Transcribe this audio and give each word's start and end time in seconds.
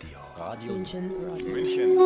Radio. 0.00 0.18
Radio 0.38 0.72
München. 0.72 1.10
München. 1.52 1.98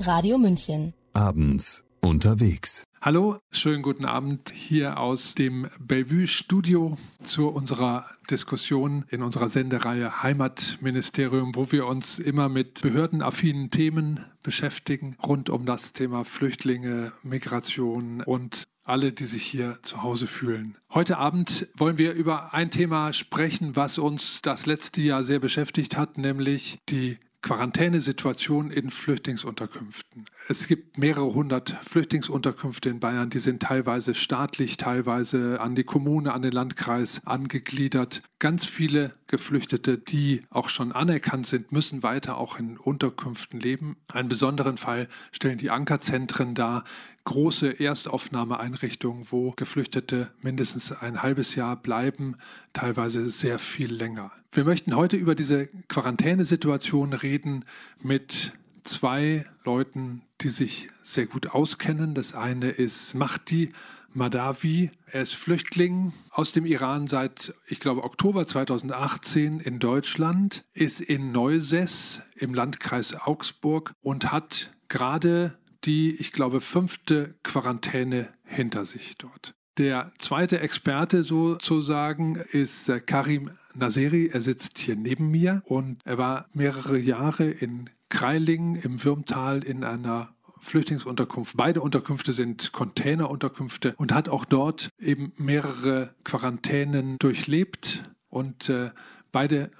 Radio 0.00 0.38
München. 0.38 0.94
Abends 1.12 1.84
unterwegs. 2.00 2.84
Hallo, 3.02 3.38
schönen 3.50 3.82
guten 3.82 4.06
Abend 4.06 4.50
hier 4.50 4.98
aus 4.98 5.34
dem 5.34 5.68
Bellevue 5.78 6.26
Studio 6.26 6.96
zu 7.22 7.48
unserer 7.48 8.06
Diskussion 8.30 9.04
in 9.10 9.22
unserer 9.22 9.50
Sendereihe 9.50 10.22
Heimatministerium, 10.22 11.54
wo 11.56 11.70
wir 11.72 11.86
uns 11.86 12.18
immer 12.18 12.48
mit 12.48 12.80
behördenaffinen 12.80 13.70
Themen 13.70 14.24
beschäftigen, 14.42 15.16
rund 15.22 15.50
um 15.50 15.66
das 15.66 15.92
Thema 15.92 16.24
Flüchtlinge, 16.24 17.12
Migration 17.22 18.22
und 18.22 18.64
alle, 18.84 19.12
die 19.12 19.24
sich 19.24 19.44
hier 19.44 19.78
zu 19.82 20.02
Hause 20.02 20.26
fühlen. 20.26 20.76
Heute 20.92 21.18
Abend 21.18 21.68
wollen 21.76 21.98
wir 21.98 22.12
über 22.12 22.54
ein 22.54 22.70
Thema 22.70 23.12
sprechen, 23.12 23.76
was 23.76 23.98
uns 23.98 24.40
das 24.42 24.66
letzte 24.66 25.00
Jahr 25.00 25.24
sehr 25.24 25.38
beschäftigt 25.38 25.96
hat, 25.96 26.18
nämlich 26.18 26.78
die 26.88 27.18
Quarantänesituation 27.42 28.70
in 28.70 28.90
Flüchtlingsunterkünften. 28.90 30.26
Es 30.48 30.66
gibt 30.66 30.98
mehrere 30.98 31.32
hundert 31.32 31.70
Flüchtlingsunterkünfte 31.82 32.90
in 32.90 33.00
Bayern, 33.00 33.30
die 33.30 33.38
sind 33.38 33.62
teilweise 33.62 34.14
staatlich, 34.14 34.76
teilweise 34.76 35.58
an 35.60 35.74
die 35.74 35.84
Kommune, 35.84 36.34
an 36.34 36.42
den 36.42 36.52
Landkreis 36.52 37.22
angegliedert. 37.24 38.22
Ganz 38.38 38.66
viele 38.66 39.14
Geflüchtete, 39.30 39.96
die 39.96 40.42
auch 40.50 40.68
schon 40.68 40.90
anerkannt 40.90 41.46
sind, 41.46 41.70
müssen 41.70 42.02
weiter 42.02 42.36
auch 42.36 42.58
in 42.58 42.76
Unterkünften 42.76 43.60
leben. 43.60 43.96
Einen 44.12 44.28
besonderen 44.28 44.76
Fall 44.76 45.08
stellen 45.30 45.56
die 45.56 45.70
Ankerzentren 45.70 46.56
dar, 46.56 46.84
große 47.24 47.78
Erstaufnahmeeinrichtungen, 47.78 49.26
wo 49.30 49.52
Geflüchtete 49.52 50.32
mindestens 50.42 50.90
ein 50.90 51.22
halbes 51.22 51.54
Jahr 51.54 51.76
bleiben, 51.76 52.36
teilweise 52.72 53.30
sehr 53.30 53.60
viel 53.60 53.94
länger. 53.94 54.32
Wir 54.50 54.64
möchten 54.64 54.96
heute 54.96 55.16
über 55.16 55.36
diese 55.36 55.68
Quarantänesituation 55.86 57.12
reden 57.12 57.64
mit 58.02 58.52
zwei 58.82 59.46
Leuten, 59.64 60.22
die 60.40 60.48
sich 60.48 60.88
sehr 61.02 61.26
gut 61.26 61.48
auskennen. 61.48 62.14
Das 62.14 62.34
eine 62.34 62.70
ist 62.70 63.14
Mahdi 63.14 63.72
Madawi. 64.12 64.90
Er 65.06 65.22
ist 65.22 65.34
Flüchtling 65.34 66.12
aus 66.30 66.52
dem 66.52 66.66
Iran 66.66 67.06
seit, 67.06 67.54
ich 67.66 67.80
glaube, 67.80 68.04
Oktober 68.04 68.46
2018 68.46 69.60
in 69.60 69.78
Deutschland, 69.78 70.64
ist 70.72 71.00
in 71.00 71.32
Neusess 71.32 72.20
im 72.36 72.54
Landkreis 72.54 73.14
Augsburg 73.14 73.92
und 74.00 74.32
hat 74.32 74.72
gerade 74.88 75.56
die, 75.84 76.14
ich 76.16 76.32
glaube, 76.32 76.60
fünfte 76.60 77.34
Quarantäne 77.42 78.28
hinter 78.44 78.84
sich 78.84 79.16
dort. 79.16 79.54
Der 79.78 80.12
zweite 80.18 80.60
Experte 80.60 81.24
sozusagen 81.24 82.36
ist 82.36 82.90
Karim 83.06 83.52
Naseri. 83.74 84.28
Er 84.32 84.42
sitzt 84.42 84.78
hier 84.78 84.96
neben 84.96 85.30
mir 85.30 85.62
und 85.64 86.00
er 86.04 86.18
war 86.18 86.48
mehrere 86.52 86.98
Jahre 86.98 87.44
in 87.44 87.88
Kreilingen 88.10 88.74
im 88.74 89.02
Würmtal 89.02 89.62
in 89.62 89.84
einer 89.84 90.34
Flüchtlingsunterkunft. 90.60 91.56
Beide 91.56 91.80
Unterkünfte 91.80 92.32
sind 92.32 92.72
Containerunterkünfte 92.72 93.94
und 93.96 94.12
hat 94.12 94.28
auch 94.28 94.44
dort 94.44 94.90
eben 94.98 95.32
mehrere 95.36 96.14
Quarantänen 96.24 97.16
durchlebt 97.18 98.10
und 98.28 98.68
äh, 98.68 98.90
beide 99.32 99.70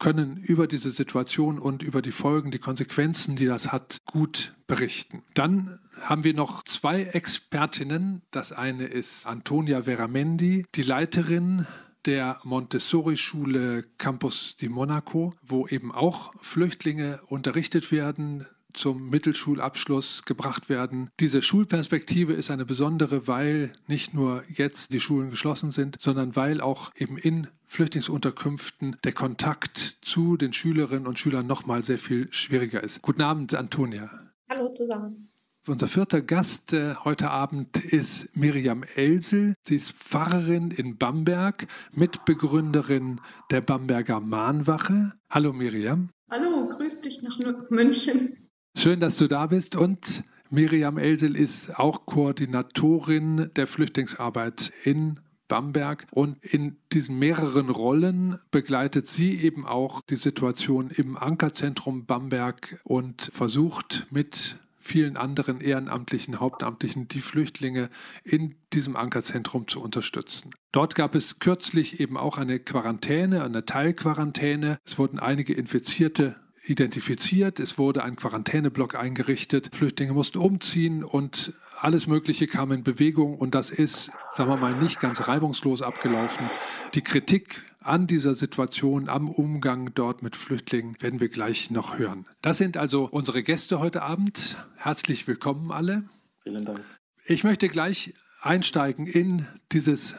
können 0.00 0.38
über 0.38 0.66
diese 0.66 0.90
Situation 0.90 1.58
und 1.58 1.82
über 1.82 2.02
die 2.02 2.10
Folgen, 2.10 2.50
die 2.50 2.58
Konsequenzen, 2.58 3.36
die 3.36 3.46
das 3.46 3.70
hat, 3.70 3.98
gut 4.06 4.54
berichten. 4.66 5.22
Dann 5.34 5.78
haben 6.00 6.24
wir 6.24 6.34
noch 6.34 6.64
zwei 6.64 7.02
Expertinnen. 7.02 8.22
Das 8.30 8.50
eine 8.50 8.86
ist 8.86 9.26
Antonia 9.26 9.82
Veramendi, 9.82 10.64
die 10.74 10.82
Leiterin 10.82 11.66
der 12.06 12.38
Montessori-Schule 12.44 13.84
Campus 13.98 14.56
di 14.58 14.70
Monaco, 14.70 15.34
wo 15.42 15.66
eben 15.66 15.92
auch 15.92 16.32
Flüchtlinge 16.40 17.20
unterrichtet 17.26 17.92
werden, 17.92 18.46
zum 18.74 19.10
Mittelschulabschluss 19.10 20.22
gebracht 20.24 20.68
werden. 20.68 21.10
Diese 21.20 21.42
Schulperspektive 21.42 22.32
ist 22.32 22.50
eine 22.50 22.64
besondere, 22.64 23.26
weil 23.26 23.72
nicht 23.86 24.14
nur 24.14 24.44
jetzt 24.48 24.92
die 24.92 25.00
Schulen 25.00 25.30
geschlossen 25.30 25.70
sind, 25.70 25.96
sondern 26.00 26.36
weil 26.36 26.60
auch 26.60 26.90
eben 26.96 27.18
in 27.18 27.48
Flüchtlingsunterkünften 27.66 28.96
der 29.04 29.12
Kontakt 29.12 29.98
zu 30.02 30.36
den 30.36 30.52
Schülerinnen 30.52 31.06
und 31.06 31.18
Schülern 31.18 31.46
nochmal 31.46 31.82
sehr 31.82 31.98
viel 31.98 32.32
schwieriger 32.32 32.82
ist. 32.82 33.02
Guten 33.02 33.22
Abend, 33.22 33.54
Antonia. 33.54 34.10
Hallo 34.48 34.70
zusammen. 34.70 35.30
Unser 35.68 35.88
vierter 35.88 36.22
Gast 36.22 36.72
äh, 36.72 36.94
heute 37.04 37.30
Abend 37.30 37.84
ist 37.84 38.34
Miriam 38.34 38.82
Elsel. 38.94 39.54
Sie 39.62 39.76
ist 39.76 39.92
Pfarrerin 39.92 40.70
in 40.70 40.96
Bamberg, 40.96 41.66
Mitbegründerin 41.92 43.20
der 43.50 43.60
Bamberger 43.60 44.20
Mahnwache. 44.20 45.12
Hallo 45.28 45.52
Miriam. 45.52 46.08
Hallo, 46.30 46.66
grüß 46.66 47.02
dich 47.02 47.20
nach 47.22 47.38
München. 47.68 48.49
Schön, 48.76 49.00
dass 49.00 49.16
du 49.16 49.26
da 49.26 49.46
bist 49.46 49.76
und 49.76 50.24
Miriam 50.48 50.96
Elsel 50.96 51.36
ist 51.36 51.78
auch 51.78 52.06
Koordinatorin 52.06 53.50
der 53.54 53.66
Flüchtlingsarbeit 53.66 54.72
in 54.84 55.20
Bamberg 55.48 56.06
und 56.12 56.42
in 56.44 56.76
diesen 56.92 57.18
mehreren 57.18 57.68
Rollen 57.68 58.38
begleitet 58.50 59.06
sie 59.06 59.40
eben 59.40 59.66
auch 59.66 60.00
die 60.08 60.16
Situation 60.16 60.90
im 60.90 61.16
Ankerzentrum 61.16 62.06
Bamberg 62.06 62.80
und 62.84 63.30
versucht 63.32 64.06
mit 64.10 64.58
vielen 64.78 65.16
anderen 65.16 65.60
ehrenamtlichen, 65.60 66.40
hauptamtlichen 66.40 67.06
die 67.08 67.20
Flüchtlinge 67.20 67.90
in 68.24 68.54
diesem 68.72 68.96
Ankerzentrum 68.96 69.68
zu 69.68 69.80
unterstützen. 69.82 70.52
Dort 70.72 70.94
gab 70.94 71.14
es 71.14 71.38
kürzlich 71.38 72.00
eben 72.00 72.16
auch 72.16 72.38
eine 72.38 72.58
Quarantäne, 72.60 73.44
eine 73.44 73.66
Teilquarantäne. 73.66 74.78
Es 74.84 74.98
wurden 74.98 75.18
einige 75.18 75.52
Infizierte 75.52 76.36
identifiziert. 76.64 77.60
Es 77.60 77.78
wurde 77.78 78.04
ein 78.04 78.16
Quarantäneblock 78.16 78.94
eingerichtet. 78.94 79.74
Flüchtlinge 79.74 80.12
mussten 80.12 80.38
umziehen 80.38 81.04
und 81.04 81.52
alles 81.80 82.06
Mögliche 82.06 82.46
kam 82.46 82.72
in 82.72 82.82
Bewegung 82.82 83.36
und 83.38 83.54
das 83.54 83.70
ist, 83.70 84.10
sagen 84.32 84.50
wir 84.50 84.56
mal, 84.56 84.74
nicht 84.74 85.00
ganz 85.00 85.28
reibungslos 85.28 85.82
abgelaufen. 85.82 86.48
Die 86.94 87.02
Kritik 87.02 87.62
an 87.80 88.06
dieser 88.06 88.34
Situation, 88.34 89.08
am 89.08 89.28
Umgang 89.28 89.92
dort 89.94 90.22
mit 90.22 90.36
Flüchtlingen 90.36 91.00
werden 91.00 91.20
wir 91.20 91.30
gleich 91.30 91.70
noch 91.70 91.98
hören. 91.98 92.26
Das 92.42 92.58
sind 92.58 92.76
also 92.76 93.08
unsere 93.10 93.42
Gäste 93.42 93.80
heute 93.80 94.02
Abend. 94.02 94.58
Herzlich 94.76 95.26
willkommen 95.26 95.72
alle. 95.72 96.04
Vielen 96.42 96.64
Dank. 96.64 96.80
Ich 97.24 97.44
möchte 97.44 97.68
gleich 97.68 98.14
einsteigen 98.42 99.06
in 99.06 99.46
dieses 99.72 100.14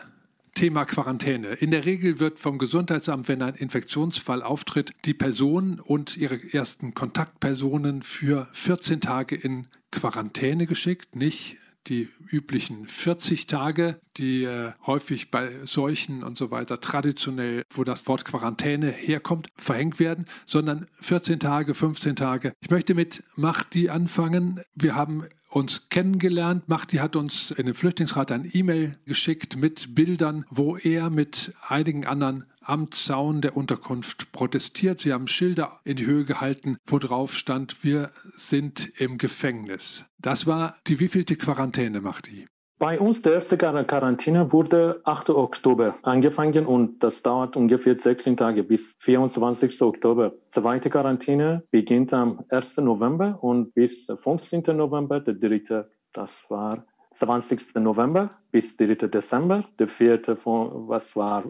Thema 0.53 0.85
Quarantäne. 0.85 1.53
In 1.53 1.71
der 1.71 1.85
Regel 1.85 2.19
wird 2.19 2.39
vom 2.39 2.57
Gesundheitsamt, 2.57 3.27
wenn 3.27 3.41
ein 3.41 3.55
Infektionsfall 3.55 4.43
auftritt, 4.43 4.91
die 5.05 5.13
Person 5.13 5.79
und 5.79 6.17
ihre 6.17 6.39
ersten 6.53 6.93
Kontaktpersonen 6.93 8.01
für 8.01 8.47
14 8.51 9.01
Tage 9.01 9.35
in 9.35 9.67
Quarantäne 9.91 10.67
geschickt, 10.67 11.15
nicht 11.15 11.57
die 11.87 12.09
üblichen 12.29 12.85
40 12.87 13.47
Tage, 13.47 13.99
die 14.17 14.43
äh, 14.43 14.73
häufig 14.85 15.31
bei 15.31 15.49
Seuchen 15.65 16.23
und 16.23 16.37
so 16.37 16.51
weiter 16.51 16.79
traditionell, 16.79 17.63
wo 17.73 17.83
das 17.83 18.07
Wort 18.07 18.25
Quarantäne 18.25 18.89
herkommt, 18.89 19.47
verhängt 19.55 19.99
werden, 19.99 20.25
sondern 20.45 20.87
14 21.01 21.39
Tage, 21.39 21.73
15 21.73 22.15
Tage. 22.15 22.53
Ich 22.61 22.69
möchte 22.69 22.93
mit 22.93 23.23
Mahdi 23.35 23.89
anfangen. 23.89 24.61
Wir 24.75 24.95
haben 24.95 25.25
uns 25.51 25.89
kennengelernt. 25.89 26.67
Mahdi 26.67 26.97
hat 26.97 27.15
uns 27.15 27.51
in 27.51 27.65
den 27.65 27.75
Flüchtlingsrat 27.75 28.31
ein 28.31 28.49
E-Mail 28.51 28.97
geschickt 29.05 29.57
mit 29.57 29.93
Bildern, 29.93 30.45
wo 30.49 30.77
er 30.77 31.09
mit 31.09 31.53
einigen 31.67 32.05
anderen 32.05 32.45
am 32.61 32.91
Zaun 32.91 33.41
der 33.41 33.57
Unterkunft 33.57 34.31
protestiert. 34.31 34.99
Sie 34.99 35.11
haben 35.11 35.27
Schilder 35.27 35.79
in 35.83 35.97
die 35.97 36.05
Höhe 36.05 36.25
gehalten, 36.25 36.77
wo 36.85 36.99
drauf 36.99 37.35
stand, 37.35 37.83
wir 37.83 38.11
sind 38.37 38.91
im 38.99 39.17
Gefängnis. 39.17 40.05
Das 40.19 40.45
war 40.45 40.77
die 40.87 40.99
wievielte 40.99 41.35
Quarantäne, 41.35 42.01
Mahdi? 42.01 42.47
Bei 42.81 42.99
uns 42.99 43.21
der 43.21 43.33
erste 43.33 43.57
Quarantäne 43.57 44.51
wurde 44.51 45.01
8. 45.03 45.29
Oktober 45.29 45.99
angefangen 46.01 46.65
und 46.65 47.03
das 47.03 47.21
dauert 47.21 47.55
ungefähr 47.55 47.95
16 47.95 48.35
Tage 48.35 48.63
bis 48.63 48.95
24. 49.01 49.79
Oktober. 49.83 50.33
Zweite 50.49 50.89
Quarantäne 50.89 51.61
beginnt 51.69 52.11
am 52.11 52.43
1. 52.49 52.77
November 52.77 53.37
und 53.43 53.75
bis 53.75 54.07
15. 54.23 54.63
November. 54.75 55.19
Der 55.19 55.35
dritte, 55.35 55.91
das 56.11 56.43
war 56.49 56.83
20. 57.13 57.75
November 57.75 58.31
bis 58.51 58.75
3. 58.75 58.95
Dezember. 58.95 59.63
Der 59.77 59.87
vierte, 59.87 60.35
was 60.43 61.15
war 61.15 61.43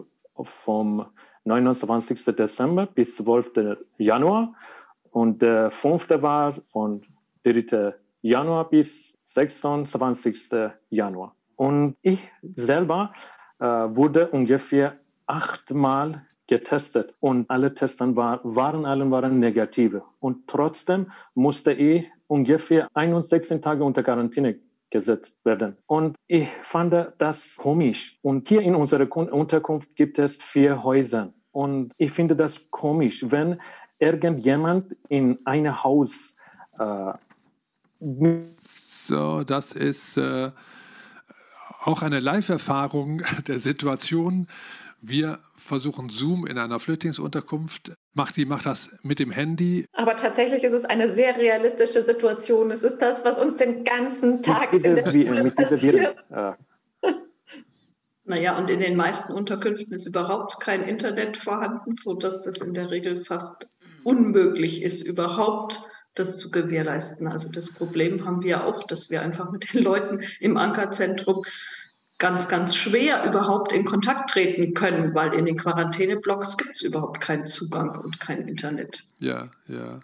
vom 0.66 1.06
29. 1.44 2.26
Dezember 2.26 2.84
bis 2.84 3.16
12. 3.16 3.78
Januar. 3.96 4.54
Und 5.10 5.40
der 5.40 5.70
fünfte 5.70 6.20
war 6.20 6.56
von 6.72 7.00
3. 7.44 7.94
Januar 8.22 8.70
bis 8.70 9.18
26. 9.24 10.48
Januar. 10.90 11.34
Und 11.56 11.96
ich 12.02 12.20
selber 12.42 13.12
äh, 13.58 13.64
wurde 13.64 14.28
ungefähr 14.28 14.96
achtmal 15.26 16.26
getestet 16.46 17.14
und 17.20 17.48
alle 17.50 17.74
Testen 17.74 18.14
war, 18.16 18.40
waren 18.42 18.84
alle 18.84 19.10
waren 19.10 19.38
negative. 19.38 20.02
Und 20.20 20.46
trotzdem 20.46 21.10
musste 21.34 21.72
ich 21.72 22.10
ungefähr 22.26 22.88
61 22.94 23.60
Tage 23.60 23.84
unter 23.84 24.02
Quarantäne 24.02 24.58
gesetzt 24.90 25.44
werden. 25.44 25.76
Und 25.86 26.16
ich 26.26 26.48
fand 26.64 26.94
das 27.18 27.56
komisch. 27.56 28.18
Und 28.22 28.48
hier 28.48 28.60
in 28.60 28.74
unserer 28.74 29.10
Unterkunft 29.16 29.96
gibt 29.96 30.18
es 30.18 30.36
vier 30.36 30.84
Häuser. 30.84 31.32
Und 31.50 31.92
ich 31.96 32.12
finde 32.12 32.36
das 32.36 32.70
komisch, 32.70 33.24
wenn 33.28 33.60
irgendjemand 33.98 34.94
in 35.08 35.38
ein 35.44 35.82
Haus 35.82 36.36
äh, 36.78 37.12
so, 39.08 39.44
das 39.44 39.72
ist 39.72 40.16
äh, 40.16 40.50
auch 41.82 42.02
eine 42.02 42.20
Live-Erfahrung 42.20 43.22
der 43.46 43.58
Situation. 43.58 44.48
Wir 45.00 45.38
versuchen 45.56 46.10
Zoom 46.10 46.46
in 46.46 46.58
einer 46.58 46.78
Flüchtlingsunterkunft. 46.78 47.92
Macht 48.14 48.36
die 48.36 48.44
macht 48.44 48.66
das 48.66 48.90
mit 49.02 49.18
dem 49.18 49.30
Handy. 49.30 49.86
Aber 49.94 50.16
tatsächlich 50.16 50.62
ist 50.62 50.72
es 50.72 50.84
eine 50.84 51.12
sehr 51.12 51.36
realistische 51.36 52.02
Situation. 52.02 52.70
Es 52.70 52.82
ist 52.82 52.98
das, 52.98 53.24
was 53.24 53.38
uns 53.38 53.56
den 53.56 53.84
ganzen 53.84 54.42
Tag 54.42 54.72
in 54.72 54.96
der 54.96 55.10
Schule 55.10 55.50
passiert. 55.50 56.24
Ja. 56.30 56.56
Naja, 58.24 58.56
und 58.56 58.70
in 58.70 58.78
den 58.78 58.94
meisten 58.94 59.32
Unterkünften 59.32 59.92
ist 59.92 60.06
überhaupt 60.06 60.60
kein 60.60 60.84
Internet 60.84 61.36
vorhanden, 61.36 61.96
sodass 62.00 62.40
das 62.40 62.58
in 62.58 62.72
der 62.72 62.88
Regel 62.88 63.16
fast 63.16 63.68
unmöglich 64.04 64.82
ist, 64.82 65.02
überhaupt 65.02 65.80
das 66.14 66.38
zu 66.38 66.50
gewährleisten. 66.50 67.26
Also 67.26 67.48
das 67.48 67.70
Problem 67.70 68.24
haben 68.24 68.42
wir 68.42 68.64
auch, 68.64 68.84
dass 68.84 69.10
wir 69.10 69.22
einfach 69.22 69.50
mit 69.50 69.72
den 69.72 69.82
Leuten 69.82 70.20
im 70.40 70.56
Ankerzentrum 70.56 71.44
ganz, 72.18 72.48
ganz 72.48 72.76
schwer 72.76 73.24
überhaupt 73.24 73.72
in 73.72 73.84
Kontakt 73.84 74.30
treten 74.30 74.74
können, 74.74 75.14
weil 75.14 75.34
in 75.34 75.44
den 75.44 75.56
Quarantäneblocks 75.56 76.56
gibt 76.56 76.76
es 76.76 76.82
überhaupt 76.82 77.20
keinen 77.20 77.46
Zugang 77.46 77.98
und 77.98 78.20
kein 78.20 78.46
Internet. 78.46 79.02
Ja, 79.18 79.50
ja. 79.66 80.00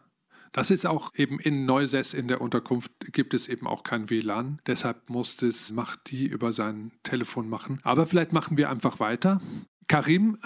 Das 0.52 0.70
ist 0.70 0.87
auch 0.87 1.12
eben 1.14 1.38
in 1.38 1.66
Neusess 1.66 2.14
in 2.14 2.26
der 2.26 2.40
Unterkunft 2.40 2.90
gibt 3.12 3.34
es 3.34 3.46
eben 3.46 3.66
auch 3.66 3.84
kein 3.84 4.11
WLAN. 4.11 4.61
Deshalb 4.66 5.08
muss 5.08 5.40
es 5.43 5.70
Macht 5.70 6.11
die 6.11 6.26
über 6.26 6.52
sein 6.52 6.90
Telefon 7.04 7.49
machen. 7.49 7.78
Aber 7.84 8.06
vielleicht 8.06 8.32
machen 8.32 8.56
wir 8.56 8.70
einfach 8.70 8.99
weiter. 8.99 9.40
Karim 9.87 10.38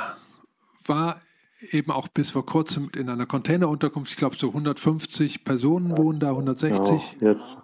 war 0.85 1.21
eben 1.71 1.91
auch 1.91 2.09
bis 2.09 2.31
vor 2.31 2.45
kurzem 2.47 2.91
in 2.97 3.09
einer 3.09 3.27
Containerunterkunft. 3.27 4.11
Ich 4.11 4.17
glaube, 4.17 4.37
so 4.37 4.49
150 4.49 5.45
Personen 5.45 5.97
wohnen 5.97 6.21
da, 6.21 6.31
160. 6.31 7.17
Ja, 7.21 7.31
jetzt. 7.31 7.59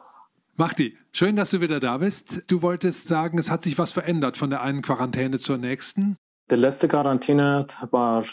Machti, 0.56 0.96
schön, 1.12 1.36
dass 1.36 1.50
du 1.50 1.60
wieder 1.60 1.78
da 1.78 1.98
bist. 1.98 2.42
Du 2.48 2.62
wolltest 2.62 3.06
sagen, 3.06 3.38
es 3.38 3.50
hat 3.50 3.62
sich 3.62 3.78
was 3.78 3.92
verändert 3.92 4.36
von 4.36 4.50
der 4.50 4.62
einen 4.62 4.82
Quarantäne 4.82 5.38
zur 5.38 5.56
nächsten. 5.56 6.16
Die 6.50 6.56
letzte 6.56 6.88
Quarantäne 6.88 7.66
war 7.90 8.24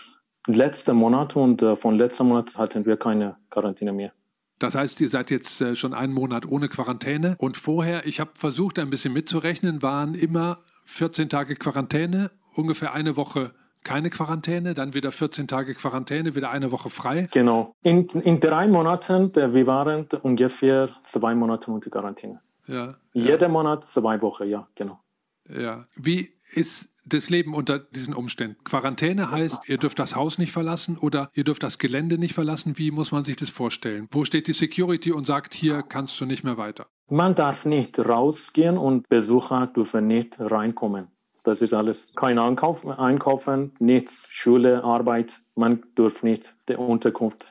letzten 0.48 0.96
Monat 0.96 1.36
und 1.36 1.62
äh, 1.62 1.76
von 1.76 1.98
letzten 1.98 2.28
Monat 2.28 2.56
hatten 2.56 2.86
wir 2.86 2.98
keine 2.98 3.38
Quarantäne 3.50 3.94
mehr. 3.94 4.12
Das 4.60 4.76
heißt, 4.76 5.02
ihr 5.02 5.10
seid 5.10 5.32
jetzt 5.32 5.60
äh, 5.62 5.76
schon 5.76 5.94
einen 5.94 6.14
Monat 6.14 6.48
ohne 6.48 6.70
Quarantäne 6.70 7.36
und 7.40 7.58
vorher, 7.58 8.06
ich 8.06 8.20
habe 8.20 8.32
versucht, 8.36 8.80
ein 8.80 8.90
bisschen 8.90 9.14
mitzurechnen, 9.14 9.82
waren 9.82 10.16
immer 10.16 10.60
14 10.86 11.30
Tage 11.30 11.56
Quarantäne, 11.56 12.32
ungefähr 12.54 12.94
eine 12.94 13.18
Woche 13.18 13.54
keine 13.86 14.10
Quarantäne, 14.10 14.74
dann 14.74 14.94
wieder 14.94 15.14
14 15.14 15.48
Tage 15.48 15.74
Quarantäne, 15.76 16.36
wieder 16.36 16.52
eine 16.52 16.74
Woche 16.74 16.90
frei. 16.90 17.30
Genau. 17.32 17.74
In, 17.84 18.10
in 18.10 18.42
drei 18.42 18.68
Monaten, 18.68 19.34
wir 19.34 19.68
waren 19.68 20.10
ungefähr 20.24 20.90
zwei 21.06 21.34
Monate 21.34 21.72
unter 21.72 21.90
Quarantäne. 21.90 22.42
Ja. 22.68 22.96
Jeder 23.14 23.44
ja. 23.44 23.48
Monat 23.48 23.88
zwei 23.88 24.22
Wochen, 24.22 24.50
ja, 24.50 24.68
genau. 24.76 25.00
Ja. 25.48 25.86
Wie 25.96 26.34
ist 26.52 26.90
das 27.06 27.30
Leben 27.30 27.54
unter 27.54 27.80
diesen 27.80 28.16
Umständen? 28.16 28.58
Quarantäne 28.64 29.30
heißt, 29.32 29.70
ihr 29.70 29.78
dürft 29.78 30.00
das 30.00 30.16
Haus 30.16 30.40
nicht 30.40 30.52
verlassen 30.52 30.98
oder 30.98 31.30
ihr 31.34 31.44
dürft 31.44 31.62
das 31.64 31.78
Gelände 31.78 32.18
nicht 32.18 32.34
verlassen. 32.34 32.78
Wie 32.78 32.92
muss 32.92 33.12
man 33.12 33.24
sich 33.24 33.36
das 33.36 33.50
vorstellen? 33.50 34.08
Wo 34.12 34.26
steht 34.26 34.48
die 34.48 34.54
Security 34.54 35.12
und 35.12 35.28
sagt, 35.28 35.54
hier 35.54 35.84
kannst 35.84 36.20
du 36.20 36.26
nicht 36.26 36.44
mehr 36.44 36.58
weiter? 36.58 36.88
Man 37.08 37.36
darf 37.36 37.66
nicht 37.66 38.00
rausgehen 38.00 38.80
und 38.80 39.08
Besucher 39.10 39.68
dürfen 39.68 40.08
nicht 40.08 40.34
reinkommen. 40.40 41.10
Das 41.46 41.62
ist 41.62 41.74
alles. 41.74 42.12
Kein 42.16 42.40
Einkauf, 42.40 42.86
Einkaufen, 42.86 43.72
nichts, 43.80 44.26
Schule, 44.30 44.84
Arbeit. 44.84 45.42
Man 45.54 45.84
darf 45.96 46.24
nicht 46.24 46.56
die 46.68 46.76
Unterkunft 46.76 47.46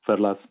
verlassen. 0.00 0.50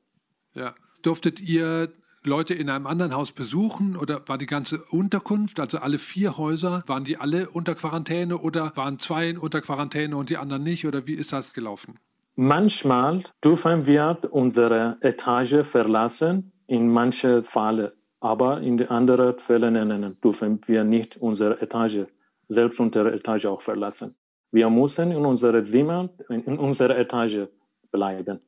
Ja. 0.53 0.75
Durftet 1.01 1.39
ihr 1.39 1.93
Leute 2.25 2.53
in 2.53 2.69
einem 2.69 2.85
anderen 2.85 3.15
Haus 3.15 3.31
besuchen 3.31 3.95
oder 3.95 4.21
war 4.27 4.37
die 4.37 4.45
ganze 4.45 4.83
Unterkunft, 4.91 5.61
also 5.61 5.77
alle 5.77 5.97
vier 5.97 6.37
Häuser, 6.37 6.83
waren 6.87 7.05
die 7.05 7.15
alle 7.15 7.49
unter 7.49 7.73
Quarantäne 7.73 8.37
oder 8.37 8.73
waren 8.75 8.99
zwei 8.99 9.39
unter 9.39 9.61
Quarantäne 9.61 10.17
und 10.17 10.29
die 10.29 10.35
anderen 10.35 10.63
nicht 10.63 10.85
oder 10.85 11.07
wie 11.07 11.13
ist 11.13 11.31
das 11.31 11.53
gelaufen? 11.53 11.97
Manchmal 12.35 13.23
dürfen 13.41 13.85
wir 13.85 14.17
unsere 14.31 14.97
Etage 14.99 15.65
verlassen, 15.65 16.51
in 16.67 16.89
manchen 16.89 17.45
Fällen, 17.45 17.91
aber 18.19 18.59
in 18.59 18.85
anderen 18.89 19.39
Fällen 19.39 20.17
dürfen 20.21 20.59
wir 20.65 20.83
nicht 20.83 21.15
unsere 21.15 21.61
Etage 21.61 22.07
selbst 22.49 22.79
unsere 22.79 23.13
Etage 23.13 23.45
auch 23.45 23.61
verlassen. 23.61 24.15
Wir 24.51 24.69
müssen 24.69 25.11
in 25.11 25.25
unserer 25.25 25.63
Zimmer, 25.63 26.09
in 26.27 26.57
unserer 26.57 26.97
Etage 26.97 27.47
bleiben. 27.91 28.41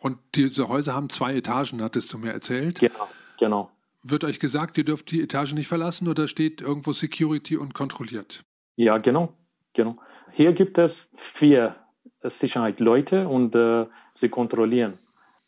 Und 0.00 0.18
diese 0.34 0.68
Häuser 0.68 0.94
haben 0.94 1.10
zwei 1.10 1.36
Etagen, 1.36 1.82
hattest 1.82 2.12
du 2.12 2.18
mir 2.18 2.32
erzählt? 2.32 2.80
Genau, 2.80 3.08
genau. 3.38 3.70
Wird 4.02 4.24
euch 4.24 4.40
gesagt, 4.40 4.78
ihr 4.78 4.84
dürft 4.84 5.10
die 5.10 5.22
Etage 5.22 5.54
nicht 5.54 5.68
verlassen 5.68 6.08
oder 6.08 6.28
steht 6.28 6.60
irgendwo 6.60 6.92
Security 6.92 7.56
und 7.56 7.74
kontrolliert? 7.74 8.44
Ja, 8.76 8.98
genau, 8.98 9.34
genau. 9.74 9.96
Hier 10.32 10.52
gibt 10.52 10.78
es 10.78 11.08
vier 11.16 11.76
Sicherheitsleute 12.22 13.28
und 13.28 13.54
äh, 13.54 13.86
sie 14.14 14.28
kontrollieren. 14.28 14.98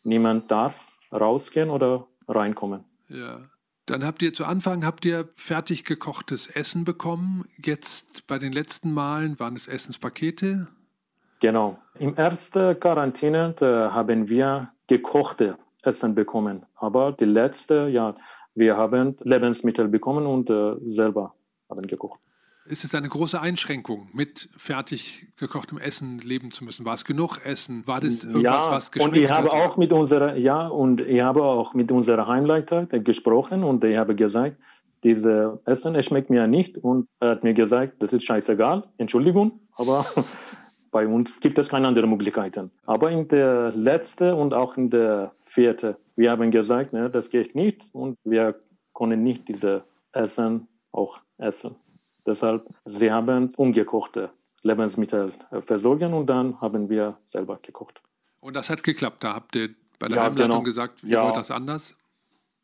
Niemand 0.03 0.51
darf 0.51 0.75
rausgehen 1.11 1.69
oder 1.69 2.07
reinkommen. 2.27 2.83
Ja. 3.07 3.49
Dann 3.89 4.05
habt 4.05 4.21
ihr 4.21 4.33
zu 4.33 4.45
Anfang 4.45 4.85
habt 4.85 5.03
ihr 5.03 5.29
fertig 5.35 5.83
gekochtes 5.83 6.45
Essen 6.45 6.85
bekommen. 6.85 7.45
Jetzt 7.57 8.27
bei 8.27 8.37
den 8.37 8.53
letzten 8.53 8.93
Malen 8.93 9.39
waren 9.39 9.55
es 9.55 9.67
Essenspakete. 9.67 10.67
Genau. 11.39 11.79
Im 11.97 12.15
ersten 12.15 12.79
Quarantäne 12.79 13.55
haben 13.59 14.29
wir 14.29 14.69
gekochte 14.85 15.57
Essen 15.81 16.13
bekommen. 16.13 16.67
Aber 16.75 17.13
die 17.13 17.25
letzte, 17.25 17.87
ja, 17.87 18.15
wir 18.53 18.77
haben 18.77 19.17
Lebensmittel 19.21 19.87
bekommen 19.87 20.27
und 20.27 20.51
äh, 20.51 20.75
selber 20.85 21.33
haben 21.67 21.87
gekocht 21.87 22.19
ist 22.65 22.83
es 22.83 22.93
eine 22.93 23.09
große 23.09 23.39
Einschränkung, 23.39 24.09
mit 24.13 24.49
fertig 24.55 25.27
gekochtem 25.37 25.77
Essen 25.77 26.19
leben 26.19 26.51
zu 26.51 26.63
müssen? 26.63 26.85
War 26.85 26.93
es 26.93 27.05
genug 27.05 27.39
Essen? 27.45 27.87
War 27.87 27.99
das 27.99 28.23
irgendwas, 28.23 28.43
ja, 28.43 28.71
was 28.71 28.91
geschmeckt 28.91 29.15
und 29.15 29.23
ich 29.23 29.29
habe 29.29 29.51
auch 29.51 29.77
mit 29.77 29.91
unserer 29.91 30.35
ja 30.35 30.67
und 30.67 31.01
ich 31.01 31.21
habe 31.21 31.43
auch 31.43 31.73
mit 31.73 31.91
unserer 31.91 32.27
Heimleiter 32.27 32.85
gesprochen 32.85 33.63
und 33.63 33.83
ich 33.83 33.97
habe 33.97 34.15
gesagt, 34.15 34.57
dieses 35.03 35.57
Essen 35.65 36.01
schmeckt 36.03 36.29
mir 36.29 36.47
nicht 36.47 36.77
und 36.77 37.07
er 37.19 37.31
hat 37.31 37.43
mir 37.43 37.53
gesagt, 37.53 37.93
das 37.99 38.13
ist 38.13 38.25
scheißegal, 38.25 38.83
Entschuldigung, 38.97 39.59
aber 39.75 40.05
bei 40.91 41.07
uns 41.07 41.39
gibt 41.39 41.57
es 41.57 41.69
keine 41.69 41.87
anderen 41.87 42.09
Möglichkeiten. 42.09 42.71
Aber 42.85 43.09
in 43.11 43.27
der 43.27 43.71
letzten 43.71 44.33
und 44.33 44.53
auch 44.53 44.75
in 44.77 44.89
der 44.89 45.31
vierten, 45.39 45.95
wir 46.15 46.31
haben 46.31 46.51
gesagt, 46.51 46.93
ne, 46.93 47.09
das 47.09 47.29
geht 47.29 47.55
nicht 47.55 47.83
und 47.93 48.17
wir 48.23 48.51
können 48.93 49.23
nicht 49.23 49.47
dieses 49.47 49.81
Essen 50.11 50.67
auch 50.91 51.19
essen. 51.37 51.75
Deshalb, 52.25 52.67
sie 52.85 53.11
haben 53.11 53.53
ungekochte 53.55 54.31
Lebensmittel 54.61 55.33
äh, 55.51 55.61
versorgen 55.61 56.13
und 56.13 56.27
dann 56.27 56.59
haben 56.61 56.89
wir 56.89 57.17
selber 57.25 57.59
gekocht. 57.61 58.01
Und 58.39 58.55
das 58.55 58.69
hat 58.69 58.83
geklappt. 58.83 59.23
Da 59.23 59.33
habt 59.33 59.55
ihr 59.55 59.69
bei 59.99 60.07
der 60.07 60.17
ja, 60.17 60.23
Heimleitung 60.23 60.51
genau. 60.51 60.63
gesagt, 60.63 61.03
ihr 61.03 61.09
ja. 61.09 61.25
wollt 61.25 61.37
das 61.37 61.51
anders? 61.51 61.95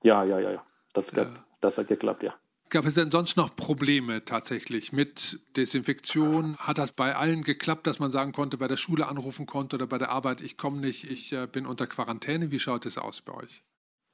Ja, 0.04 0.24
ja, 0.24 0.40
ja, 0.40 0.52
ja. 0.52 0.64
Das, 0.94 1.12
ja. 1.12 1.28
das 1.62 1.78
hat 1.78 1.88
geklappt, 1.88 2.24
ja. 2.24 2.34
Gab 2.70 2.86
es 2.86 2.96
denn 2.96 3.12
sonst 3.12 3.38
noch 3.38 3.56
Probleme 3.56 4.26
tatsächlich 4.26 4.92
mit 4.92 5.40
Desinfektion? 5.56 6.58
Hat 6.58 6.78
das 6.80 6.92
bei 6.92 7.16
allen 7.16 7.44
geklappt, 7.44 7.86
dass 7.86 8.00
man 8.00 8.12
sagen 8.12 8.32
konnte, 8.32 8.58
bei 8.58 8.68
der 8.68 8.78
Schule 8.78 9.08
anrufen 9.08 9.46
konnte 9.46 9.76
oder 9.76 9.88
bei 9.88 10.00
der 10.00 10.10
Arbeit, 10.10 10.42
ich 10.42 10.58
komme 10.58 10.80
nicht, 10.80 11.10
ich 11.10 11.32
äh, 11.32 11.48
bin 11.48 11.68
unter 11.68 11.86
Quarantäne? 11.86 12.52
Wie 12.52 12.60
schaut 12.60 12.86
es 12.86 12.98
aus 12.98 13.22
bei 13.22 13.34
euch? 13.34 13.64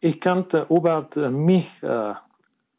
Ich 0.01 0.19
kann 0.19 0.45
über 0.69 1.07
mich 1.29 1.67
äh, 1.81 2.13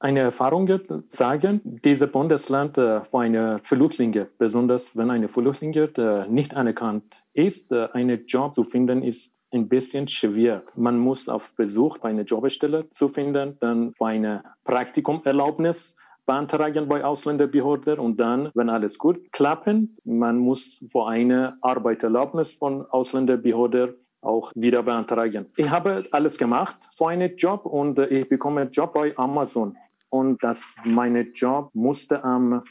eine 0.03 0.21
Erfahrung 0.21 0.69
sagen, 1.09 1.61
dieses 1.85 2.11
Bundesland 2.11 2.77
äh, 2.77 3.03
für 3.03 3.19
eine 3.19 3.61
Flüchtlinge, 3.63 4.27
besonders 4.37 4.97
wenn 4.97 5.11
eine 5.11 5.29
Flüchtlinge 5.29 5.91
äh, 5.97 6.29
nicht 6.29 6.55
anerkannt 6.55 7.05
ist, 7.33 7.71
äh, 7.71 7.89
einen 7.93 8.27
Job 8.27 8.55
zu 8.55 8.65
finden, 8.65 9.03
ist 9.03 9.33
ein 9.53 9.69
bisschen 9.69 10.09
schwer. 10.09 10.63
Man 10.75 10.99
muss 10.99 11.29
auf 11.29 11.53
Besuch 11.57 11.99
bei 11.99 12.11
einer 12.11 12.23
Jobstelle 12.23 12.91
zu 12.91 13.09
finden, 13.09 13.57
dann 13.61 13.95
für 13.95 14.07
eine 14.07 14.43
Praktikumerlaubnis 14.65 15.95
beantragen 16.27 16.89
bei 16.89 17.05
Ausländerbehörden 17.05 17.99
und 17.99 18.19
dann, 18.19 18.51
wenn 18.55 18.71
alles 18.71 18.99
gut 18.99 19.33
klappt, 19.33 19.69
man 20.05 20.39
muss 20.39 20.81
für 20.91 21.07
eine 21.07 21.59
Arbeiterlaubnis 21.61 22.53
von 22.53 22.87
Ausländerbehörden 22.91 23.95
auch 24.21 24.53
wieder 24.55 24.83
beantragen. 24.85 25.47
Ich 25.57 25.69
habe 25.69 26.05
alles 26.13 26.39
gemacht 26.39 26.77
für 26.97 27.09
einen 27.09 27.37
Job 27.37 27.67
und 27.67 27.99
ich 27.99 28.29
bekomme 28.29 28.63
einen 28.63 28.71
Job 28.71 28.95
bei 28.95 29.13
Amazon 29.17 29.77
und 30.13 30.43
dass 30.45 30.75
mein 30.85 31.33
Job 31.33 31.71
musste 31.73 32.23
am 32.23 32.63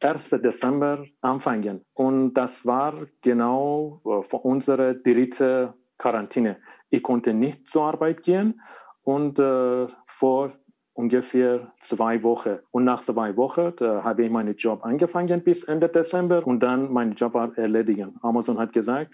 1. 0.00 0.30
Dezember 0.30 1.04
anfangen. 1.20 1.84
Und 1.92 2.34
das 2.34 2.64
war 2.64 2.94
genau 3.20 4.00
äh, 4.04 4.22
für 4.22 4.36
unsere 4.36 4.94
dritte 4.94 5.74
Quarantäne. 5.98 6.58
Ich 6.88 7.02
konnte 7.02 7.34
nicht 7.34 7.68
zur 7.68 7.82
Arbeit 7.82 8.22
gehen 8.22 8.60
und 9.02 9.40
äh, 9.40 9.88
vor 10.06 10.52
ungefähr 10.94 11.72
zwei 11.80 12.22
Wochen. 12.22 12.58
Und 12.70 12.84
nach 12.84 13.00
zwei 13.00 13.36
Wochen 13.36 13.72
äh, 13.80 14.02
habe 14.02 14.24
ich 14.24 14.30
meinen 14.30 14.54
Job 14.54 14.84
angefangen 14.84 15.42
bis 15.42 15.64
Ende 15.64 15.88
Dezember 15.88 16.46
und 16.46 16.60
dann 16.60 16.92
meinen 16.92 17.14
Job 17.14 17.34
erledigen. 17.56 18.14
Amazon 18.22 18.56
hat 18.58 18.72
gesagt, 18.72 19.10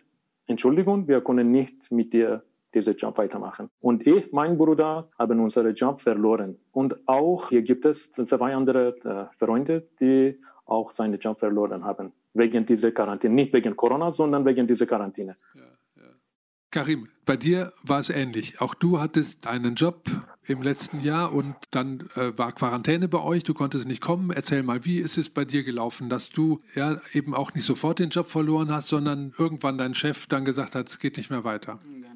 Entschuldigung, 0.47 1.09
wir 1.09 1.23
können 1.23 1.51
nicht 1.51 1.91
mit 1.91 2.13
dir 2.13 2.43
diesen 2.75 2.97
Job 2.97 3.17
weitermachen. 3.19 3.71
Und 3.81 4.07
ich, 4.07 4.33
mein 4.33 4.59
Bruder, 4.59 5.09
haben 5.19 5.41
unseren 5.41 5.75
Job 5.75 6.01
verloren. 6.01 6.57
Und 6.73 6.97
auch 7.07 7.49
hier 7.49 7.63
gibt 7.63 7.85
es 7.85 8.11
zwei 8.13 8.55
andere 8.55 8.97
äh, 9.05 9.45
Freunde, 9.45 9.87
die 10.01 10.39
auch 10.67 10.93
seinen 10.93 11.19
Job 11.19 11.39
verloren 11.39 11.85
haben. 11.85 12.13
Wegen 12.33 12.67
dieser 12.67 12.91
Quarantäne. 12.91 13.35
Nicht 13.35 13.53
wegen 13.53 13.77
Corona, 13.77 14.11
sondern 14.11 14.45
wegen 14.45 14.67
dieser 14.67 14.87
Quarantäne. 14.87 15.37
Ja, 15.55 15.61
ja. 15.97 16.09
Karim, 16.71 17.09
bei 17.25 17.37
dir 17.37 17.73
war 17.85 18.01
es 18.01 18.11
ähnlich. 18.11 18.61
Auch 18.61 18.75
du 18.75 19.01
hattest 19.01 19.47
einen 19.47 19.75
Job 19.75 20.05
im 20.47 20.63
letzten 20.63 21.01
Jahr 21.01 21.33
und 21.33 21.55
dann 21.71 22.01
äh, 22.17 22.37
war 22.37 22.53
Quarantäne 22.53 23.09
bei 23.09 23.21
euch. 23.23 23.45
Du 23.45 23.55
konntest 23.55 23.87
nicht 23.87 24.01
kommen. 24.01 24.31
Erzähl 24.31 24.63
mal, 24.63 24.85
wie 24.85 24.99
ist 24.99 25.17
es 25.17 25.31
bei 25.31 25.45
dir 25.45 25.63
gelaufen, 25.63 26.09
dass 26.09 26.29
du 26.29 26.61
ja 26.75 27.01
eben 27.13 27.35
auch 27.35 27.55
nicht 27.55 27.65
sofort 27.65 27.99
den 27.99 28.11
Job 28.11 28.29
verloren 28.29 28.73
hast, 28.73 28.89
sondern 28.89 29.33
irgendwann 29.39 29.79
dein 29.79 29.95
Chef 29.95 30.27
dann 30.27 30.45
gesagt 30.45 30.75
hat, 30.75 30.89
es 30.89 30.99
geht 30.99 31.17
nicht 31.17 31.31
mehr 31.31 31.45
weiter? 31.45 31.79
Genau. 31.85 32.14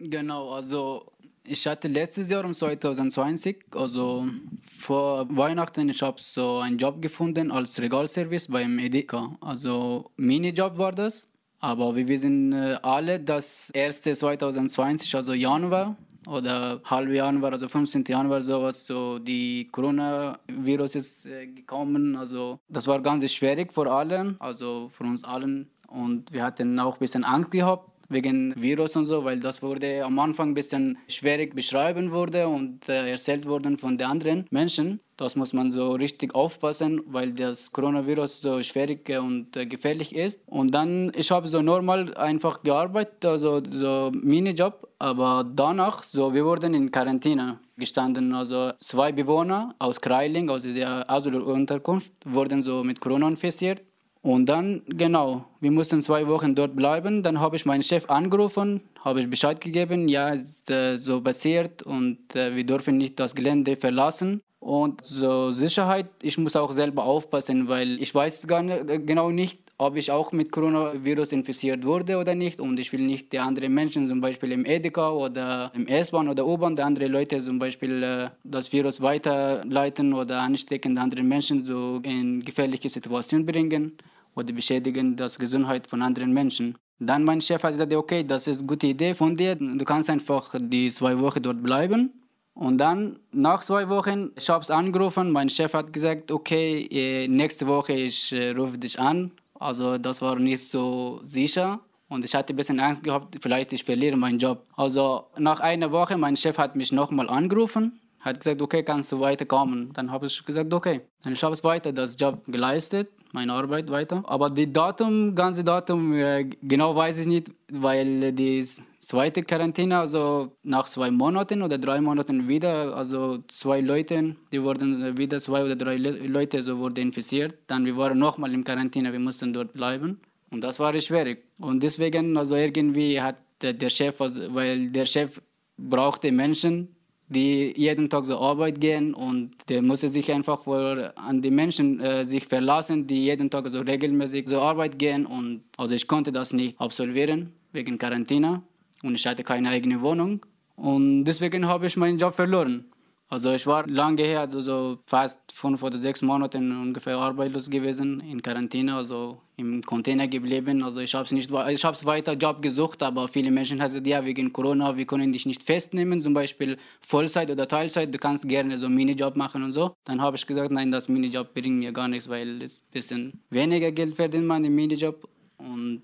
Genau, 0.00 0.50
also 0.50 1.12
ich 1.44 1.66
hatte 1.66 1.88
letztes 1.88 2.30
Jahr 2.30 2.44
um 2.44 2.54
2020, 2.54 3.66
also 3.74 4.26
vor 4.66 5.26
Weihnachten, 5.36 5.90
ich 5.90 6.00
habe 6.00 6.18
so 6.18 6.58
einen 6.58 6.78
Job 6.78 7.02
gefunden 7.02 7.50
als 7.50 7.78
Regalservice 7.80 8.48
beim 8.48 8.78
Edeka. 8.78 9.36
Also 9.42 10.10
Minijob 10.16 10.78
war 10.78 10.92
das. 10.92 11.26
Aber 11.62 11.94
wir 11.94 12.08
wissen 12.08 12.54
äh, 12.54 12.78
alle, 12.82 13.20
dass 13.20 13.70
1. 13.74 14.00
2020, 14.00 15.14
also 15.14 15.34
Januar 15.34 15.94
oder 16.26 16.80
halb 16.84 17.10
Januar, 17.10 17.52
also 17.52 17.68
15. 17.68 18.04
Januar 18.08 18.40
sowas, 18.40 18.86
so 18.86 19.18
die 19.18 19.68
Coronavirus 19.70 20.94
ist 20.94 21.26
äh, 21.26 21.46
gekommen. 21.46 22.16
Also 22.16 22.58
das 22.70 22.86
war 22.86 23.02
ganz 23.02 23.30
schwierig 23.30 23.74
für 23.74 23.92
alle, 23.92 24.36
also 24.38 24.88
für 24.88 25.04
uns 25.04 25.22
allen. 25.24 25.68
Und 25.88 26.32
wir 26.32 26.42
hatten 26.42 26.80
auch 26.80 26.94
ein 26.96 27.00
bisschen 27.00 27.24
Angst 27.24 27.50
gehabt 27.50 27.90
wegen 28.10 28.52
Virus 28.60 28.96
und 28.96 29.06
so, 29.06 29.24
weil 29.24 29.38
das 29.38 29.62
wurde 29.62 30.04
am 30.04 30.18
Anfang 30.18 30.50
ein 30.50 30.54
bisschen 30.54 30.98
schwierig 31.08 31.54
beschrieben 31.54 32.10
wurde 32.10 32.48
und 32.48 32.88
äh, 32.88 33.10
erzählt 33.10 33.46
worden 33.46 33.78
von 33.78 33.96
den 33.96 34.08
anderen 34.08 34.46
Menschen. 34.50 35.00
Das 35.16 35.36
muss 35.36 35.52
man 35.52 35.70
so 35.70 35.92
richtig 35.92 36.34
aufpassen, 36.34 37.02
weil 37.06 37.32
das 37.32 37.70
Coronavirus 37.72 38.40
so 38.40 38.62
schwierig 38.62 39.08
und 39.10 39.56
äh, 39.56 39.66
gefährlich 39.66 40.14
ist. 40.14 40.40
Und 40.46 40.74
dann, 40.74 41.12
ich 41.14 41.30
habe 41.30 41.46
so 41.46 41.62
normal 41.62 42.14
einfach 42.16 42.62
gearbeitet, 42.62 43.24
also 43.26 43.60
so 43.70 44.10
Minijob, 44.14 44.88
aber 44.98 45.44
danach, 45.54 46.02
so 46.04 46.32
wir 46.34 46.44
wurden 46.44 46.74
in 46.74 46.90
Quarantäne 46.90 47.58
gestanden. 47.76 48.34
Also 48.34 48.72
zwei 48.78 49.12
Bewohner 49.12 49.74
aus 49.78 50.00
Kreiling, 50.00 50.48
aus 50.48 50.62
dieser 50.62 51.08
Asylunterkunft, 51.10 52.14
wurden 52.24 52.62
so 52.62 52.82
mit 52.82 53.00
Corona 53.00 53.28
infiziert. 53.28 53.82
Und 54.22 54.46
dann, 54.50 54.82
genau, 54.86 55.46
wir 55.60 55.70
mussten 55.70 56.02
zwei 56.02 56.26
Wochen 56.26 56.54
dort 56.54 56.76
bleiben. 56.76 57.22
Dann 57.22 57.40
habe 57.40 57.56
ich 57.56 57.64
meinen 57.64 57.82
Chef 57.82 58.08
angerufen, 58.10 58.82
habe 59.02 59.20
ich 59.20 59.30
Bescheid 59.30 59.60
gegeben, 59.60 60.08
ja, 60.08 60.28
ist 60.28 60.70
äh, 60.70 60.96
so 60.96 61.22
passiert 61.22 61.82
und 61.82 62.36
äh, 62.36 62.54
wir 62.54 62.64
dürfen 62.64 62.98
nicht 62.98 63.18
das 63.18 63.34
Gelände 63.34 63.76
verlassen. 63.76 64.42
Und 64.58 65.02
so 65.02 65.52
Sicherheit, 65.52 66.10
ich 66.20 66.36
muss 66.36 66.54
auch 66.54 66.72
selber 66.72 67.04
aufpassen, 67.04 67.66
weil 67.66 67.98
ich 68.02 68.14
weiß 68.14 68.46
gar 68.46 68.62
nicht, 68.62 68.90
äh, 68.90 68.98
genau 68.98 69.30
nicht, 69.30 69.58
ob 69.78 69.96
ich 69.96 70.10
auch 70.10 70.32
mit 70.32 70.52
Coronavirus 70.52 71.32
infiziert 71.32 71.86
wurde 71.86 72.18
oder 72.18 72.34
nicht. 72.34 72.60
Und 72.60 72.78
ich 72.78 72.92
will 72.92 73.00
nicht 73.00 73.32
die 73.32 73.38
anderen 73.38 73.72
Menschen, 73.72 74.06
zum 74.06 74.20
Beispiel 74.20 74.52
im 74.52 74.66
Edeka 74.66 75.12
oder 75.12 75.72
im 75.74 75.86
S-Bahn 75.86 76.28
oder 76.28 76.46
U-Bahn, 76.46 76.76
die 76.76 76.82
andere 76.82 77.06
Leute 77.06 77.40
zum 77.40 77.58
Beispiel 77.58 78.02
äh, 78.02 78.28
das 78.44 78.70
Virus 78.70 79.00
weiterleiten 79.00 80.12
oder 80.12 80.42
anstecken, 80.42 80.94
die 80.94 81.00
anderen 81.00 81.26
Menschen 81.26 81.64
so 81.64 81.98
in 82.02 82.44
gefährliche 82.44 82.90
Situationen 82.90 83.46
bringen 83.46 83.96
oder 84.34 84.52
beschädigen 84.52 85.16
das 85.16 85.38
Gesundheit 85.38 85.86
von 85.86 86.02
anderen 86.02 86.32
Menschen. 86.32 86.76
Dann 86.98 87.24
mein 87.24 87.40
Chef 87.40 87.62
hat 87.62 87.72
gesagt, 87.72 87.94
okay, 87.94 88.22
das 88.22 88.46
ist 88.46 88.58
eine 88.58 88.66
gute 88.66 88.86
Idee 88.86 89.14
von 89.14 89.34
dir. 89.34 89.54
Du 89.56 89.84
kannst 89.84 90.10
einfach 90.10 90.54
die 90.58 90.90
zwei 90.90 91.18
Wochen 91.18 91.42
dort 91.42 91.62
bleiben. 91.62 92.12
Und 92.52 92.78
dann 92.78 93.18
nach 93.32 93.62
zwei 93.62 93.88
Wochen, 93.88 94.32
ich 94.36 94.50
habe 94.50 94.62
es 94.62 94.70
angerufen, 94.70 95.30
mein 95.30 95.48
Chef 95.48 95.72
hat 95.72 95.92
gesagt, 95.92 96.30
okay, 96.30 96.86
äh, 96.90 97.26
nächste 97.26 97.66
Woche 97.66 97.94
ich 97.94 98.32
äh, 98.32 98.50
rufe 98.50 98.76
dich 98.76 98.98
an. 99.00 99.30
Also 99.58 99.96
das 99.96 100.20
war 100.20 100.36
nicht 100.36 100.62
so 100.62 101.20
sicher. 101.24 101.80
Und 102.08 102.24
ich 102.24 102.34
hatte 102.34 102.52
ein 102.52 102.56
bisschen 102.56 102.80
Angst 102.80 103.02
gehabt, 103.04 103.36
vielleicht 103.40 103.72
ich 103.72 103.84
verliere 103.84 104.16
meinen 104.16 104.38
Job. 104.38 104.66
Also 104.76 105.26
nach 105.38 105.60
einer 105.60 105.92
Woche, 105.92 106.18
mein 106.18 106.36
Chef 106.36 106.58
hat 106.58 106.76
mich 106.76 106.92
nochmal 106.92 107.30
angerufen 107.30 108.00
hat 108.20 108.38
gesagt, 108.38 108.60
okay, 108.60 108.82
kannst 108.82 109.10
du 109.12 109.20
weiterkommen. 109.20 109.92
Dann 109.94 110.10
habe 110.10 110.26
ich 110.26 110.44
gesagt, 110.44 110.72
okay. 110.72 111.00
Dann 111.22 111.32
ich 111.32 111.42
habe 111.42 111.54
es 111.54 111.64
weiter 111.64 111.92
das 111.92 112.16
Job 112.18 112.42
geleistet, 112.46 113.08
meine 113.32 113.52
Arbeit 113.52 113.90
weiter. 113.90 114.22
Aber 114.26 114.50
die 114.50 114.70
Datum, 114.72 115.34
ganze 115.34 115.64
Datum, 115.64 116.12
äh, 116.12 116.44
genau 116.62 116.94
weiß 116.94 117.20
ich 117.20 117.26
nicht, 117.26 117.50
weil 117.72 118.32
die 118.32 118.64
zweite 118.98 119.42
Quarantäne, 119.42 119.98
also 119.98 120.52
nach 120.62 120.84
zwei 120.84 121.10
Monaten 121.10 121.62
oder 121.62 121.78
drei 121.78 122.00
Monaten 122.00 122.46
wieder, 122.46 122.94
also 122.94 123.38
zwei 123.48 123.80
Leute, 123.80 124.36
die 124.52 124.62
wurden 124.62 125.16
wieder 125.16 125.38
zwei 125.38 125.64
oder 125.64 125.76
drei 125.76 125.96
Leute 125.96 126.62
so 126.62 126.78
wurden 126.78 127.06
infiziert. 127.06 127.54
Dann 127.66 127.84
wir 127.84 127.96
waren 127.96 128.18
nochmal 128.18 128.52
in 128.52 128.64
Quarantäne, 128.64 129.12
wir 129.12 129.20
mussten 129.20 129.52
dort 129.52 129.72
bleiben. 129.72 130.20
Und 130.50 130.62
das 130.62 130.78
war 130.78 130.98
schwierig. 131.00 131.44
Und 131.58 131.82
deswegen, 131.82 132.36
also 132.36 132.56
irgendwie 132.56 133.20
hat 133.20 133.36
der 133.62 133.90
Chef, 133.90 134.20
also, 134.20 134.54
weil 134.54 134.90
der 134.90 135.04
Chef 135.04 135.40
brauchte 135.76 136.32
Menschen, 136.32 136.96
die 137.30 137.72
jeden 137.76 138.10
Tag 138.10 138.26
zur 138.26 138.40
Arbeit 138.40 138.80
gehen 138.80 139.14
und 139.14 139.52
der 139.68 139.82
muss 139.82 140.00
sich 140.00 140.32
einfach 140.32 140.62
vor, 140.64 141.12
an 141.16 141.40
die 141.40 141.52
Menschen 141.52 142.00
äh, 142.00 142.24
sich 142.24 142.44
verlassen, 142.44 143.06
die 143.06 143.24
jeden 143.24 143.48
Tag 143.48 143.68
so 143.68 143.80
regelmäßig 143.80 144.46
zur 144.46 144.60
Arbeit 144.62 144.98
gehen 144.98 145.26
und 145.26 145.62
also 145.78 145.94
ich 145.94 146.06
konnte 146.08 146.32
das 146.32 146.52
nicht 146.52 146.78
absolvieren 146.80 147.52
wegen 147.72 147.98
Quarantäne 147.98 148.62
und 149.04 149.14
ich 149.14 149.26
hatte 149.26 149.44
keine 149.44 149.68
eigene 149.68 150.02
Wohnung 150.02 150.44
und 150.74 151.24
deswegen 151.24 151.66
habe 151.66 151.86
ich 151.86 151.96
meinen 151.96 152.18
Job 152.18 152.34
verloren. 152.34 152.86
Also 153.28 153.52
ich 153.52 153.64
war 153.64 153.86
lange 153.86 154.24
her, 154.24 154.40
also 154.40 154.98
fast 155.06 155.38
fünf 155.52 155.84
oder 155.84 155.98
sechs 155.98 156.20
Monate 156.20 156.58
ungefähr 156.58 157.16
arbeitslos 157.16 157.70
gewesen, 157.70 158.18
in 158.20 158.42
Quarantäne, 158.42 158.96
also 158.96 159.40
im 159.60 159.82
Container 159.82 160.26
geblieben. 160.26 160.82
Also 160.82 161.00
ich 161.00 161.14
habe 161.14 161.24
es 161.24 161.32
nicht, 161.32 161.50
ich 161.50 161.84
habe 161.84 162.06
weiter 162.06 162.32
Job 162.32 162.60
gesucht, 162.62 163.02
aber 163.02 163.28
viele 163.28 163.50
Menschen 163.50 163.80
haben 163.80 163.88
gesagt, 163.88 164.06
ja 164.06 164.24
wegen 164.24 164.52
Corona, 164.52 164.96
wir 164.96 165.06
können 165.06 165.32
dich 165.32 165.46
nicht 165.46 165.62
festnehmen, 165.62 166.20
zum 166.20 166.34
Beispiel 166.34 166.76
Vollzeit 167.00 167.50
oder 167.50 167.68
Teilzeit, 167.68 168.12
du 168.12 168.18
kannst 168.18 168.48
gerne 168.48 168.76
so 168.78 168.86
einen 168.86 168.94
Minijob 168.96 169.36
machen 169.36 169.62
und 169.62 169.72
so. 169.72 169.92
Dann 170.04 170.20
habe 170.20 170.36
ich 170.36 170.46
gesagt, 170.46 170.70
nein, 170.72 170.90
das 170.90 171.08
Minijob 171.08 171.54
bringt 171.54 171.78
mir 171.78 171.92
gar 171.92 172.08
nichts, 172.08 172.28
weil 172.28 172.62
es 172.62 172.82
ein 172.82 172.92
bisschen 172.92 173.40
weniger 173.50 173.92
Geld 173.92 174.14
verdient 174.14 174.46
man 174.46 174.64
im 174.64 174.74
Minijob 174.74 175.28
und 175.58 176.02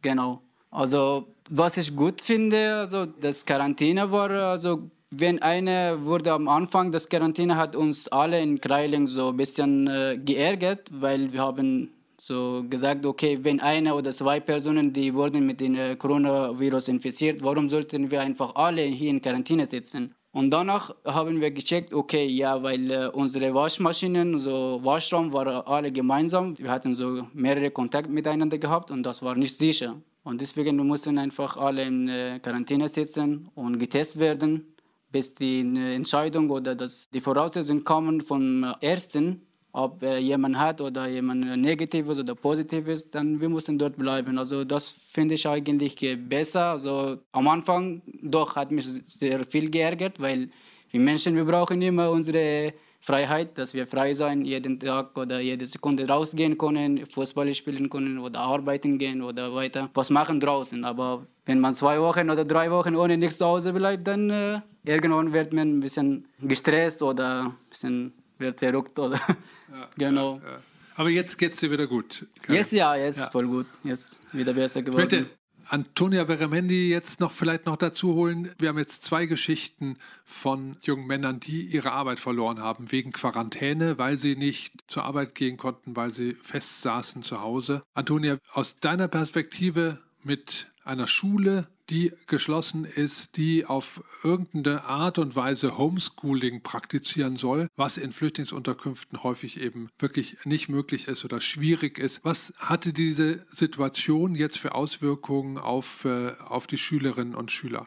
genau. 0.00 0.40
Also 0.70 1.26
was 1.50 1.76
ich 1.76 1.94
gut 1.94 2.20
finde, 2.20 2.76
also 2.76 3.06
das 3.06 3.44
Quarantäne 3.44 4.10
war 4.10 4.30
also 4.30 4.90
wenn 5.14 5.42
eine 5.42 5.98
wurde 6.02 6.32
am 6.32 6.48
Anfang 6.48 6.90
des 6.90 7.06
Quarantäne 7.06 7.56
hat 7.56 7.76
uns 7.76 8.08
alle 8.08 8.40
in 8.40 8.58
Kreiling 8.58 9.06
so 9.06 9.28
ein 9.28 9.36
bisschen 9.36 9.86
äh, 9.86 10.18
geärgert, 10.24 10.88
weil 10.90 11.34
wir 11.34 11.42
haben 11.42 11.90
so 12.24 12.64
gesagt, 12.70 13.04
okay, 13.04 13.36
wenn 13.42 13.58
eine 13.58 13.96
oder 13.96 14.12
zwei 14.12 14.38
Personen, 14.38 14.92
die 14.92 15.12
wurden 15.12 15.44
mit 15.44 15.60
dem 15.60 15.74
äh, 15.74 15.96
Coronavirus 15.96 16.86
infiziert, 16.86 17.42
warum 17.42 17.68
sollten 17.68 18.12
wir 18.12 18.20
einfach 18.20 18.54
alle 18.54 18.82
hier 18.82 19.10
in 19.10 19.20
Quarantäne 19.20 19.66
sitzen? 19.66 20.14
Und 20.30 20.50
danach 20.52 20.94
haben 21.04 21.40
wir 21.40 21.50
gecheckt, 21.50 21.92
okay, 21.92 22.24
ja, 22.26 22.62
weil 22.62 22.90
äh, 22.92 23.08
unsere 23.08 23.52
Waschmaschinen, 23.52 24.38
so 24.38 24.78
Waschraum 24.84 25.32
waren 25.32 25.66
alle 25.66 25.90
gemeinsam. 25.90 26.56
Wir 26.56 26.70
hatten 26.70 26.94
so 26.94 27.26
mehrere 27.34 27.72
Kontakte 27.72 28.08
miteinander 28.12 28.56
gehabt 28.56 28.92
und 28.92 29.02
das 29.02 29.20
war 29.22 29.34
nicht 29.34 29.56
sicher. 29.56 29.96
Und 30.22 30.40
deswegen 30.40 30.76
mussten 30.76 31.18
einfach 31.18 31.56
alle 31.56 31.82
in 31.84 32.08
äh, 32.08 32.38
Quarantäne 32.40 32.88
sitzen 32.88 33.48
und 33.56 33.80
getestet 33.80 34.20
werden 34.20 34.72
bis 35.10 35.34
die 35.34 35.60
Entscheidung 35.60 36.48
oder 36.48 36.74
das, 36.74 37.10
die 37.10 37.20
Voraussetzungen 37.20 37.84
kommen 37.84 38.22
vom 38.22 38.64
Ersten, 38.80 39.42
ob 39.72 40.02
äh, 40.02 40.18
jemand 40.18 40.58
hat 40.58 40.80
oder 40.80 41.08
jemand 41.08 41.58
negativ 41.58 42.08
ist 42.08 42.20
oder 42.20 42.34
positiv 42.34 42.86
ist, 42.88 43.14
dann 43.14 43.40
wir 43.40 43.48
müssen 43.48 43.78
dort 43.78 43.96
bleiben. 43.96 44.38
Also 44.38 44.64
das 44.64 44.90
finde 44.90 45.34
ich 45.34 45.48
eigentlich 45.48 45.96
besser. 46.28 46.72
Also 46.72 47.18
am 47.32 47.48
Anfang 47.48 48.02
doch 48.22 48.54
hat 48.54 48.70
mich 48.70 48.84
sehr 48.84 49.44
viel 49.46 49.70
geärgert, 49.70 50.20
weil 50.20 50.50
wir 50.90 51.00
Menschen, 51.00 51.34
wir 51.34 51.44
brauchen 51.44 51.80
immer 51.80 52.10
unsere 52.10 52.74
Freiheit, 53.00 53.56
dass 53.58 53.74
wir 53.74 53.86
frei 53.86 54.14
sein, 54.14 54.44
jeden 54.44 54.78
Tag 54.78 55.16
oder 55.18 55.40
jede 55.40 55.66
Sekunde 55.66 56.06
rausgehen 56.06 56.56
können, 56.56 57.04
Fußball 57.06 57.52
spielen 57.52 57.88
können 57.88 58.18
oder 58.18 58.40
arbeiten 58.40 58.96
gehen 58.98 59.22
oder 59.22 59.52
weiter 59.54 59.90
was 59.94 60.10
machen 60.10 60.38
draußen. 60.38 60.84
Aber 60.84 61.26
wenn 61.46 61.58
man 61.58 61.74
zwei 61.74 61.98
Wochen 61.98 62.30
oder 62.30 62.44
drei 62.44 62.70
Wochen 62.70 62.94
ohne 62.94 63.16
nichts 63.16 63.38
zu 63.38 63.46
Hause 63.46 63.72
bleibt, 63.72 64.06
dann 64.06 64.30
äh, 64.30 64.60
irgendwann 64.84 65.32
wird 65.32 65.52
man 65.52 65.78
ein 65.78 65.80
bisschen 65.80 66.26
gestresst 66.42 67.02
oder 67.02 67.46
ein 67.46 67.54
bisschen 67.70 68.12
wird 68.38 68.58
verrückt 68.58 68.98
oder 68.98 69.16
ja, 69.16 69.88
genau. 69.96 70.40
Ja, 70.44 70.50
ja. 70.50 70.58
Aber 70.94 71.10
jetzt 71.10 71.38
geht 71.38 71.54
es 71.54 71.60
dir 71.60 71.70
wieder 71.70 71.86
gut. 71.86 72.26
Jetzt 72.48 72.72
ja, 72.72 72.94
jetzt 72.94 73.32
voll 73.32 73.46
gut. 73.46 73.66
Jetzt 73.82 74.20
wieder 74.32 74.52
besser 74.52 74.82
geworden. 74.82 75.08
Bitte. 75.08 75.26
Antonia 75.72 76.26
Veremendi 76.26 76.90
jetzt 76.90 77.20
noch 77.20 77.32
vielleicht 77.32 77.64
noch 77.64 77.76
dazu 77.76 78.14
holen. 78.14 78.50
Wir 78.58 78.68
haben 78.68 78.78
jetzt 78.78 79.06
zwei 79.06 79.24
Geschichten 79.24 79.96
von 80.26 80.76
jungen 80.82 81.06
Männern, 81.06 81.40
die 81.40 81.62
ihre 81.62 81.92
Arbeit 81.92 82.20
verloren 82.20 82.60
haben 82.60 82.92
wegen 82.92 83.10
Quarantäne, 83.10 83.96
weil 83.96 84.18
sie 84.18 84.36
nicht 84.36 84.84
zur 84.86 85.04
Arbeit 85.04 85.34
gehen 85.34 85.56
konnten, 85.56 85.96
weil 85.96 86.12
sie 86.12 86.34
festsaßen 86.34 87.22
zu 87.22 87.40
Hause. 87.40 87.82
Antonia, 87.94 88.36
aus 88.52 88.76
deiner 88.80 89.08
Perspektive, 89.08 89.98
mit 90.24 90.72
einer 90.84 91.06
Schule, 91.06 91.68
die 91.90 92.12
geschlossen 92.26 92.84
ist, 92.84 93.36
die 93.36 93.66
auf 93.66 94.02
irgendeine 94.24 94.84
Art 94.84 95.18
und 95.18 95.36
Weise 95.36 95.76
Homeschooling 95.76 96.62
praktizieren 96.62 97.36
soll, 97.36 97.68
was 97.76 97.98
in 97.98 98.12
Flüchtlingsunterkünften 98.12 99.22
häufig 99.22 99.60
eben 99.60 99.90
wirklich 99.98 100.38
nicht 100.44 100.68
möglich 100.68 101.08
ist 101.08 101.24
oder 101.24 101.40
schwierig 101.40 101.98
ist. 101.98 102.24
Was 102.24 102.52
hatte 102.56 102.92
diese 102.92 103.44
Situation 103.48 104.34
jetzt 104.34 104.58
für 104.58 104.74
Auswirkungen 104.74 105.58
auf, 105.58 106.04
äh, 106.04 106.32
auf 106.46 106.66
die 106.66 106.78
Schülerinnen 106.78 107.34
und 107.34 107.50
Schüler? 107.50 107.86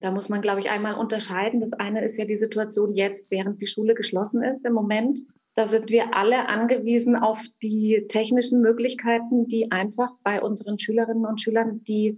Da 0.00 0.10
muss 0.10 0.28
man, 0.28 0.42
glaube 0.42 0.60
ich, 0.60 0.68
einmal 0.68 0.96
unterscheiden. 0.96 1.60
Das 1.60 1.72
eine 1.72 2.04
ist 2.04 2.18
ja 2.18 2.26
die 2.26 2.36
Situation 2.36 2.92
jetzt, 2.92 3.30
während 3.30 3.62
die 3.62 3.66
Schule 3.66 3.94
geschlossen 3.94 4.42
ist 4.42 4.64
im 4.64 4.74
Moment. 4.74 5.20
Da 5.54 5.68
sind 5.68 5.88
wir 5.90 6.16
alle 6.16 6.48
angewiesen 6.48 7.14
auf 7.14 7.40
die 7.62 8.06
technischen 8.08 8.60
Möglichkeiten, 8.60 9.46
die 9.46 9.70
einfach 9.70 10.10
bei 10.24 10.42
unseren 10.42 10.78
Schülerinnen 10.78 11.26
und 11.26 11.40
Schülern, 11.40 11.84
die 11.84 12.16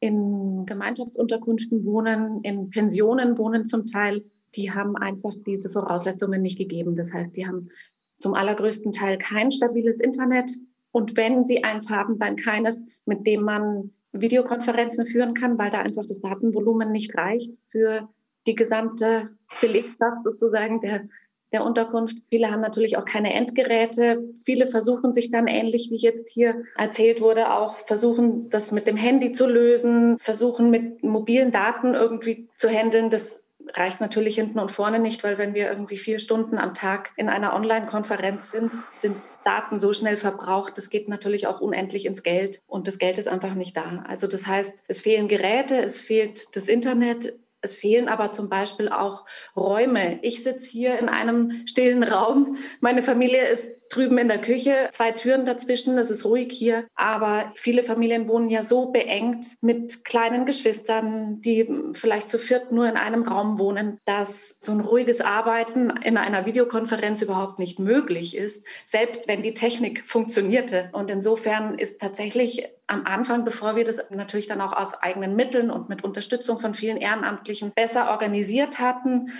in 0.00 0.64
Gemeinschaftsunterkünften 0.64 1.84
wohnen, 1.84 2.40
in 2.42 2.70
Pensionen 2.70 3.36
wohnen 3.36 3.66
zum 3.66 3.84
Teil, 3.84 4.24
die 4.54 4.70
haben 4.72 4.96
einfach 4.96 5.34
diese 5.46 5.70
Voraussetzungen 5.70 6.40
nicht 6.40 6.56
gegeben. 6.56 6.96
Das 6.96 7.12
heißt, 7.12 7.36
die 7.36 7.46
haben 7.46 7.68
zum 8.16 8.34
allergrößten 8.34 8.92
Teil 8.92 9.18
kein 9.18 9.50
stabiles 9.50 10.00
Internet. 10.00 10.50
Und 10.90 11.16
wenn 11.16 11.44
sie 11.44 11.64
eins 11.64 11.90
haben, 11.90 12.18
dann 12.18 12.36
keines, 12.36 12.86
mit 13.04 13.26
dem 13.26 13.42
man 13.42 13.92
Videokonferenzen 14.12 15.06
führen 15.06 15.34
kann, 15.34 15.58
weil 15.58 15.70
da 15.70 15.80
einfach 15.80 16.06
das 16.06 16.20
Datenvolumen 16.20 16.90
nicht 16.90 17.14
reicht 17.16 17.52
für 17.68 18.08
die 18.46 18.54
gesamte 18.54 19.30
Belegschaft 19.60 20.24
sozusagen 20.24 20.80
der 20.80 21.08
der 21.52 21.64
Unterkunft. 21.64 22.16
Viele 22.28 22.50
haben 22.50 22.60
natürlich 22.60 22.96
auch 22.96 23.04
keine 23.04 23.34
Endgeräte. 23.34 24.22
Viele 24.44 24.66
versuchen 24.66 25.14
sich 25.14 25.30
dann 25.30 25.46
ähnlich 25.46 25.88
wie 25.90 25.96
jetzt 25.96 26.30
hier 26.30 26.62
erzählt 26.76 27.20
wurde, 27.20 27.52
auch 27.52 27.76
versuchen, 27.86 28.50
das 28.50 28.72
mit 28.72 28.86
dem 28.86 28.96
Handy 28.96 29.32
zu 29.32 29.46
lösen, 29.46 30.18
versuchen 30.18 30.70
mit 30.70 31.02
mobilen 31.02 31.52
Daten 31.52 31.94
irgendwie 31.94 32.48
zu 32.56 32.68
handeln. 32.68 33.10
Das 33.10 33.42
reicht 33.74 34.00
natürlich 34.00 34.36
hinten 34.36 34.58
und 34.58 34.72
vorne 34.72 34.98
nicht, 34.98 35.24
weil 35.24 35.38
wenn 35.38 35.54
wir 35.54 35.68
irgendwie 35.68 35.96
vier 35.96 36.18
Stunden 36.18 36.58
am 36.58 36.74
Tag 36.74 37.10
in 37.16 37.28
einer 37.28 37.54
Online-Konferenz 37.54 38.50
sind, 38.50 38.72
sind 38.92 39.16
Daten 39.44 39.80
so 39.80 39.92
schnell 39.92 40.16
verbraucht. 40.16 40.76
Das 40.76 40.90
geht 40.90 41.08
natürlich 41.08 41.46
auch 41.46 41.60
unendlich 41.60 42.04
ins 42.06 42.22
Geld 42.22 42.60
und 42.66 42.86
das 42.86 42.98
Geld 42.98 43.18
ist 43.18 43.28
einfach 43.28 43.54
nicht 43.54 43.76
da. 43.76 44.04
Also 44.06 44.26
das 44.26 44.46
heißt, 44.46 44.84
es 44.88 45.00
fehlen 45.00 45.28
Geräte, 45.28 45.76
es 45.82 46.00
fehlt 46.00 46.54
das 46.56 46.68
Internet, 46.68 47.34
es 47.60 47.76
fehlen 47.76 48.08
aber 48.08 48.32
zum 48.32 48.48
Beispiel 48.48 48.88
auch 48.88 49.24
Räume. 49.56 50.20
Ich 50.22 50.42
sitze 50.42 50.70
hier 50.70 50.98
in 50.98 51.08
einem 51.08 51.66
stillen 51.66 52.02
Raum. 52.02 52.56
Meine 52.80 53.02
Familie 53.02 53.46
ist 53.48 53.77
drüben 53.88 54.18
in 54.18 54.28
der 54.28 54.40
Küche, 54.40 54.88
zwei 54.90 55.12
Türen 55.12 55.46
dazwischen, 55.46 55.98
es 55.98 56.10
ist 56.10 56.24
ruhig 56.24 56.52
hier. 56.52 56.86
Aber 56.94 57.50
viele 57.54 57.82
Familien 57.82 58.28
wohnen 58.28 58.50
ja 58.50 58.62
so 58.62 58.86
beengt 58.86 59.46
mit 59.60 60.04
kleinen 60.04 60.46
Geschwistern, 60.46 61.40
die 61.40 61.68
vielleicht 61.92 62.28
zu 62.28 62.38
viert 62.38 62.72
nur 62.72 62.88
in 62.88 62.96
einem 62.96 63.22
Raum 63.22 63.58
wohnen, 63.58 63.98
dass 64.04 64.58
so 64.60 64.72
ein 64.72 64.80
ruhiges 64.80 65.20
Arbeiten 65.20 65.90
in 66.02 66.16
einer 66.16 66.46
Videokonferenz 66.46 67.22
überhaupt 67.22 67.58
nicht 67.58 67.78
möglich 67.78 68.36
ist, 68.36 68.66
selbst 68.86 69.28
wenn 69.28 69.42
die 69.42 69.54
Technik 69.54 70.04
funktionierte. 70.06 70.90
Und 70.92 71.10
insofern 71.10 71.78
ist 71.78 72.00
tatsächlich 72.00 72.68
am 72.86 73.04
Anfang, 73.04 73.44
bevor 73.44 73.76
wir 73.76 73.84
das 73.84 74.10
natürlich 74.10 74.46
dann 74.46 74.60
auch 74.60 74.72
aus 74.72 74.94
eigenen 74.94 75.36
Mitteln 75.36 75.70
und 75.70 75.88
mit 75.88 76.04
Unterstützung 76.04 76.58
von 76.58 76.74
vielen 76.74 76.96
Ehrenamtlichen 76.96 77.72
besser 77.72 78.10
organisiert 78.10 78.78
hatten, 78.78 79.30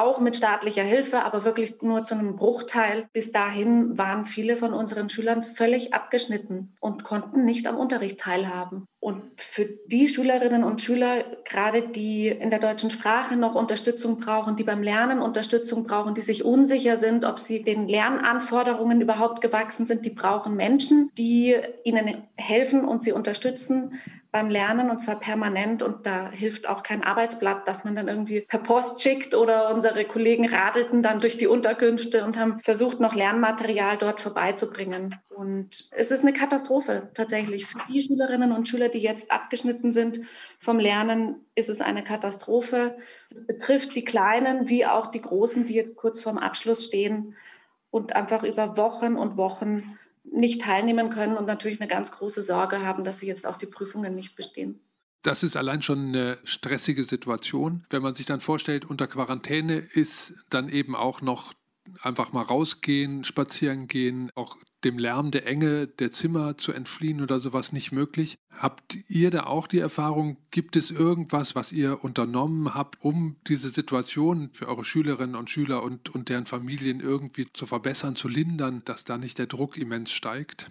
auch 0.00 0.20
mit 0.20 0.36
staatlicher 0.36 0.82
Hilfe, 0.82 1.24
aber 1.24 1.44
wirklich 1.44 1.82
nur 1.82 2.04
zu 2.04 2.14
einem 2.14 2.36
Bruchteil. 2.36 3.06
Bis 3.12 3.32
dahin 3.32 3.98
waren 3.98 4.26
viele 4.26 4.56
von 4.56 4.72
unseren 4.72 5.08
Schülern 5.08 5.42
völlig 5.42 5.94
abgeschnitten 5.94 6.74
und 6.80 7.04
konnten 7.04 7.44
nicht 7.44 7.66
am 7.66 7.76
Unterricht 7.76 8.20
teilhaben. 8.20 8.86
Und 9.00 9.22
für 9.36 9.64
die 9.86 10.08
Schülerinnen 10.08 10.64
und 10.64 10.80
Schüler, 10.80 11.24
gerade 11.44 11.82
die 11.82 12.28
in 12.28 12.50
der 12.50 12.58
deutschen 12.58 12.90
Sprache 12.90 13.36
noch 13.36 13.54
Unterstützung 13.54 14.18
brauchen, 14.18 14.56
die 14.56 14.64
beim 14.64 14.82
Lernen 14.82 15.20
Unterstützung 15.20 15.84
brauchen, 15.84 16.14
die 16.14 16.20
sich 16.20 16.44
unsicher 16.44 16.96
sind, 16.96 17.24
ob 17.24 17.38
sie 17.38 17.62
den 17.62 17.86
Lernanforderungen 17.86 19.00
überhaupt 19.00 19.40
gewachsen 19.40 19.86
sind, 19.86 20.04
die 20.04 20.10
brauchen 20.10 20.56
Menschen, 20.56 21.10
die 21.16 21.56
ihnen 21.84 22.24
helfen 22.36 22.84
und 22.84 23.04
sie 23.04 23.12
unterstützen 23.12 23.92
beim 24.30 24.50
Lernen 24.50 24.90
und 24.90 25.00
zwar 25.00 25.18
permanent. 25.18 25.82
Und 25.82 26.06
da 26.06 26.30
hilft 26.30 26.68
auch 26.68 26.82
kein 26.82 27.02
Arbeitsblatt, 27.02 27.66
das 27.66 27.84
man 27.84 27.96
dann 27.96 28.08
irgendwie 28.08 28.42
per 28.42 28.60
Post 28.60 29.00
schickt 29.02 29.34
oder 29.34 29.72
unsere 29.74 30.04
Kollegen 30.04 30.48
radelten 30.48 31.02
dann 31.02 31.20
durch 31.20 31.38
die 31.38 31.46
Unterkünfte 31.46 32.24
und 32.24 32.36
haben 32.36 32.60
versucht, 32.60 33.00
noch 33.00 33.14
Lernmaterial 33.14 33.96
dort 33.96 34.20
vorbeizubringen. 34.20 35.16
Und 35.28 35.88
es 35.92 36.10
ist 36.10 36.22
eine 36.22 36.32
Katastrophe 36.32 37.10
tatsächlich. 37.14 37.66
Für 37.66 37.78
die 37.88 38.02
Schülerinnen 38.02 38.52
und 38.52 38.68
Schüler, 38.68 38.88
die 38.88 38.98
jetzt 38.98 39.30
abgeschnitten 39.30 39.92
sind 39.92 40.20
vom 40.58 40.78
Lernen, 40.78 41.46
ist 41.54 41.68
es 41.68 41.80
eine 41.80 42.02
Katastrophe. 42.02 42.96
Es 43.30 43.46
betrifft 43.46 43.94
die 43.94 44.04
Kleinen 44.04 44.68
wie 44.68 44.84
auch 44.84 45.06
die 45.06 45.22
Großen, 45.22 45.64
die 45.64 45.74
jetzt 45.74 45.96
kurz 45.96 46.20
vorm 46.20 46.38
Abschluss 46.38 46.84
stehen 46.84 47.36
und 47.90 48.16
einfach 48.16 48.42
über 48.42 48.76
Wochen 48.76 49.16
und 49.16 49.36
Wochen 49.36 49.98
nicht 50.32 50.62
teilnehmen 50.62 51.10
können 51.10 51.36
und 51.36 51.46
natürlich 51.46 51.80
eine 51.80 51.88
ganz 51.88 52.12
große 52.12 52.42
Sorge 52.42 52.82
haben, 52.82 53.04
dass 53.04 53.18
sie 53.18 53.26
jetzt 53.26 53.46
auch 53.46 53.56
die 53.56 53.66
Prüfungen 53.66 54.14
nicht 54.14 54.36
bestehen. 54.36 54.80
Das 55.22 55.42
ist 55.42 55.56
allein 55.56 55.82
schon 55.82 56.08
eine 56.08 56.38
stressige 56.44 57.04
Situation. 57.04 57.84
Wenn 57.90 58.02
man 58.02 58.14
sich 58.14 58.26
dann 58.26 58.40
vorstellt, 58.40 58.84
unter 58.84 59.06
Quarantäne 59.06 59.76
ist 59.76 60.32
dann 60.48 60.68
eben 60.68 60.94
auch 60.94 61.22
noch 61.22 61.54
einfach 62.02 62.32
mal 62.32 62.42
rausgehen, 62.42 63.24
spazieren 63.24 63.88
gehen, 63.88 64.30
auch 64.34 64.56
dem 64.84 64.98
Lärm 64.98 65.30
der 65.30 65.46
Enge 65.46 65.86
der 65.86 66.12
Zimmer 66.12 66.56
zu 66.56 66.72
entfliehen 66.72 67.22
oder 67.22 67.40
sowas 67.40 67.72
nicht 67.72 67.92
möglich. 67.92 68.38
Habt 68.50 68.96
ihr 69.08 69.30
da 69.30 69.44
auch 69.44 69.66
die 69.66 69.78
Erfahrung, 69.78 70.36
gibt 70.50 70.76
es 70.76 70.90
irgendwas, 70.90 71.54
was 71.54 71.72
ihr 71.72 72.02
unternommen 72.02 72.74
habt, 72.74 72.96
um 73.02 73.36
diese 73.46 73.70
Situation 73.70 74.50
für 74.52 74.68
eure 74.68 74.84
Schülerinnen 74.84 75.36
und 75.36 75.50
Schüler 75.50 75.82
und, 75.82 76.14
und 76.14 76.28
deren 76.28 76.46
Familien 76.46 77.00
irgendwie 77.00 77.46
zu 77.52 77.66
verbessern, 77.66 78.16
zu 78.16 78.28
lindern, 78.28 78.82
dass 78.84 79.04
da 79.04 79.18
nicht 79.18 79.38
der 79.38 79.46
Druck 79.46 79.76
immens 79.76 80.10
steigt? 80.10 80.70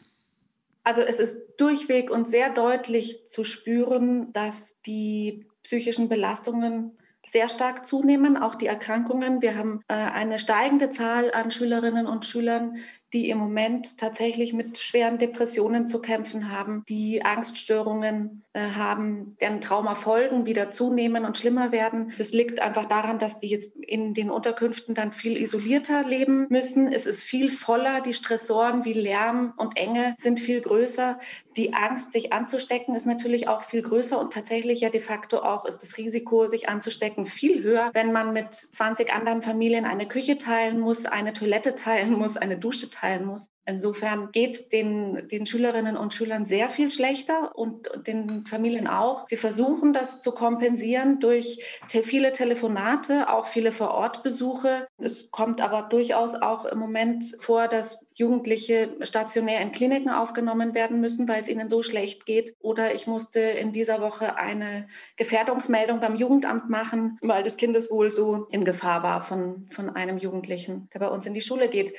Also 0.84 1.02
es 1.02 1.20
ist 1.20 1.56
durchweg 1.58 2.10
und 2.10 2.28
sehr 2.28 2.50
deutlich 2.54 3.26
zu 3.26 3.44
spüren, 3.44 4.32
dass 4.32 4.80
die 4.86 5.46
psychischen 5.64 6.08
Belastungen 6.08 6.98
sehr 7.26 7.50
stark 7.50 7.86
zunehmen, 7.86 8.38
auch 8.38 8.56
die 8.56 8.68
Erkrankungen. 8.68 9.42
Wir 9.42 9.58
haben 9.58 9.82
äh, 9.90 9.94
eine 9.94 10.40
steigende 10.40 10.90
Zahl 10.90 11.32
an 11.34 11.52
Schülerinnen 11.52 12.08
und 12.08 12.26
Schülern, 12.26 12.78
die 13.14 13.30
im 13.30 13.38
Moment 13.38 13.98
tatsächlich 13.98 14.54
mit 14.54 14.78
schweren 14.78 15.18
Depressionen 15.18 15.88
zu 15.88 16.02
kämpfen 16.02 16.52
haben, 16.52 16.84
die 16.90 17.24
Angststörungen 17.24 18.44
äh, 18.54 18.72
haben, 18.72 19.38
deren 19.40 19.62
Traumafolgen 19.62 20.46
wieder 20.46 20.72
zunehmen 20.72 21.24
und 21.24 21.38
schlimmer 21.38 21.72
werden. 21.72 22.14
Das 22.18 22.34
liegt 22.34 22.60
einfach 22.60 22.86
daran, 22.86 23.20
dass 23.20 23.40
die 23.40 23.48
jetzt 23.48 23.78
in 23.78 24.14
den 24.14 24.30
Unterkünften 24.30 24.94
dann 24.94 25.12
viel 25.12 25.38
isolierter 25.38 26.04
leben 26.04 26.48
müssen. 26.50 26.92
Es 26.92 27.06
ist 27.06 27.24
viel 27.24 27.50
voller, 27.50 28.02
die 28.02 28.14
Stressoren 28.14 28.84
wie 28.84 28.94
Lärm 28.94 29.54
und 29.58 29.78
Enge 29.78 30.16
sind 30.18 30.40
viel 30.40 30.62
größer. 30.62 31.20
Die 31.56 31.74
Angst, 31.74 32.12
sich 32.12 32.34
anzustecken, 32.34 32.94
ist 32.94 33.08
natürlich 33.08 33.48
auch 33.48 33.64
viel 33.64 33.82
größer 33.82 34.20
und 34.20 34.34
tatsächlich 34.34 34.82
ja 34.82 34.90
de 34.90 35.02
facto 35.02 35.40
auch 35.40 35.66
ist 35.66 35.80
das 35.80 35.98
Risiko, 35.98 36.48
sich 36.48 36.70
anzustecken, 36.70 37.26
viel 37.26 37.64
höher, 37.64 37.90
wenn 37.94 38.12
man 38.12 38.34
mit 38.34 38.54
20 38.54 39.12
anderen 39.14 39.42
Familien 39.42 39.86
eine 39.86 40.08
Küche 40.08 40.38
teilen 40.38 40.80
muss, 40.80 41.06
eine 41.06 41.34
Toilette 41.34 41.76
teilen 41.76 42.14
muss, 42.14 42.38
eine 42.38 42.58
Dusche 42.58 42.90
teilen 42.90 42.98
muss. 43.26 43.50
Insofern 43.70 44.32
geht 44.32 44.52
es 44.52 44.70
den, 44.70 45.28
den 45.28 45.46
Schülerinnen 45.46 45.98
und 45.98 46.14
Schülern 46.14 46.46
sehr 46.46 46.70
viel 46.70 46.90
schlechter 46.90 47.52
und 47.58 47.90
den 48.08 48.46
Familien 48.46 48.88
auch. 48.88 49.30
Wir 49.30 49.38
versuchen 49.38 49.92
das 49.92 50.22
zu 50.22 50.32
kompensieren 50.32 51.20
durch 51.20 51.62
te 51.90 52.02
viele 52.04 52.32
Telefonate, 52.32 53.30
auch 53.30 53.48
viele 53.48 53.74
Vorortbesuche. 53.74 54.88
Es 54.98 55.32
kommt 55.32 55.60
aber 55.60 55.90
durchaus 55.90 56.36
auch 56.36 56.64
im 56.64 56.80
Moment 56.80 57.26
vor, 57.42 57.68
dass 57.68 58.08
Jugendliche 58.14 58.96
stationär 59.02 59.60
in 59.60 59.74
Kliniken 59.74 60.10
aufgenommen 60.10 60.74
werden 60.74 61.02
müssen, 61.02 61.28
weil 61.28 61.42
es 61.42 61.50
ihnen 61.50 61.68
so 61.68 61.84
schlecht 61.84 62.26
geht. 62.26 62.56
Oder 62.62 62.96
ich 62.96 63.06
musste 63.06 63.42
in 63.42 63.74
dieser 63.74 64.02
Woche 64.02 64.38
eine 64.38 64.88
Gefährdungsmeldung 65.18 66.00
beim 66.00 66.16
Jugendamt 66.16 66.70
machen, 66.70 67.20
weil 67.22 67.44
das 67.44 67.58
Kindeswohl 67.58 68.12
so 68.12 68.48
in 68.50 68.64
Gefahr 68.64 69.04
war 69.04 69.22
von, 69.22 69.68
von 69.72 69.90
einem 69.90 70.18
Jugendlichen, 70.18 70.90
der 70.94 71.00
bei 71.00 71.10
uns 71.10 71.26
in 71.26 71.34
die 71.34 71.42
Schule 71.42 71.68
geht. 71.68 71.94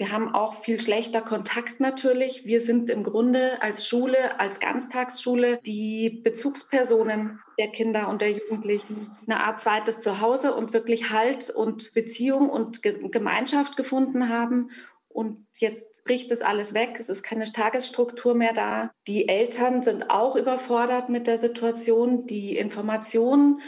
Wir 0.00 0.12
haben 0.12 0.34
auch 0.34 0.54
viel 0.54 0.80
schlechter 0.80 1.20
Kontakt 1.20 1.78
natürlich. 1.78 2.46
Wir 2.46 2.62
sind 2.62 2.88
im 2.88 3.02
Grunde 3.02 3.60
als 3.60 3.86
Schule, 3.86 4.40
als 4.40 4.58
Ganztagsschule 4.58 5.58
die 5.58 6.22
Bezugspersonen 6.24 7.38
der 7.58 7.68
Kinder 7.68 8.08
und 8.08 8.22
der 8.22 8.32
Jugendlichen. 8.32 9.14
Eine 9.26 9.44
Art 9.44 9.60
zweites 9.60 10.00
Zuhause 10.00 10.54
und 10.54 10.72
wirklich 10.72 11.10
Halt 11.10 11.50
und 11.50 11.92
Beziehung 11.92 12.48
und 12.48 12.80
Gemeinschaft 12.82 13.76
gefunden 13.76 14.30
haben. 14.30 14.70
Und 15.10 15.46
jetzt 15.58 16.02
bricht 16.04 16.30
das 16.30 16.40
alles 16.40 16.72
weg. 16.72 16.96
Es 16.98 17.10
ist 17.10 17.22
keine 17.22 17.44
Tagesstruktur 17.44 18.34
mehr 18.34 18.54
da. 18.54 18.92
Die 19.06 19.28
Eltern 19.28 19.82
sind 19.82 20.08
auch 20.08 20.34
überfordert 20.34 21.10
mit 21.10 21.26
der 21.26 21.36
Situation. 21.36 22.26
Die 22.26 22.56
Informationen 22.56 23.60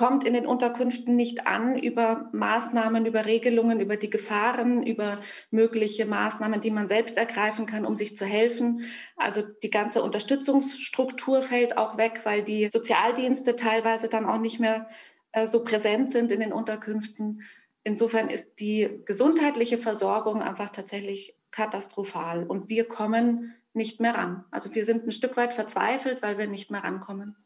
kommt 0.00 0.24
in 0.24 0.32
den 0.32 0.46
Unterkünften 0.46 1.14
nicht 1.14 1.46
an 1.46 1.76
über 1.76 2.30
Maßnahmen, 2.32 3.04
über 3.04 3.26
Regelungen, 3.26 3.80
über 3.80 3.98
die 3.98 4.08
Gefahren, 4.08 4.82
über 4.82 5.20
mögliche 5.50 6.06
Maßnahmen, 6.06 6.62
die 6.62 6.70
man 6.70 6.88
selbst 6.88 7.18
ergreifen 7.18 7.66
kann, 7.66 7.84
um 7.84 7.96
sich 7.96 8.16
zu 8.16 8.24
helfen. 8.24 8.86
Also 9.18 9.42
die 9.62 9.68
ganze 9.68 10.02
Unterstützungsstruktur 10.02 11.42
fällt 11.42 11.76
auch 11.76 11.98
weg, 11.98 12.22
weil 12.24 12.42
die 12.42 12.70
Sozialdienste 12.72 13.56
teilweise 13.56 14.08
dann 14.08 14.24
auch 14.24 14.38
nicht 14.38 14.58
mehr 14.58 14.88
äh, 15.32 15.46
so 15.46 15.62
präsent 15.64 16.10
sind 16.10 16.32
in 16.32 16.40
den 16.40 16.54
Unterkünften. 16.54 17.42
Insofern 17.84 18.30
ist 18.30 18.54
die 18.54 19.02
gesundheitliche 19.04 19.76
Versorgung 19.76 20.40
einfach 20.40 20.70
tatsächlich 20.70 21.36
katastrophal 21.50 22.46
und 22.46 22.70
wir 22.70 22.88
kommen 22.88 23.54
nicht 23.74 24.00
mehr 24.00 24.14
ran. 24.14 24.46
Also 24.50 24.74
wir 24.74 24.86
sind 24.86 25.06
ein 25.06 25.12
Stück 25.12 25.36
weit 25.36 25.52
verzweifelt, 25.52 26.22
weil 26.22 26.38
wir 26.38 26.46
nicht 26.46 26.70
mehr 26.70 26.84
rankommen. 26.84 27.36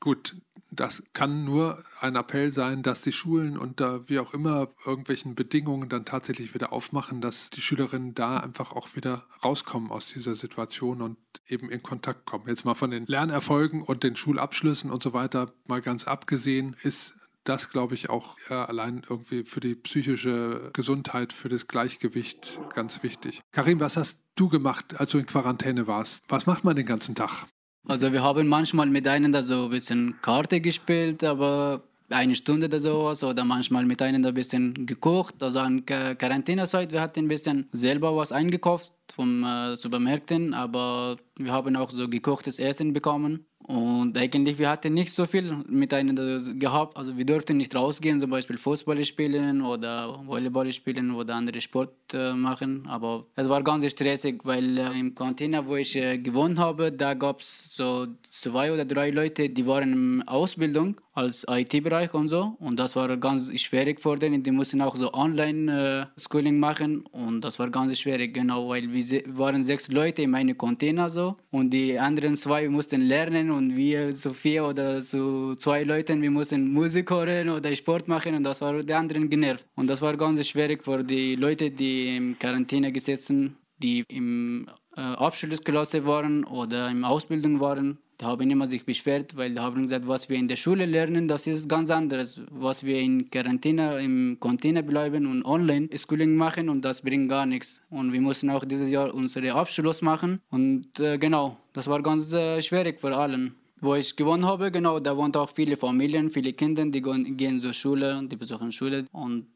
Gut, 0.00 0.36
das 0.76 1.02
kann 1.12 1.44
nur 1.44 1.82
ein 2.00 2.16
Appell 2.16 2.52
sein, 2.52 2.82
dass 2.82 3.02
die 3.02 3.12
Schulen 3.12 3.58
unter 3.58 4.08
wie 4.08 4.18
auch 4.18 4.34
immer 4.34 4.68
irgendwelchen 4.84 5.34
Bedingungen 5.34 5.88
dann 5.88 6.04
tatsächlich 6.04 6.54
wieder 6.54 6.72
aufmachen, 6.72 7.20
dass 7.20 7.50
die 7.50 7.60
Schülerinnen 7.60 8.14
da 8.14 8.38
einfach 8.38 8.72
auch 8.72 8.94
wieder 8.94 9.26
rauskommen 9.44 9.90
aus 9.90 10.06
dieser 10.06 10.34
Situation 10.34 11.02
und 11.02 11.16
eben 11.48 11.70
in 11.70 11.82
Kontakt 11.82 12.26
kommen. 12.26 12.44
Jetzt 12.46 12.64
mal 12.64 12.74
von 12.74 12.90
den 12.90 13.06
Lernerfolgen 13.06 13.82
und 13.82 14.02
den 14.02 14.16
Schulabschlüssen 14.16 14.90
und 14.90 15.02
so 15.02 15.12
weiter 15.12 15.52
mal 15.66 15.80
ganz 15.80 16.06
abgesehen, 16.06 16.76
ist 16.82 17.14
das, 17.44 17.70
glaube 17.70 17.94
ich, 17.94 18.10
auch 18.10 18.36
ja, 18.50 18.64
allein 18.64 19.02
irgendwie 19.08 19.44
für 19.44 19.60
die 19.60 19.74
psychische 19.74 20.70
Gesundheit, 20.72 21.32
für 21.32 21.48
das 21.48 21.68
Gleichgewicht 21.68 22.58
ganz 22.74 23.02
wichtig. 23.02 23.40
Karim, 23.52 23.80
was 23.80 23.96
hast 23.96 24.18
du 24.34 24.48
gemacht, 24.48 24.98
als 24.98 25.12
du 25.12 25.18
in 25.18 25.26
Quarantäne 25.26 25.86
warst? 25.86 26.22
Was 26.28 26.46
macht 26.46 26.64
man 26.64 26.76
den 26.76 26.86
ganzen 26.86 27.14
Tag? 27.14 27.46
Also 27.88 28.12
wir 28.12 28.22
haben 28.22 28.48
manchmal 28.48 28.86
miteinander 28.86 29.42
so 29.42 29.64
ein 29.64 29.70
bisschen 29.70 30.16
Karte 30.20 30.60
gespielt, 30.60 31.22
aber 31.22 31.82
eine 32.10 32.34
Stunde 32.34 32.66
oder 32.66 32.80
sowas 32.80 33.22
oder 33.22 33.44
manchmal 33.44 33.84
miteinander 33.84 34.30
ein 34.30 34.34
bisschen 34.34 34.86
gekocht. 34.86 35.40
Also 35.40 35.60
an 35.60 35.86
Quarantänezeit, 35.86 36.92
wir 36.92 37.00
hatten 37.00 37.20
ein 37.20 37.28
bisschen 37.28 37.68
selber 37.72 38.16
was 38.16 38.32
eingekauft 38.32 38.92
vom 39.14 39.44
äh, 39.44 39.76
Supermärkten, 39.76 40.52
aber 40.52 41.16
wir 41.36 41.52
haben 41.52 41.76
auch 41.76 41.90
so 41.90 42.08
gekochtes 42.08 42.58
Essen 42.58 42.92
bekommen. 42.92 43.46
Und 43.66 44.16
eigentlich, 44.16 44.58
wir 44.58 44.70
hatten 44.70 44.94
nicht 44.94 45.12
so 45.12 45.26
viel 45.26 45.56
miteinander 45.68 46.38
gehabt. 46.54 46.96
Also 46.96 47.16
wir 47.16 47.26
durften 47.26 47.56
nicht 47.56 47.74
rausgehen, 47.74 48.20
zum 48.20 48.30
Beispiel 48.30 48.58
Fußball 48.58 49.04
spielen 49.04 49.60
oder 49.62 50.20
Volleyball 50.24 50.70
spielen 50.70 51.10
oder 51.10 51.34
andere 51.34 51.60
Sport 51.60 51.90
äh, 52.14 52.32
machen. 52.32 52.86
Aber 52.86 53.24
es 53.34 53.48
war 53.48 53.64
ganz 53.64 53.84
stressig, 53.90 54.40
weil 54.44 54.78
äh, 54.78 55.00
im 55.00 55.16
Container, 55.16 55.66
wo 55.66 55.74
ich 55.74 55.96
äh, 55.96 56.16
gewohnt 56.18 56.58
habe, 56.60 56.92
da 56.92 57.14
gab 57.14 57.40
es 57.40 57.74
so 57.74 58.06
zwei 58.30 58.72
oder 58.72 58.84
drei 58.84 59.10
Leute, 59.10 59.48
die 59.48 59.66
waren 59.66 59.92
in 59.92 60.28
Ausbildung 60.28 61.00
als 61.16 61.46
IT-Bereich 61.48 62.12
und 62.12 62.28
so. 62.28 62.56
Und 62.60 62.78
das 62.78 62.94
war 62.94 63.16
ganz 63.16 63.50
schwierig 63.58 64.00
für 64.00 64.16
denen. 64.16 64.42
Die 64.42 64.50
mussten 64.50 64.82
auch 64.82 64.94
so 64.94 65.12
Online-Schooling 65.12 66.60
machen. 66.60 67.06
Und 67.06 67.40
das 67.40 67.58
war 67.58 67.70
ganz 67.70 67.98
schwierig, 67.98 68.34
genau, 68.34 68.68
weil 68.68 68.92
wir 68.92 69.22
waren 69.28 69.62
sechs 69.62 69.88
Leute 69.88 70.22
in 70.22 70.30
meinem 70.30 70.56
Container 70.56 71.08
so. 71.08 71.34
Und 71.50 71.70
die 71.70 71.98
anderen 71.98 72.36
zwei 72.36 72.68
mussten 72.68 73.00
lernen 73.00 73.50
und 73.56 73.76
wir 73.76 74.12
so 74.12 74.32
vier 74.32 74.66
oder 74.66 75.02
so 75.02 75.54
zwei 75.54 75.82
Leuten, 75.82 76.22
wir 76.22 76.30
mussten 76.30 76.72
Musik 76.72 77.10
hören 77.10 77.48
oder 77.50 77.74
Sport 77.74 78.06
machen 78.08 78.34
und 78.34 78.44
das 78.44 78.60
war 78.60 78.82
die 78.82 78.94
anderen 78.94 79.28
genervt. 79.28 79.66
Und 79.74 79.88
das 79.88 80.02
war 80.02 80.16
ganz 80.16 80.46
schwierig 80.46 80.84
für 80.84 81.02
die 81.02 81.36
Leute, 81.36 81.70
die 81.70 82.16
in 82.16 82.38
Quarantäne 82.38 82.92
gesessen, 82.92 83.56
die 83.78 84.04
im 84.08 84.66
äh, 84.96 85.00
Abschlussklasse 85.00 86.06
waren 86.06 86.44
oder 86.44 86.90
in 86.90 87.04
Ausbildung 87.04 87.60
waren. 87.60 87.98
Die 88.18 88.24
haben 88.24 88.50
immer 88.50 88.66
sich 88.66 88.86
beschwert, 88.86 89.36
weil 89.36 89.52
die 89.52 89.60
haben 89.60 89.82
gesagt, 89.82 90.08
was 90.08 90.30
wir 90.30 90.38
in 90.38 90.48
der 90.48 90.56
Schule 90.56 90.86
lernen, 90.86 91.28
das 91.28 91.46
ist 91.46 91.68
ganz 91.68 91.90
anderes. 91.90 92.40
Was 92.50 92.82
wir 92.82 92.98
in 92.98 93.28
Quarantäne, 93.28 94.00
im 94.00 94.38
Container 94.40 94.82
bleiben 94.82 95.26
und 95.26 95.44
Online-Schooling 95.44 96.34
machen 96.34 96.70
und 96.70 96.82
das 96.82 97.02
bringt 97.02 97.28
gar 97.28 97.44
nichts. 97.44 97.82
Und 97.90 98.14
wir 98.14 98.20
mussten 98.22 98.48
auch 98.48 98.64
dieses 98.64 98.90
Jahr 98.90 99.12
unseren 99.12 99.50
Abschluss 99.50 100.00
machen 100.00 100.40
und 100.50 100.98
äh, 100.98 101.18
genau, 101.18 101.58
das 101.76 101.86
war 101.88 102.02
ganz 102.02 102.32
äh, 102.32 102.62
schwierig 102.62 102.98
für 102.98 103.14
alle. 103.14 103.52
Wo 103.82 103.94
ich 103.94 104.16
gewohnt 104.16 104.46
habe, 104.46 104.70
genau, 104.70 104.98
da 104.98 105.14
wohnt 105.14 105.36
auch 105.36 105.50
viele 105.50 105.76
Familien, 105.76 106.30
viele 106.30 106.54
Kinder, 106.54 106.86
die 106.86 107.02
gehen 107.02 107.60
zur 107.60 107.74
Schule, 107.74 108.26
die 108.26 108.36
besuchen 108.36 108.72
Schule 108.72 109.04
und 109.12 109.46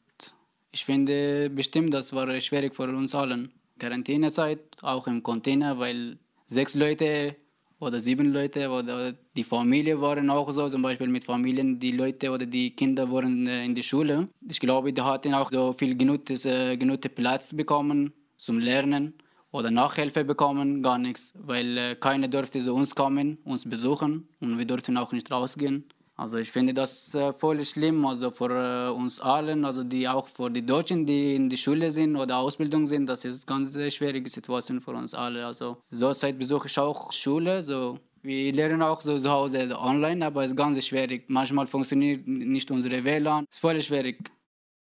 ich 0.71 0.85
finde 0.85 1.49
bestimmt, 1.49 1.95
das 1.95 2.13
war 2.13 2.39
schwierig 2.39 2.75
für 2.77 2.89
uns 2.95 3.15
allen. 3.15 3.51
Quarantänezeit, 3.79 4.61
auch 4.83 5.07
im 5.07 5.23
Container, 5.23 5.79
weil 5.79 6.19
sechs 6.47 6.75
Leute 6.75 7.35
oder 7.79 7.99
sieben 8.03 8.31
Leute 8.31 8.69
oder 8.69 9.15
die 9.35 9.43
Familie 9.43 9.99
waren 9.99 10.29
auch 10.29 10.51
so, 10.51 10.69
zum 10.69 10.83
Beispiel 10.83 11.09
mit 11.09 11.25
Familien, 11.25 11.79
die 11.79 11.93
Leute 11.93 12.31
oder 12.31 12.45
die 12.45 12.71
Kinder 12.77 13.11
waren 13.11 13.47
äh, 13.47 13.65
in 13.65 13.75
der 13.75 13.83
Schule. 13.83 14.27
Ich 14.47 14.61
glaube, 14.61 14.93
die 14.93 15.01
hatten 15.01 15.33
auch 15.33 15.51
so 15.51 15.73
viel 15.73 15.97
genügtes, 15.97 16.45
äh, 16.45 16.77
genügte 16.77 17.09
Platz 17.09 17.55
bekommen 17.55 18.13
zum 18.37 18.59
Lernen 18.59 19.15
oder 19.53 19.71
Nachhilfe 19.71 20.25
bekommen, 20.25 20.83
gar 20.83 20.99
nichts, 20.99 21.33
weil 21.37 21.79
äh, 21.79 21.97
keiner 21.97 22.29
durfte 22.29 22.61
zu 22.61 22.75
uns 22.75 22.95
kommen, 22.95 23.39
uns 23.45 23.69
besuchen 23.69 24.29
und 24.41 24.59
wir 24.59 24.65
durften 24.65 24.97
auch 24.97 25.13
nicht 25.13 25.31
rausgehen. 25.31 25.85
Also 26.17 26.37
ich 26.37 26.53
finde 26.53 26.75
das 26.75 27.15
äh, 27.15 27.33
voll 27.33 27.65
schlimm, 27.65 28.05
also 28.05 28.31
für 28.31 28.51
äh, 28.51 28.91
uns 28.91 29.21
allen, 29.21 29.65
also 29.65 29.83
die 29.83 30.07
auch 30.07 30.29
für 30.29 30.51
die 30.51 30.65
Deutschen, 30.65 31.07
die 31.07 31.35
in 31.35 31.49
der 31.49 31.57
Schule 31.57 31.91
sind 31.91 32.15
oder 32.15 32.37
Ausbildung 32.37 32.87
sind, 32.87 33.09
das 33.09 33.25
ist 33.25 33.51
eine 33.51 33.65
ganz 33.65 33.95
schwierige 33.95 34.29
Situation 34.29 34.83
für 34.83 34.91
uns 34.91 35.15
alle. 35.15 35.47
Also 35.47 35.79
zurzeit 35.91 36.39
besuche 36.39 36.69
ich 36.69 36.79
auch 36.79 37.11
Schule, 37.13 37.63
so 37.63 37.99
wir 38.23 38.53
lernen 38.53 38.83
auch 38.83 39.01
so 39.01 39.19
zu 39.19 39.31
Hause 39.31 39.61
also 39.61 39.79
online, 39.79 40.27
aber 40.27 40.45
es 40.45 40.51
ist 40.51 40.57
ganz 40.57 40.85
schwierig. 40.85 41.25
Manchmal 41.29 41.67
funktioniert 41.67 42.27
nicht 42.27 42.71
unsere 42.71 43.03
WLAN, 43.03 43.47
es 43.49 43.57
ist 43.57 43.61
voll 43.61 43.81
schwierig. 43.81 44.19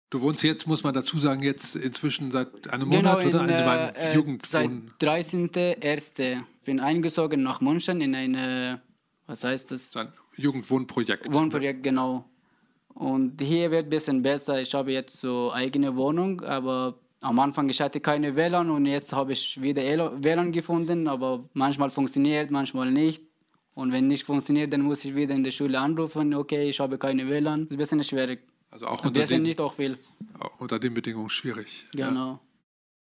Du 0.10 0.22
wohnst 0.22 0.41
jetzt, 0.41 0.65
muss 0.65 0.84
man 0.84 0.93
dazu 0.93 1.19
sagen, 1.19 1.43
jetzt 1.43 1.76
inzwischen 1.76 2.32
seit 2.32 2.67
einem 2.72 2.89
genau, 2.89 3.12
Monat 3.13 3.24
in, 3.24 3.30
oder 3.30 3.60
in 3.60 3.65
meinem 3.65 3.95
äh, 3.95 4.15
Jugendwohn? 4.15 4.91
Seit 5.00 5.10
13.01. 5.10 6.39
Ich 6.39 6.65
bin 6.65 6.80
eingezogen 6.80 7.43
nach 7.43 7.62
München 7.62 8.02
in 8.02 8.15
eine, 8.15 8.82
was 9.28 9.43
heißt 9.43 9.72
das? 9.72 9.95
Ein 9.95 10.12
Jugendwohnprojekt. 10.36 11.32
Wohnprojekt, 11.32 11.84
genau. 11.84 12.26
Und 12.95 13.39
hier 13.39 13.69
wird 13.69 13.86
ein 13.86 13.89
bisschen 13.89 14.22
besser. 14.24 14.60
Ich 14.60 14.74
habe 14.74 14.91
jetzt 14.91 15.19
so 15.19 15.52
eigene 15.54 15.95
Wohnung, 15.95 16.41
aber 16.41 16.95
am 17.22 17.38
Anfang 17.38 17.69
ich 17.69 17.80
hatte 17.80 18.00
keine 18.00 18.36
WLAN 18.36 18.69
und 18.72 18.88
jetzt 18.88 19.13
habe 19.13 19.34
ich 19.34 19.62
wieder 19.62 19.84
WLAN 19.84 20.52
gefunden, 20.52 21.08
aber 21.08 21.48
manchmal 21.54 21.91
funktioniert, 21.91 22.50
manchmal 22.50 22.91
nicht. 22.91 23.24
Und 23.76 23.91
wenn 23.91 24.08
nicht 24.08 24.24
funktioniert, 24.26 24.74
dann 24.74 24.82
muss 24.82 25.06
ich 25.06 25.15
wieder 25.15 25.36
in 25.36 25.43
der 25.43 25.52
Schule 25.52 25.80
anrufen, 25.80 26.34
okay, 26.34 26.67
ich 26.67 26.80
habe 26.80 26.98
keine 26.98 27.30
WLAN. 27.30 27.62
Das 27.62 27.69
ist 27.69 27.72
ein 27.72 27.78
bisschen 27.78 28.04
schwierig. 28.04 28.39
Also 28.71 28.88
auch 28.88 29.03
unter 29.03 29.25
den, 29.25 29.41
nicht 29.41 29.60
auch 29.60 29.73
viel. 29.73 29.97
Unter 30.58 30.79
den 30.79 30.93
Bedingungen 30.93 31.29
schwierig. 31.29 31.86
Genau. 31.91 32.34
Ja. 32.34 32.39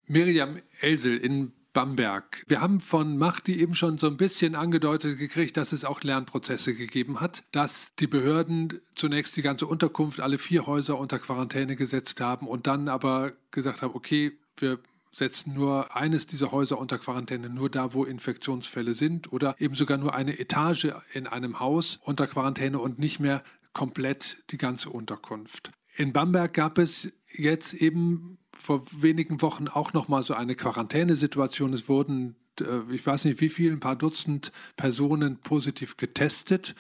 Miriam 0.07 0.59
Elsel 0.81 1.17
in 1.17 1.53
Bamberg. 1.73 2.45
Wir 2.47 2.61
haben 2.61 2.81
von 2.81 3.19
Machti 3.19 3.61
eben 3.61 3.75
schon 3.75 3.99
so 3.99 4.07
ein 4.07 4.17
bisschen 4.17 4.55
angedeutet 4.55 5.19
gekriegt, 5.19 5.57
dass 5.57 5.73
es 5.73 5.85
auch 5.85 6.03
Lernprozesse 6.03 6.75
gegeben 6.75 7.21
hat, 7.21 7.45
dass 7.51 7.95
die 7.99 8.07
Behörden 8.07 8.81
zunächst 8.95 9.37
die 9.37 9.43
ganze 9.43 9.67
Unterkunft, 9.67 10.21
alle 10.21 10.39
vier 10.39 10.67
Häuser 10.67 10.99
unter 10.99 11.19
Quarantäne 11.19 11.75
gesetzt 11.75 12.21
haben 12.21 12.47
und 12.47 12.69
dann 12.69 12.89
aber 12.89 13.33
gesagt 13.51 13.83
haben, 13.83 13.95
okay, 13.95 14.33
wir 14.57 14.79
setzen 15.11 15.55
nur 15.55 15.97
eines 15.97 16.27
dieser 16.27 16.53
Häuser 16.53 16.79
unter 16.79 16.99
Quarantäne, 16.99 17.49
nur 17.49 17.71
da, 17.71 17.93
wo 17.93 18.05
Infektionsfälle 18.05 18.95
sind 18.95 19.33
oder 19.33 19.57
eben 19.59 19.75
sogar 19.75 19.97
nur 19.97 20.15
eine 20.15 20.39
Etage 20.39 20.89
in 21.13 21.27
einem 21.27 21.61
Haus 21.61 21.99
unter 22.05 22.27
Quarantäne 22.27 22.79
und 22.79 22.99
nicht 22.99 23.21
mehr 23.21 23.43
komplett 23.75 24.39
die 24.51 24.59
ganze 24.59 24.91
Unterkunft. 24.91 25.71
In 25.97 26.13
Bamberg 26.13 26.55
gab 26.55 26.79
es 26.79 27.13
jetzt 27.31 27.75
eben 27.75 28.39
vor 28.53 28.85
wenigen 28.93 29.43
Wochen 29.43 29.69
auch 29.69 29.93
noch 29.93 30.09
mal 30.09 30.23
so 30.23 30.35
eine 30.35 30.55
Quarantänesituation. 30.55 31.73
Es 31.73 31.89
wurden, 31.89 32.37
äh, 32.61 32.81
ich 32.93 33.07
weiß 33.07 33.25
nicht 33.25 33.41
wie 33.41 33.49
viele, 33.49 33.73
ein 33.73 33.81
paar 33.81 33.97
Dutzend 33.97 34.53
Personen 34.77 35.39
positiv 35.39 35.97
getestet. 35.97 36.75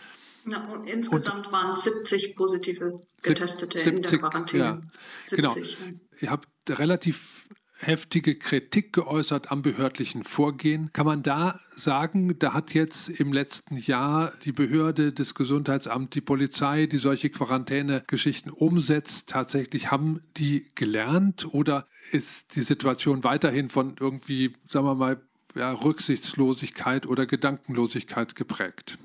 Ja, 0.46 0.64
und 0.66 0.86
insgesamt 0.86 1.46
und, 1.46 1.52
waren 1.52 1.76
70 1.76 2.36
positive 2.36 2.98
Getestete 3.22 3.78
70, 3.78 3.94
in 3.94 4.02
der 4.02 4.18
Quarantäne. 4.18 4.64
Ja, 4.64 4.80
70. 5.26 5.36
Genau. 5.36 5.96
Ihr 6.20 6.30
habt 6.30 6.48
relativ 6.68 7.48
heftige 7.78 8.36
Kritik 8.36 8.92
geäußert 8.92 9.50
am 9.50 9.62
behördlichen 9.62 10.24
Vorgehen. 10.24 10.90
Kann 10.92 11.06
man 11.06 11.22
da 11.22 11.60
sagen, 11.76 12.38
da 12.38 12.54
hat 12.54 12.72
jetzt 12.72 13.08
im 13.08 13.32
letzten 13.32 13.76
Jahr 13.76 14.32
die 14.44 14.52
Behörde, 14.52 15.12
das 15.12 15.34
Gesundheitsamt, 15.34 16.14
die 16.14 16.20
Polizei, 16.20 16.86
die 16.86 16.98
solche 16.98 17.30
Quarantänegeschichten 17.30 18.52
umsetzt, 18.52 19.28
tatsächlich 19.28 19.90
haben 19.90 20.20
die 20.36 20.66
gelernt 20.74 21.52
oder 21.52 21.86
ist 22.12 22.54
die 22.54 22.62
Situation 22.62 23.24
weiterhin 23.24 23.68
von 23.68 23.96
irgendwie, 23.98 24.54
sagen 24.68 24.86
wir 24.86 24.94
mal, 24.94 25.20
ja, 25.54 25.72
Rücksichtslosigkeit 25.72 27.06
oder 27.06 27.26
Gedankenlosigkeit 27.26 28.34
geprägt? 28.34 28.98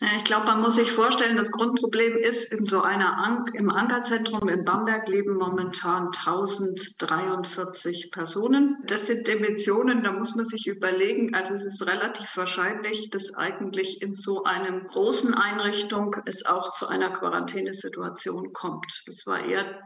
Ich 0.00 0.22
glaube, 0.22 0.46
man 0.46 0.60
muss 0.60 0.76
sich 0.76 0.92
vorstellen, 0.92 1.36
das 1.36 1.50
Grundproblem 1.50 2.16
ist, 2.18 2.52
in 2.52 2.66
so 2.66 2.82
einer 2.82 3.18
An 3.18 3.46
im 3.54 3.68
Ankerzentrum 3.68 4.48
in 4.48 4.64
Bamberg 4.64 5.08
leben 5.08 5.34
momentan 5.34 6.12
1043 6.16 8.12
Personen. 8.12 8.76
Das 8.84 9.06
sind 9.06 9.26
Dimensionen, 9.26 10.04
da 10.04 10.12
muss 10.12 10.36
man 10.36 10.44
sich 10.44 10.68
überlegen, 10.68 11.34
also 11.34 11.54
es 11.54 11.64
ist 11.64 11.84
relativ 11.84 12.36
wahrscheinlich, 12.36 13.10
dass 13.10 13.34
eigentlich 13.34 14.00
in 14.00 14.14
so 14.14 14.44
einem 14.44 14.86
großen 14.86 15.34
Einrichtung 15.34 16.14
es 16.26 16.46
auch 16.46 16.74
zu 16.74 16.86
einer 16.86 17.10
Quarantänesituation 17.10 18.52
kommt. 18.52 19.02
Das 19.06 19.26
war 19.26 19.44
eher 19.44 19.80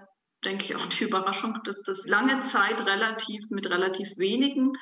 denke 0.44 0.64
ich, 0.64 0.76
auch 0.76 0.86
die 0.86 1.04
Überraschung, 1.04 1.60
dass 1.64 1.82
das 1.84 2.06
lange 2.06 2.40
Zeit 2.40 2.84
relativ 2.84 3.50
mit 3.50 3.70
relativ 3.70 4.18
wenigen 4.18 4.72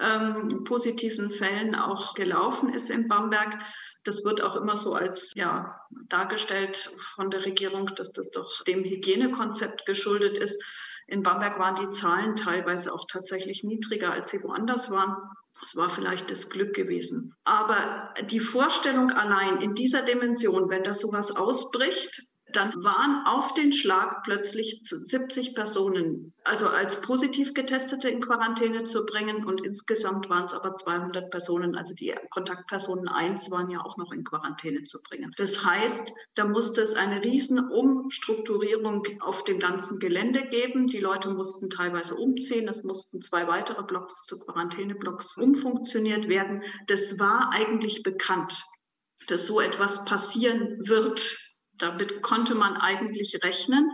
ähm, 0.00 0.64
positiven 0.64 1.30
Fällen 1.30 1.74
auch 1.74 2.14
gelaufen 2.14 2.72
ist 2.72 2.90
in 2.90 3.08
Bamberg. 3.08 3.58
Das 4.04 4.24
wird 4.24 4.42
auch 4.42 4.56
immer 4.56 4.76
so 4.76 4.94
als 4.94 5.32
ja, 5.34 5.80
dargestellt 6.08 6.90
von 7.14 7.30
der 7.30 7.44
Regierung, 7.44 7.86
dass 7.96 8.12
das 8.12 8.30
doch 8.30 8.62
dem 8.64 8.84
Hygienekonzept 8.84 9.86
geschuldet 9.86 10.36
ist. 10.36 10.62
In 11.06 11.22
Bamberg 11.22 11.58
waren 11.58 11.76
die 11.76 11.90
Zahlen 11.90 12.36
teilweise 12.36 12.92
auch 12.92 13.06
tatsächlich 13.10 13.64
niedriger, 13.64 14.12
als 14.12 14.30
sie 14.30 14.42
woanders 14.42 14.90
waren. 14.90 15.16
Das 15.60 15.76
war 15.76 15.88
vielleicht 15.88 16.30
das 16.30 16.50
Glück 16.50 16.74
gewesen. 16.74 17.34
Aber 17.44 18.12
die 18.28 18.40
Vorstellung 18.40 19.10
allein 19.10 19.60
in 19.60 19.74
dieser 19.74 20.02
Dimension, 20.02 20.68
wenn 20.68 20.84
da 20.84 20.94
sowas 20.94 21.34
ausbricht, 21.34 22.22
dann 22.56 22.84
waren 22.84 23.26
auf 23.26 23.54
den 23.54 23.72
Schlag 23.72 24.22
plötzlich 24.22 24.80
70 24.82 25.54
Personen, 25.54 26.32
also 26.44 26.68
als 26.68 27.00
positiv 27.00 27.54
getestete 27.54 28.08
in 28.08 28.20
Quarantäne 28.20 28.84
zu 28.84 29.04
bringen 29.04 29.44
und 29.44 29.64
insgesamt 29.64 30.28
waren 30.28 30.46
es 30.46 30.54
aber 30.54 30.76
200 30.76 31.30
Personen, 31.30 31.74
also 31.74 31.94
die 31.94 32.14
Kontaktpersonen 32.30 33.08
1 33.08 33.50
waren 33.50 33.70
ja 33.70 33.80
auch 33.84 33.96
noch 33.96 34.12
in 34.12 34.24
Quarantäne 34.24 34.84
zu 34.84 35.02
bringen. 35.02 35.32
Das 35.36 35.64
heißt, 35.64 36.12
da 36.34 36.44
musste 36.44 36.82
es 36.82 36.94
eine 36.94 37.22
riesen 37.22 37.70
Umstrukturierung 37.70 39.06
auf 39.20 39.44
dem 39.44 39.58
ganzen 39.58 39.98
Gelände 39.98 40.46
geben. 40.48 40.86
Die 40.86 41.00
Leute 41.00 41.30
mussten 41.30 41.70
teilweise 41.70 42.14
umziehen, 42.14 42.68
es 42.68 42.84
mussten 42.84 43.22
zwei 43.22 43.46
weitere 43.46 43.82
Blocks 43.82 44.24
zu 44.24 44.38
Quarantäneblocks 44.38 45.36
umfunktioniert 45.36 46.28
werden. 46.28 46.62
Das 46.86 47.18
war 47.18 47.50
eigentlich 47.52 48.02
bekannt 48.02 48.62
dass 49.26 49.46
so 49.46 49.58
etwas 49.60 50.04
passieren 50.04 50.86
wird 50.86 51.43
damit 51.78 52.22
konnte 52.22 52.54
man 52.54 52.76
eigentlich 52.76 53.38
rechnen. 53.42 53.90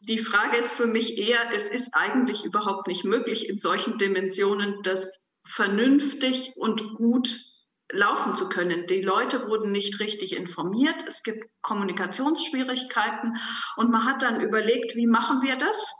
Die 0.00 0.18
Frage 0.18 0.58
ist 0.58 0.72
für 0.72 0.86
mich 0.86 1.18
eher, 1.18 1.40
es 1.54 1.68
ist 1.68 1.94
eigentlich 1.94 2.44
überhaupt 2.44 2.88
nicht 2.88 3.04
möglich, 3.04 3.48
in 3.48 3.58
solchen 3.58 3.96
Dimensionen 3.98 4.82
das 4.82 5.34
vernünftig 5.46 6.52
und 6.56 6.94
gut 6.94 7.40
laufen 7.92 8.34
zu 8.34 8.48
können. 8.48 8.86
Die 8.86 9.02
Leute 9.02 9.46
wurden 9.46 9.72
nicht 9.72 10.00
richtig 10.00 10.36
informiert. 10.36 11.04
Es 11.06 11.22
gibt 11.22 11.44
Kommunikationsschwierigkeiten 11.62 13.36
und 13.76 13.90
man 13.90 14.04
hat 14.04 14.22
dann 14.22 14.40
überlegt, 14.40 14.96
wie 14.96 15.06
machen 15.06 15.42
wir 15.42 15.56
das? 15.56 15.90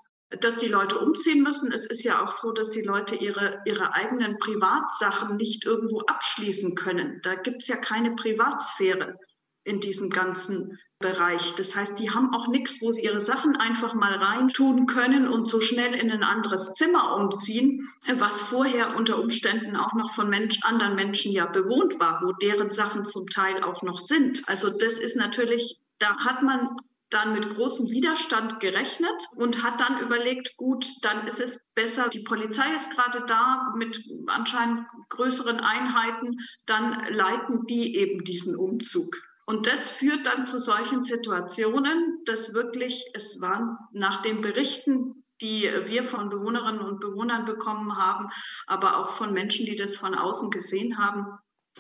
Dass 0.41 0.59
die 0.59 0.69
Leute 0.69 0.99
umziehen 0.99 1.43
müssen. 1.43 1.73
Es 1.73 1.87
ist 1.87 2.03
ja 2.03 2.25
auch 2.25 2.33
so, 2.33 2.53
dass 2.53 2.71
die 2.71 2.83
Leute 2.83 3.15
ihre, 3.15 3.63
ihre 3.65 3.95
eigenen 3.95 4.39
Privatsachen 4.39 5.37
nicht 5.37 5.65
irgendwo 5.65 6.01
abschließen 6.01 6.75
können. 6.75 7.21
Da 7.23 7.35
gibt 7.37 7.63
es 7.63 7.69
ja 7.69 7.77
keine 7.77 8.15
Privatsphäre 8.15 9.19
in 9.63 9.81
diesem 9.81 10.11
ganzen 10.11 10.79
Bereich. 11.01 11.55
Das 11.57 11.77
heißt, 11.77 11.99
die 11.99 12.11
haben 12.11 12.33
auch 12.35 12.49
nichts, 12.49 12.81
wo 12.81 12.93
sie 12.93 13.03
ihre 13.03 13.21
Sachen 13.21 13.57
einfach 13.57 13.95
mal 13.95 14.15
reintun 14.15 14.87
können 14.87 15.29
und 15.29 15.47
so 15.47 15.61
schnell 15.61 15.95
in 15.95 16.11
ein 16.11 16.23
anderes 16.23 16.75
Zimmer 16.75 17.17
umziehen, 17.17 17.91
was 18.17 18.41
vorher 18.41 18.97
unter 18.97 19.19
Umständen 19.19 19.77
auch 19.77 19.93
noch 19.95 20.15
von 20.15 20.31
Mensch, 20.31 20.61
anderen 20.63 20.95
Menschen 20.95 21.33
ja 21.33 21.47
bewohnt 21.47 21.99
war, 21.99 22.23
wo 22.23 22.33
deren 22.33 22.71
Sachen 22.71 23.05
zum 23.05 23.27
Teil 23.29 23.63
auch 23.63 23.83
noch 23.83 24.01
sind. 24.01 24.43
Also 24.47 24.71
das 24.71 24.99
ist 24.99 25.17
natürlich, 25.17 25.79
da 25.99 26.17
hat 26.19 26.43
man 26.43 26.77
dann 27.11 27.35
mit 27.35 27.55
großem 27.55 27.91
Widerstand 27.91 28.61
gerechnet 28.61 29.29
und 29.37 29.63
hat 29.63 29.81
dann 29.81 30.01
überlegt, 30.01 30.57
gut, 30.57 30.87
dann 31.03 31.27
ist 31.27 31.41
es 31.41 31.61
besser, 31.75 32.09
die 32.09 32.23
Polizei 32.23 32.75
ist 32.75 32.91
gerade 32.91 33.25
da 33.27 33.73
mit 33.77 34.03
anscheinend 34.27 34.87
größeren 35.11 35.61
Einheiten, 35.61 36.39
dann 36.67 37.05
leiten 37.11 37.67
die 37.67 37.97
eben 37.97 38.25
diesen 38.25 38.57
Umzug. 38.57 39.17
Und 39.47 39.67
das 39.67 39.89
führt 39.89 40.27
dann 40.27 40.47
zu 40.47 40.59
solchen 40.59 41.05
Situationen, 41.05 42.23
dass 42.25 42.55
wirklich, 42.55 43.05
es 43.15 43.41
waren 43.41 43.77
nach 43.93 44.23
den 44.23 44.41
Berichten, 44.41 45.25
die 45.41 45.69
wir 45.85 46.05
von 46.05 46.31
Bewohnerinnen 46.31 46.81
und 46.81 47.01
Bewohnern 47.01 47.45
bekommen 47.45 47.97
haben, 47.97 48.29
aber 48.67 48.99
auch 48.99 49.11
von 49.11 49.33
Menschen, 49.33 49.67
die 49.67 49.77
das 49.77 49.97
von 49.97 50.15
außen 50.15 50.51
gesehen 50.51 50.97
haben, 50.97 51.27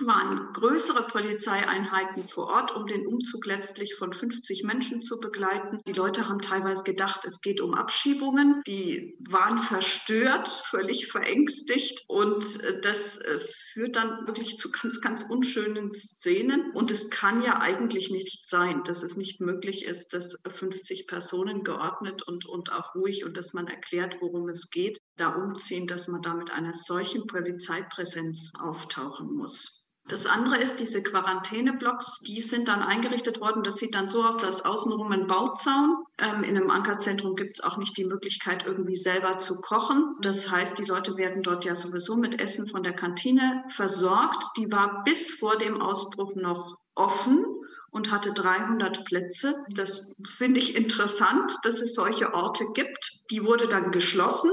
waren 0.00 0.52
größere 0.52 1.07
Polizeieinheiten 1.07 2.26
vor 2.26 2.48
Ort, 2.48 2.74
um 2.74 2.87
den 2.87 3.07
Umzug 3.07 3.46
letztlich 3.46 3.94
von 3.94 4.12
50 4.12 4.64
Menschen 4.64 5.02
zu 5.02 5.20
begleiten. 5.20 5.80
Die 5.87 5.92
Leute 5.92 6.28
haben 6.28 6.40
teilweise 6.40 6.83
gedacht, 6.83 7.24
es 7.24 7.40
geht 7.40 7.61
um 7.61 7.74
Abschiebungen. 7.74 8.62
Die 8.66 9.16
waren 9.28 9.59
verstört, 9.59 10.48
völlig 10.48 11.07
verängstigt 11.07 12.04
und 12.09 12.44
äh, 12.64 12.80
das 12.80 13.18
äh, 13.18 13.38
führt 13.72 13.96
dann 13.96 14.26
wirklich 14.26 14.57
zu 14.57 14.70
ganz, 14.70 15.00
ganz 15.00 15.24
unschönen 15.28 15.92
Szenen. 15.92 16.72
Und 16.72 16.90
es 16.90 17.11
kann 17.11 17.42
ja 17.42 17.61
eigentlich 17.61 18.11
nicht 18.11 18.48
sein, 18.48 18.83
dass 18.85 19.02
es 19.02 19.16
nicht 19.16 19.40
möglich 19.40 19.85
ist, 19.85 20.12
dass 20.12 20.40
50 20.48 21.07
Personen 21.07 21.62
geordnet 21.62 22.22
und, 22.26 22.46
und 22.46 22.72
auch 22.72 22.94
ruhig 22.94 23.24
und 23.24 23.37
dass 23.37 23.52
man 23.52 23.68
erklärt, 23.68 24.16
worum 24.20 24.48
es 24.48 24.70
geht, 24.70 24.98
da 25.16 25.28
umziehen, 25.28 25.87
dass 25.87 26.09
man 26.09 26.22
da 26.22 26.35
mit 26.35 26.50
einer 26.50 26.74
solchen 26.74 27.26
Polizeipräsenz 27.26 28.52
auftauchen 28.59 29.35
muss. 29.35 29.84
Das 30.07 30.27
andere 30.27 30.59
ist, 30.59 30.81
diese 30.81 31.03
Quarantäneblocks, 31.03 32.21
die 32.21 32.43
sind 32.43 32.69
dann 32.69 32.83
eingerichtet 32.83 33.40
worden. 33.40 33.62
Das 33.62 33.77
sieht 33.77 33.95
dann 33.95 34.09
so 34.09 34.23
aus, 34.23 34.37
dass 34.37 34.64
außenrum 34.64 35.11
ein 35.12 35.27
Bauzaun. 35.27 36.05
Ähm, 36.19 36.45
in 36.45 36.57
einem 36.57 36.71
Ankerzentrum 36.71 37.37
gibt 37.37 37.59
es 37.59 37.64
auch 37.64 37.79
nicht 37.79 37.97
die 37.97 38.05
Möglichkeit, 38.05 38.67
irgendwie 38.67 38.97
selber 38.97 39.38
zu 39.38 39.62
kochen. 39.62 40.17
Das 40.21 40.51
heißt, 40.51 40.79
die 40.79 40.85
Leute 40.85 41.17
werden 41.17 41.43
dort 41.43 41.64
ja 41.64 41.75
sowieso 41.75 42.17
mit 42.17 42.38
Essen 42.38 42.69
von 42.69 42.83
der 42.83 42.93
Kantine 42.93 43.64
versorgt. 43.71 44.45
Die 44.59 44.71
war 44.71 45.05
bis 45.05 45.31
vor 45.31 45.57
dem 45.57 45.81
Ausbruch 45.81 46.35
noch 46.35 46.77
offen 46.95 47.47
und 47.90 48.11
hatte 48.11 48.33
300 48.33 49.07
Plätze. 49.07 49.64
Das 49.71 50.11
finde 50.29 50.61
ich 50.61 50.77
interessant, 50.77 51.51
dass 51.62 51.81
es 51.81 51.95
solche 51.95 52.35
Orte 52.35 52.67
gibt. 52.75 53.23
Die 53.31 53.43
wurde 53.45 53.69
dann 53.69 53.90
geschlossen 53.90 54.51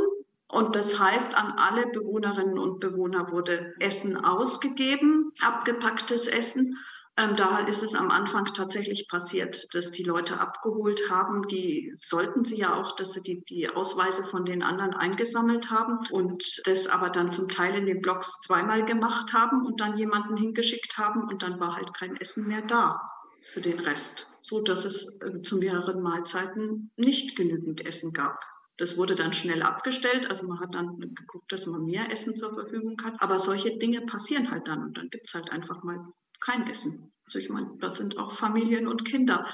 und 0.51 0.75
das 0.75 0.99
heißt, 0.99 1.35
an 1.35 1.53
alle 1.57 1.87
Bewohnerinnen 1.87 2.59
und 2.59 2.81
Bewohner 2.81 3.31
wurde 3.31 3.73
Essen 3.79 4.17
ausgegeben, 4.17 5.31
abgepacktes 5.39 6.27
Essen. 6.27 6.77
Ähm, 7.15 7.37
da 7.37 7.59
ist 7.59 7.83
es 7.83 7.95
am 7.95 8.11
Anfang 8.11 8.45
tatsächlich 8.45 9.07
passiert, 9.07 9.73
dass 9.73 9.91
die 9.91 10.03
Leute 10.03 10.41
abgeholt 10.41 11.09
haben. 11.09 11.47
Die 11.47 11.93
sollten 11.97 12.43
sie 12.43 12.57
ja 12.57 12.75
auch, 12.75 12.97
dass 12.97 13.13
sie 13.13 13.21
die, 13.21 13.43
die 13.45 13.69
Ausweise 13.69 14.23
von 14.23 14.43
den 14.43 14.61
anderen 14.61 14.93
eingesammelt 14.93 15.69
haben 15.69 15.99
und 16.09 16.61
das 16.65 16.87
aber 16.87 17.09
dann 17.09 17.31
zum 17.31 17.47
Teil 17.47 17.75
in 17.75 17.85
den 17.85 18.01
Blogs 18.01 18.41
zweimal 18.41 18.83
gemacht 18.83 19.31
haben 19.33 19.65
und 19.65 19.79
dann 19.79 19.97
jemanden 19.97 20.35
hingeschickt 20.35 20.97
haben 20.97 21.23
und 21.29 21.43
dann 21.43 21.61
war 21.61 21.75
halt 21.77 21.93
kein 21.93 22.17
Essen 22.17 22.47
mehr 22.49 22.61
da 22.61 22.99
für 23.41 23.61
den 23.61 23.79
Rest, 23.79 24.27
so 24.41 24.61
dass 24.61 24.83
es 24.83 25.17
äh, 25.21 25.41
zu 25.41 25.57
mehreren 25.57 26.01
Mahlzeiten 26.01 26.91
nicht 26.97 27.37
genügend 27.37 27.85
Essen 27.85 28.11
gab. 28.11 28.39
Das 28.81 28.97
wurde 28.97 29.13
dann 29.13 29.31
schnell 29.31 29.61
abgestellt. 29.61 30.27
Also 30.27 30.47
man 30.47 30.59
hat 30.59 30.73
dann 30.73 30.99
geguckt, 30.99 31.51
dass 31.51 31.67
man 31.67 31.85
mehr 31.85 32.11
Essen 32.11 32.35
zur 32.35 32.51
Verfügung 32.51 32.99
hat. 33.03 33.13
Aber 33.19 33.37
solche 33.37 33.77
Dinge 33.77 34.01
passieren 34.01 34.49
halt 34.49 34.67
dann 34.67 34.81
und 34.83 34.97
dann 34.97 35.11
gibt 35.11 35.27
es 35.27 35.35
halt 35.35 35.51
einfach 35.51 35.83
mal 35.83 36.03
kein 36.39 36.65
Essen. 36.67 37.13
Also 37.25 37.37
ich 37.37 37.49
meine, 37.49 37.69
da 37.79 37.91
sind 37.91 38.17
auch 38.17 38.31
Familien 38.31 38.87
und 38.87 39.05
Kinder 39.05 39.45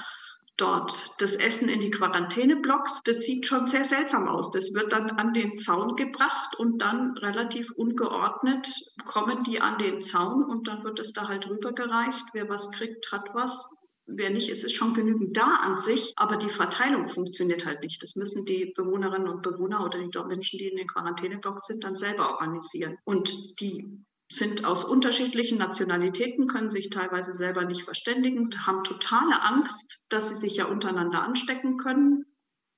dort. 0.56 1.14
Das 1.18 1.36
Essen 1.36 1.68
in 1.68 1.80
die 1.80 1.90
Quarantäneblocks, 1.90 3.02
das 3.04 3.20
sieht 3.20 3.44
schon 3.44 3.66
sehr 3.66 3.84
seltsam 3.84 4.28
aus. 4.28 4.50
Das 4.50 4.72
wird 4.72 4.92
dann 4.92 5.10
an 5.10 5.34
den 5.34 5.54
Zaun 5.54 5.94
gebracht 5.96 6.56
und 6.56 6.78
dann 6.78 7.14
relativ 7.18 7.70
ungeordnet 7.72 8.66
kommen 9.04 9.44
die 9.44 9.60
an 9.60 9.76
den 9.76 10.00
Zaun 10.00 10.42
und 10.42 10.68
dann 10.68 10.84
wird 10.84 11.00
es 11.00 11.12
da 11.12 11.28
halt 11.28 11.46
rübergereicht. 11.46 12.24
Wer 12.32 12.48
was 12.48 12.70
kriegt, 12.70 13.12
hat 13.12 13.28
was. 13.34 13.68
Wer 14.10 14.30
nicht 14.30 14.48
ist, 14.48 14.64
ist 14.64 14.72
schon 14.72 14.94
genügend 14.94 15.36
da 15.36 15.56
an 15.62 15.78
sich, 15.78 16.14
aber 16.16 16.36
die 16.36 16.48
Verteilung 16.48 17.08
funktioniert 17.08 17.66
halt 17.66 17.82
nicht. 17.82 18.02
Das 18.02 18.16
müssen 18.16 18.46
die 18.46 18.72
Bewohnerinnen 18.74 19.28
und 19.28 19.42
Bewohner 19.42 19.84
oder 19.84 19.98
die 19.98 20.10
Menschen, 20.26 20.58
die 20.58 20.68
in 20.68 20.78
den 20.78 20.88
Quarantäneblocks 20.88 21.66
sind, 21.66 21.84
dann 21.84 21.94
selber 21.94 22.30
organisieren. 22.30 22.96
Und 23.04 23.60
die 23.60 24.02
sind 24.30 24.64
aus 24.64 24.84
unterschiedlichen 24.84 25.58
Nationalitäten, 25.58 26.48
können 26.48 26.70
sich 26.70 26.88
teilweise 26.88 27.34
selber 27.34 27.64
nicht 27.64 27.82
verständigen, 27.82 28.48
haben 28.66 28.82
totale 28.84 29.42
Angst, 29.42 30.06
dass 30.08 30.28
sie 30.28 30.34
sich 30.34 30.56
ja 30.56 30.66
untereinander 30.66 31.22
anstecken 31.22 31.76
können. 31.76 32.24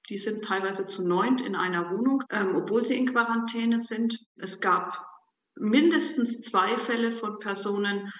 Die 0.09 0.19
sind 0.19 0.45
teilweise 0.45 0.89
zu 0.89 1.07
neunt 1.07 1.41
in 1.41 1.55
einer 1.55 1.91
Wohnung, 1.91 2.25
ähm, 2.31 2.57
obwohl 2.57 2.85
sie 2.85 2.97
in 2.97 3.13
Quarantäne 3.13 3.79
sind. 3.79 4.19
Es 4.37 4.61
gab 4.61 5.07
mindestens 5.57 6.41
zwei 6.41 6.79
Fälle 6.79 7.13
von 7.13 7.39
Personen, 7.39 8.13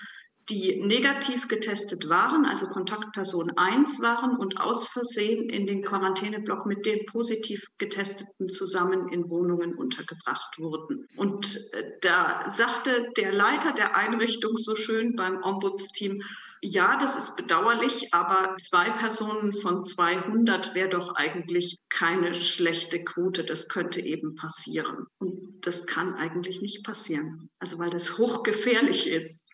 die 0.51 0.81
negativ 0.85 1.47
getestet 1.47 2.09
waren, 2.09 2.45
also 2.45 2.67
Kontaktperson 2.67 3.53
1 3.57 4.01
waren 4.01 4.37
und 4.37 4.59
aus 4.59 4.89
Versehen 4.89 5.49
in 5.49 5.67
den 5.67 5.83
Quarantäneblock 5.83 6.67
mit 6.67 6.85
den 6.85 7.07
positiv 7.07 7.67
getesteten 7.79 8.49
zusammen 8.49 9.09
in 9.09 9.31
Wohnungen 9.31 9.75
untergebracht 9.75 10.59
wurden. 10.59 11.07
Und 11.17 11.57
äh, 11.73 11.85
da 12.03 12.45
sagte 12.49 13.11
der 13.17 13.33
Leiter 13.33 13.73
der 13.73 13.97
Einrichtung 13.97 14.59
so 14.59 14.75
schön 14.75 15.15
beim 15.17 15.43
Ombudsteam, 15.43 16.23
Ja, 16.63 16.99
das 17.01 17.17
ist 17.17 17.37
bedauerlich, 17.37 18.13
aber 18.13 18.55
zwei 18.59 18.91
Personen 18.91 19.55
von 19.55 19.83
200 19.83 20.75
wäre 20.75 20.91
doch 20.91 21.15
eigentlich 21.15 21.79
keine 21.89 22.35
schlechte 22.35 23.03
Quote. 23.03 23.45
Das 23.45 23.69
könnte 23.69 24.01
eben 24.01 24.35
passieren. 24.35 25.07
Und 25.19 25.67
das 25.67 25.87
kann 25.87 26.15
eigentlich 26.15 26.61
nicht 26.61 26.85
passieren. 26.85 27.49
Also 27.61 27.79
weil 27.79 27.89
das 27.89 28.19
hochgefährlich 28.19 29.07
ist. 29.09 29.50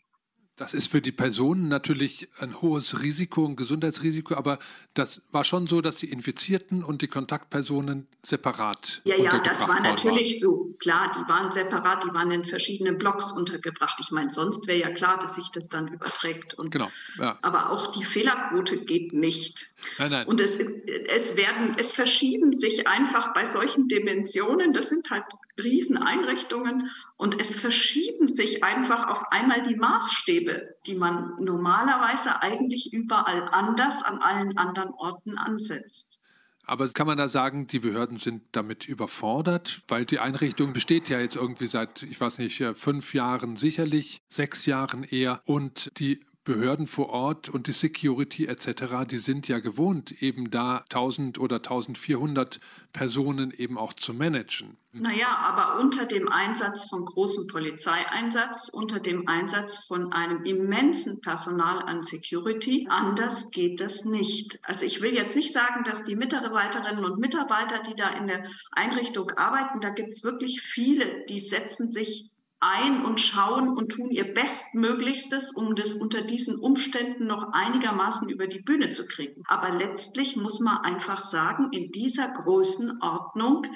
Das 0.56 0.72
ist 0.72 0.90
für 0.90 1.02
die 1.02 1.12
Personen 1.12 1.68
natürlich 1.68 2.28
ein 2.38 2.62
hohes 2.62 3.02
Risiko, 3.02 3.44
ein 3.44 3.56
Gesundheitsrisiko, 3.56 4.34
aber 4.34 4.58
das 4.94 5.20
war 5.30 5.44
schon 5.44 5.66
so, 5.66 5.82
dass 5.82 5.96
die 5.96 6.10
Infizierten 6.10 6.82
und 6.82 7.02
die 7.02 7.08
Kontaktpersonen 7.08 8.06
separat. 8.22 9.02
Ja, 9.04 9.16
ja, 9.16 9.38
das 9.38 9.68
war 9.68 9.80
natürlich 9.82 10.32
waren. 10.32 10.40
so. 10.40 10.74
Klar, 10.78 11.12
die 11.14 11.28
waren 11.28 11.52
separat, 11.52 12.04
die 12.04 12.14
waren 12.14 12.30
in 12.30 12.46
verschiedenen 12.46 12.96
Blocks 12.96 13.32
untergebracht. 13.32 13.98
Ich 14.00 14.10
meine, 14.10 14.30
sonst 14.30 14.66
wäre 14.66 14.78
ja 14.78 14.90
klar, 14.90 15.18
dass 15.18 15.34
sich 15.34 15.50
das 15.50 15.68
dann 15.68 15.88
überträgt. 15.88 16.54
Und, 16.54 16.70
genau. 16.70 16.90
Ja. 17.18 17.38
Aber 17.42 17.70
auch 17.70 17.92
die 17.92 18.04
Fehlerquote 18.04 18.78
geht 18.78 19.12
nicht. 19.12 19.68
Nein, 19.98 20.10
nein. 20.10 20.26
Und 20.26 20.40
es, 20.40 20.58
es 20.58 21.36
werden, 21.36 21.76
es 21.76 21.92
verschieben 21.92 22.54
sich 22.54 22.88
einfach 22.88 23.34
bei 23.34 23.44
solchen 23.44 23.88
Dimensionen. 23.88 24.72
Das 24.72 24.88
sind 24.88 25.10
halt 25.10 25.24
Rieseneinrichtungen 25.62 26.90
und 27.16 27.40
es 27.40 27.54
verschieben 27.54 28.28
sich 28.28 28.62
einfach 28.62 29.08
auf 29.08 29.32
einmal 29.32 29.62
die 29.66 29.76
Maßstäbe, 29.76 30.76
die 30.86 30.94
man 30.94 31.34
normalerweise 31.40 32.42
eigentlich 32.42 32.92
überall 32.92 33.48
anders 33.50 34.02
an 34.02 34.18
allen 34.18 34.58
anderen 34.58 34.90
Orten 34.90 35.38
ansetzt. 35.38 36.20
Aber 36.68 36.88
kann 36.88 37.06
man 37.06 37.16
da 37.16 37.28
sagen, 37.28 37.68
die 37.68 37.78
Behörden 37.78 38.16
sind 38.16 38.42
damit 38.52 38.86
überfordert? 38.86 39.82
Weil 39.86 40.04
die 40.04 40.18
Einrichtung 40.18 40.72
besteht 40.72 41.08
ja 41.08 41.20
jetzt 41.20 41.36
irgendwie 41.36 41.68
seit, 41.68 42.02
ich 42.02 42.20
weiß 42.20 42.38
nicht, 42.38 42.62
fünf 42.74 43.14
Jahren 43.14 43.54
sicherlich, 43.54 44.20
sechs 44.28 44.66
Jahren 44.66 45.04
eher. 45.04 45.40
Und 45.44 45.92
die 45.98 46.20
Behörden 46.46 46.86
vor 46.86 47.10
Ort 47.10 47.48
und 47.48 47.66
die 47.66 47.72
Security 47.72 48.46
etc., 48.46 49.04
die 49.10 49.18
sind 49.18 49.48
ja 49.48 49.58
gewohnt, 49.58 50.22
eben 50.22 50.50
da 50.50 50.78
1000 50.78 51.38
oder 51.40 51.56
1400 51.56 52.60
Personen 52.92 53.50
eben 53.50 53.76
auch 53.76 53.92
zu 53.92 54.14
managen. 54.14 54.78
Naja, 54.92 55.36
aber 55.42 55.80
unter 55.80 56.06
dem 56.06 56.28
Einsatz 56.28 56.88
von 56.88 57.04
großem 57.04 57.48
Polizeieinsatz, 57.48 58.70
unter 58.72 59.00
dem 59.00 59.28
Einsatz 59.28 59.84
von 59.86 60.12
einem 60.12 60.44
immensen 60.44 61.20
Personal 61.20 61.82
an 61.82 62.04
Security, 62.04 62.86
anders 62.88 63.50
geht 63.50 63.80
das 63.80 64.04
nicht. 64.04 64.58
Also 64.62 64.86
ich 64.86 65.02
will 65.02 65.12
jetzt 65.12 65.36
nicht 65.36 65.52
sagen, 65.52 65.84
dass 65.84 66.04
die 66.04 66.16
Mitarbeiterinnen 66.16 67.04
und 67.04 67.18
Mitarbeiter, 67.18 67.82
die 67.82 67.96
da 67.96 68.10
in 68.10 68.28
der 68.28 68.46
Einrichtung 68.70 69.32
arbeiten, 69.32 69.80
da 69.80 69.90
gibt 69.90 70.10
es 70.10 70.22
wirklich 70.22 70.62
viele, 70.62 71.26
die 71.28 71.40
setzen 71.40 71.90
sich 71.90 72.30
ein 72.60 73.04
und 73.04 73.20
schauen 73.20 73.68
und 73.68 73.92
tun 73.92 74.10
ihr 74.10 74.32
Bestmöglichstes, 74.32 75.52
um 75.52 75.74
das 75.74 75.94
unter 75.94 76.22
diesen 76.22 76.58
Umständen 76.58 77.26
noch 77.26 77.52
einigermaßen 77.52 78.28
über 78.28 78.46
die 78.46 78.60
Bühne 78.60 78.90
zu 78.90 79.06
kriegen. 79.06 79.42
Aber 79.46 79.70
letztlich 79.70 80.36
muss 80.36 80.60
man 80.60 80.78
einfach 80.78 81.20
sagen, 81.20 81.68
in 81.72 81.92
dieser 81.92 82.32
Größenordnung 82.32 83.66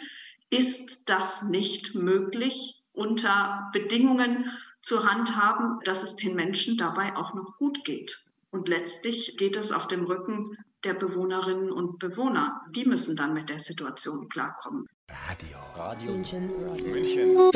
ist 0.49 1.09
das 1.09 1.43
nicht 1.43 1.95
möglich 1.95 2.83
unter 2.93 3.71
Bedingungen 3.73 4.51
zu 4.83 5.05
handhaben, 5.09 5.79
dass 5.85 6.03
es 6.03 6.17
den 6.17 6.35
Menschen 6.35 6.77
dabei 6.77 7.17
auch 7.17 7.35
noch 7.35 7.57
gut 7.59 7.85
geht. 7.85 8.25
Und 8.51 8.69
letztlich 8.69 9.37
geht 9.37 9.57
es 9.57 9.73
auf 9.73 9.89
dem 9.89 10.05
Rücken 10.05 10.57
der 10.85 10.95
Bewohnerinnen 10.95 11.71
und 11.71 11.99
Bewohner. 11.99 12.63
Die 12.71 12.85
müssen 12.85 13.15
dann 13.15 13.35
mit 13.35 13.51
der 13.51 13.61
Situation 13.61 14.29
klarkommen. 14.29 14.87
Radio. 15.11 15.57
Radio 15.77 16.13
München. 16.13 16.51
München. 16.85 17.51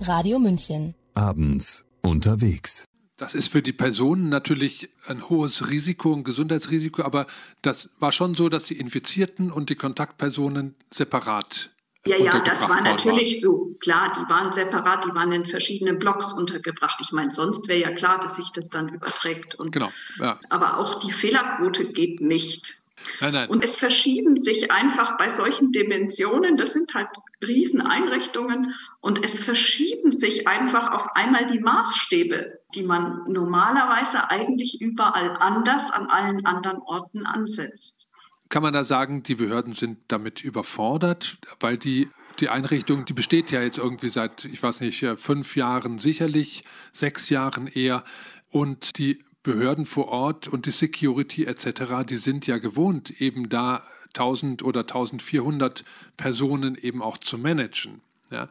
Radio 0.00 0.38
München. 0.38 0.94
Abends 1.14 1.84
unterwegs. 2.02 2.84
Das 3.16 3.34
ist 3.34 3.52
für 3.52 3.62
die 3.62 3.72
Personen 3.72 4.28
natürlich 4.28 4.90
ein 5.06 5.28
hohes 5.28 5.70
Risiko, 5.70 6.12
ein 6.12 6.24
Gesundheitsrisiko, 6.24 7.02
aber 7.02 7.26
das 7.62 7.88
war 8.00 8.10
schon 8.12 8.34
so, 8.34 8.48
dass 8.48 8.64
die 8.64 8.78
Infizierten 8.78 9.50
und 9.52 9.70
die 9.70 9.76
Kontaktpersonen 9.76 10.74
separat 10.90 11.72
ja, 12.04 12.16
ja, 12.16 12.40
das 12.40 12.68
war 12.68 12.80
natürlich 12.80 13.40
so. 13.40 13.76
Klar, 13.78 14.12
die 14.16 14.28
waren 14.28 14.52
separat, 14.52 15.04
die 15.04 15.14
waren 15.14 15.30
in 15.30 15.46
verschiedenen 15.46 16.00
Blocks 16.00 16.32
untergebracht. 16.32 16.98
Ich 17.00 17.12
meine, 17.12 17.30
sonst 17.30 17.68
wäre 17.68 17.78
ja 17.78 17.92
klar, 17.92 18.18
dass 18.18 18.36
sich 18.36 18.50
das 18.50 18.68
dann 18.70 18.88
überträgt. 18.88 19.54
Und, 19.54 19.70
genau. 19.70 19.90
Ja. 20.18 20.40
Aber 20.48 20.78
auch 20.78 20.98
die 20.98 21.12
Fehlerquote 21.12 21.92
geht 21.92 22.20
nicht. 22.20 22.81
Nein, 23.20 23.32
nein. 23.32 23.48
Und 23.48 23.64
es 23.64 23.76
verschieben 23.76 24.36
sich 24.36 24.70
einfach 24.70 25.16
bei 25.16 25.28
solchen 25.28 25.72
Dimensionen, 25.72 26.56
das 26.56 26.72
sind 26.72 26.94
halt 26.94 27.08
Rieseneinrichtungen, 27.46 28.74
und 29.00 29.24
es 29.24 29.38
verschieben 29.38 30.12
sich 30.12 30.46
einfach 30.46 30.92
auf 30.92 31.16
einmal 31.16 31.46
die 31.46 31.58
Maßstäbe, 31.58 32.60
die 32.74 32.82
man 32.84 33.22
normalerweise 33.26 34.30
eigentlich 34.30 34.80
überall 34.80 35.36
anders 35.40 35.90
an 35.90 36.06
allen 36.06 36.46
anderen 36.46 36.78
Orten 36.78 37.26
ansetzt. 37.26 38.08
Kann 38.48 38.62
man 38.62 38.72
da 38.72 38.84
sagen, 38.84 39.22
die 39.22 39.34
Behörden 39.34 39.72
sind 39.72 39.98
damit 40.08 40.44
überfordert, 40.44 41.38
weil 41.58 41.78
die 41.78 42.10
die 42.38 42.48
Einrichtung, 42.48 43.04
die 43.04 43.12
besteht 43.12 43.50
ja 43.50 43.62
jetzt 43.62 43.78
irgendwie 43.78 44.08
seit, 44.08 44.44
ich 44.44 44.62
weiß 44.62 44.80
nicht, 44.80 45.04
fünf 45.16 45.56
Jahren 45.56 45.98
sicherlich, 45.98 46.64
sechs 46.92 47.28
Jahren 47.28 47.66
eher. 47.66 48.04
Und 48.50 48.98
die 48.98 49.24
Behörden 49.42 49.86
vor 49.86 50.08
Ort 50.08 50.48
und 50.48 50.66
die 50.66 50.70
Security 50.70 51.44
etc., 51.44 52.04
die 52.08 52.16
sind 52.16 52.46
ja 52.46 52.58
gewohnt, 52.58 53.10
eben 53.20 53.48
da 53.48 53.82
1000 54.08 54.62
oder 54.62 54.80
1400 54.80 55.84
Personen 56.16 56.76
eben 56.76 57.02
auch 57.02 57.18
zu 57.18 57.38
managen. 57.38 58.02
Ja. 58.30 58.48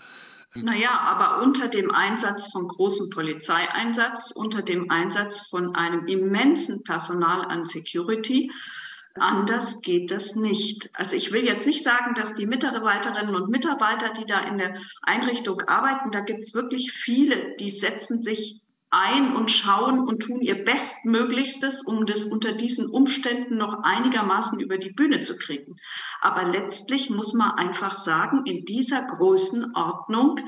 Naja, 0.53 0.99
aber 0.99 1.43
unter 1.43 1.69
dem 1.69 1.91
Einsatz 1.91 2.51
von 2.51 2.67
großem 2.67 3.09
Polizeieinsatz, 3.09 4.31
unter 4.31 4.61
dem 4.61 4.91
Einsatz 4.91 5.47
von 5.47 5.75
einem 5.75 6.07
immensen 6.07 6.83
Personal 6.83 7.45
an 7.45 7.65
Security, 7.65 8.51
Anders 9.15 9.81
geht 9.81 10.09
das 10.09 10.35
nicht. 10.35 10.89
Also 10.93 11.17
ich 11.17 11.33
will 11.33 11.43
jetzt 11.43 11.67
nicht 11.67 11.83
sagen, 11.83 12.15
dass 12.15 12.35
die 12.35 12.45
Mitarbeiterinnen 12.45 13.35
und 13.35 13.49
Mitarbeiter, 13.49 14.13
die 14.13 14.25
da 14.25 14.39
in 14.39 14.57
der 14.57 14.75
Einrichtung 15.01 15.61
arbeiten, 15.63 16.11
da 16.11 16.21
gibt 16.21 16.41
es 16.41 16.53
wirklich 16.53 16.93
viele, 16.93 17.55
die 17.57 17.71
setzen 17.71 18.21
sich 18.21 18.60
ein 18.91 19.33
und 19.35 19.49
schauen 19.49 20.01
und 20.01 20.21
tun 20.21 20.41
ihr 20.41 20.65
Bestmöglichstes, 20.65 21.81
um 21.81 22.05
das 22.05 22.25
unter 22.25 22.51
diesen 22.51 22.89
Umständen 22.89 23.57
noch 23.57 23.83
einigermaßen 23.83 24.59
über 24.59 24.77
die 24.77 24.91
Bühne 24.91 25.21
zu 25.21 25.37
kriegen. 25.37 25.77
Aber 26.19 26.43
letztlich 26.43 27.09
muss 27.09 27.33
man 27.33 27.51
einfach 27.51 27.93
sagen, 27.93 28.45
in 28.45 28.65
dieser 28.65 29.07
Größenordnung 29.07 30.41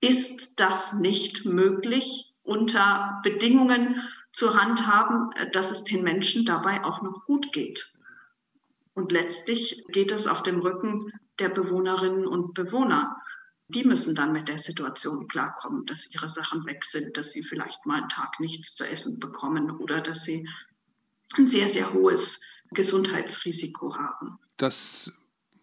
ist 0.00 0.58
das 0.58 0.94
nicht 0.94 1.44
möglich 1.44 2.32
unter 2.42 3.20
Bedingungen 3.22 4.02
zu 4.32 4.60
handhaben, 4.60 5.30
dass 5.52 5.70
es 5.70 5.84
den 5.84 6.02
Menschen 6.02 6.46
dabei 6.46 6.84
auch 6.84 7.02
noch 7.02 7.26
gut 7.26 7.52
geht. 7.52 7.92
Und 8.94 9.12
letztlich 9.12 9.84
geht 9.88 10.12
es 10.12 10.26
auf 10.26 10.42
dem 10.42 10.60
Rücken 10.60 11.12
der 11.38 11.50
Bewohnerinnen 11.50 12.26
und 12.26 12.54
Bewohner 12.54 13.21
die 13.74 13.84
müssen 13.84 14.14
dann 14.14 14.32
mit 14.32 14.48
der 14.48 14.58
Situation 14.58 15.28
klarkommen, 15.28 15.86
dass 15.86 16.12
ihre 16.12 16.28
Sachen 16.28 16.66
weg 16.66 16.84
sind, 16.84 17.16
dass 17.16 17.32
sie 17.32 17.42
vielleicht 17.42 17.86
mal 17.86 18.00
einen 18.00 18.08
Tag 18.08 18.38
nichts 18.40 18.74
zu 18.74 18.84
essen 18.84 19.18
bekommen 19.18 19.70
oder 19.70 20.00
dass 20.00 20.24
sie 20.24 20.48
ein 21.36 21.48
sehr, 21.48 21.68
sehr 21.68 21.92
hohes 21.92 22.40
Gesundheitsrisiko 22.70 23.96
haben. 23.96 24.38
Das 24.56 25.10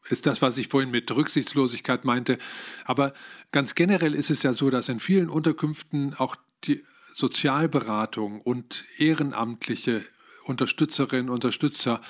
ist 0.10 0.26
das, 0.26 0.42
was 0.42 0.58
ich 0.58 0.68
vorhin 0.68 0.92
mit 0.92 1.12
Rücksichtslosigkeit 1.12 2.06
meinte. 2.06 2.38
Aber 2.86 3.14
ganz 3.52 3.76
generell 3.76 4.16
ist 4.16 4.32
es 4.32 4.44
ja 4.44 4.54
so, 4.54 4.70
dass 4.70 4.90
in 4.90 5.00
vielen 5.00 5.30
Unterkünften 5.30 6.14
auch 6.16 6.36
die 6.64 6.84
Sozialberatung 7.16 8.42
und 8.42 8.86
ehrenamtliche 8.98 10.04
Unterstützerinnen 10.46 11.30
und 11.30 11.36
Unterstützer 11.36 12.02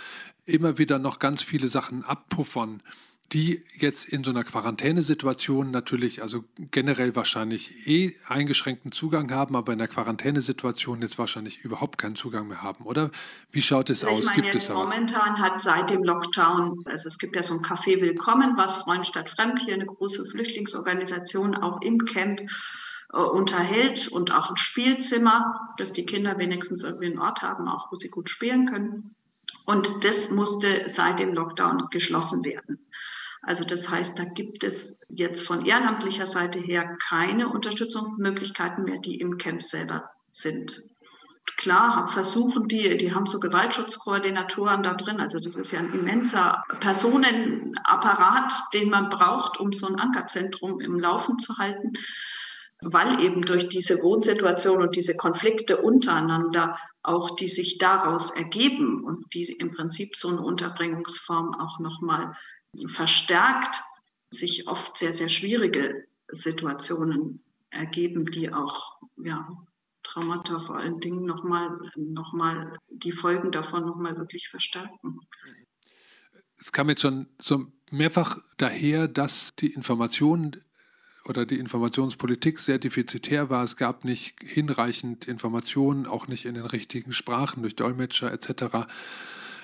immer 0.45 0.77
wieder 0.77 0.99
noch 0.99 1.19
ganz 1.19 1.43
viele 1.43 1.67
Sachen 1.67 2.03
abpuffern 2.03 2.81
die 3.31 3.63
jetzt 3.77 4.05
in 4.05 4.23
so 4.23 4.31
einer 4.31 4.43
Quarantänesituation 4.43 5.69
natürlich, 5.69 6.21
also 6.21 6.43
generell 6.71 7.15
wahrscheinlich 7.15 7.87
eh 7.87 8.15
eingeschränkten 8.27 8.91
Zugang 8.91 9.31
haben, 9.31 9.55
aber 9.55 9.71
in 9.71 9.77
der 9.77 9.87
Quarantänesituation 9.87 11.01
jetzt 11.03 11.19
wahrscheinlich 11.19 11.59
überhaupt 11.63 11.99
keinen 11.99 12.15
Zugang 12.15 12.47
mehr 12.47 12.63
haben, 12.63 12.85
oder? 12.85 13.11
Wie 13.51 13.61
schaut 13.61 13.91
es 13.91 14.03
also 14.03 14.15
aus? 14.15 14.19
Ich 14.21 14.25
meine, 14.25 14.41
gibt 14.41 14.53
jetzt 14.55 14.69
momentan 14.69 15.33
was? 15.33 15.39
hat 15.39 15.61
seit 15.61 15.91
dem 15.91 16.03
Lockdown, 16.03 16.83
also 16.85 17.07
es 17.07 17.19
gibt 17.19 17.35
ja 17.35 17.43
so 17.43 17.53
ein 17.53 17.61
Café 17.61 18.01
Willkommen, 18.01 18.57
was 18.57 18.77
Freund 18.77 19.05
statt 19.05 19.29
Fremd 19.29 19.61
hier, 19.63 19.75
eine 19.75 19.85
große 19.85 20.25
Flüchtlingsorganisation 20.25 21.55
auch 21.55 21.81
im 21.81 22.05
Camp 22.05 22.41
äh, 23.13 23.17
unterhält 23.17 24.07
und 24.07 24.31
auch 24.31 24.49
ein 24.49 24.57
Spielzimmer, 24.57 25.67
dass 25.77 25.93
die 25.93 26.05
Kinder 26.05 26.39
wenigstens 26.39 26.83
irgendwie 26.83 27.07
einen 27.07 27.19
Ort 27.19 27.43
haben, 27.43 27.67
auch 27.67 27.91
wo 27.91 27.95
sie 27.97 28.09
gut 28.09 28.29
spielen 28.29 28.65
können. 28.65 29.15
Und 29.65 30.03
das 30.03 30.31
musste 30.31 30.89
seit 30.89 31.19
dem 31.19 31.33
Lockdown 31.33 31.89
geschlossen 31.91 32.43
werden. 32.43 32.79
Also 33.41 33.63
das 33.63 33.89
heißt, 33.89 34.19
da 34.19 34.25
gibt 34.25 34.63
es 34.63 35.01
jetzt 35.09 35.41
von 35.41 35.65
ehrenamtlicher 35.65 36.25
Seite 36.25 36.59
her 36.59 36.97
keine 37.07 37.49
Unterstützungsmöglichkeiten 37.49 38.83
mehr, 38.83 38.99
die 38.99 39.19
im 39.19 39.37
Camp 39.37 39.63
selber 39.63 40.09
sind. 40.29 40.83
Klar 41.57 42.07
versuchen 42.07 42.67
die, 42.67 42.97
die 42.97 43.13
haben 43.13 43.25
so 43.25 43.39
Gewaltschutzkoordinatoren 43.39 44.83
da 44.83 44.93
drin. 44.93 45.19
Also 45.19 45.39
das 45.39 45.55
ist 45.55 45.71
ja 45.71 45.79
ein 45.79 45.93
immenser 45.93 46.63
Personenapparat, 46.79 48.53
den 48.73 48.89
man 48.89 49.09
braucht, 49.09 49.59
um 49.59 49.73
so 49.73 49.87
ein 49.87 49.99
Ankerzentrum 49.99 50.79
im 50.79 50.99
Laufen 50.99 51.39
zu 51.39 51.57
halten, 51.57 51.93
weil 52.81 53.21
eben 53.21 53.41
durch 53.41 53.67
diese 53.67 54.01
Wohnsituation 54.03 54.81
und 54.81 54.95
diese 54.95 55.15
Konflikte 55.15 55.77
untereinander 55.77 56.77
auch 57.01 57.35
die 57.35 57.47
sich 57.47 57.77
daraus 57.77 58.31
ergeben 58.31 59.03
und 59.03 59.33
die 59.33 59.43
im 59.43 59.71
Prinzip 59.71 60.15
so 60.15 60.29
eine 60.29 60.41
Unterbringungsform 60.41 61.55
auch 61.55 61.79
nochmal 61.79 62.35
verstärkt, 62.87 63.81
sich 64.29 64.67
oft 64.67 64.97
sehr, 64.97 65.13
sehr 65.13 65.29
schwierige 65.29 66.05
Situationen 66.27 67.43
ergeben, 67.71 68.25
die 68.31 68.51
auch 68.53 68.99
ja, 69.17 69.47
Traumata 70.03 70.59
vor 70.59 70.77
allen 70.77 70.99
Dingen 70.99 71.25
nochmal 71.25 71.79
noch 71.95 72.33
mal 72.33 72.73
die 72.89 73.11
Folgen 73.11 73.51
davon 73.51 73.85
nochmal 73.85 74.17
wirklich 74.17 74.49
verstärken. 74.49 75.19
Es 76.59 76.71
kam 76.71 76.89
jetzt 76.89 77.01
schon 77.01 77.27
so 77.39 77.71
mehrfach 77.91 78.39
daher, 78.57 79.07
dass 79.07 79.55
die 79.59 79.73
Informationen 79.73 80.61
oder 81.25 81.45
die 81.45 81.59
Informationspolitik 81.59 82.59
sehr 82.59 82.79
defizitär 82.79 83.49
war. 83.49 83.63
Es 83.63 83.77
gab 83.77 84.03
nicht 84.03 84.35
hinreichend 84.41 85.25
Informationen, 85.25 86.05
auch 86.05 86.27
nicht 86.27 86.45
in 86.45 86.55
den 86.55 86.65
richtigen 86.65 87.13
Sprachen 87.13 87.61
durch 87.61 87.75
Dolmetscher 87.75 88.31
etc. 88.31 88.87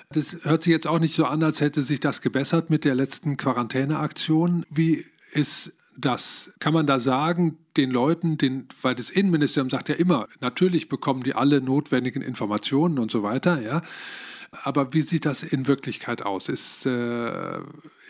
Das 0.10 0.38
hört 0.44 0.64
sich 0.64 0.72
jetzt 0.72 0.88
auch 0.88 1.00
nicht 1.00 1.16
so 1.16 1.26
an, 1.26 1.44
als 1.44 1.62
hätte 1.62 1.82
sich 1.82 2.00
das 2.00 2.22
gebessert 2.22 2.70
mit 2.70 2.86
der 2.86 2.96
letzten 2.96 3.38
Quarantäneaktion. 3.38 4.66
Wie 4.70 5.04
ist 5.32 5.72
das? 5.98 6.52
Kann 6.60 6.74
man 6.74 6.88
da 6.88 7.00
sagen, 7.00 7.58
den 7.78 7.92
Leuten, 7.92 8.38
den, 8.38 8.68
weil 8.82 8.96
das 8.96 9.10
Innenministerium 9.10 9.70
sagt 9.70 9.90
ja 9.90 9.96
immer, 9.96 10.28
natürlich 10.42 10.90
bekommen 10.90 11.24
die 11.24 11.36
alle 11.36 11.62
notwendigen 11.62 12.22
Informationen 12.22 13.00
und 13.00 13.12
so 13.12 13.24
weiter, 13.24 13.62
ja. 13.62 13.82
Aber 14.64 14.94
wie 14.94 15.02
sieht 15.02 15.26
das 15.26 15.44
in 15.44 15.68
Wirklichkeit 15.68 16.22
aus? 16.22 16.48
Ist, 16.48 16.86
äh, 16.86 17.60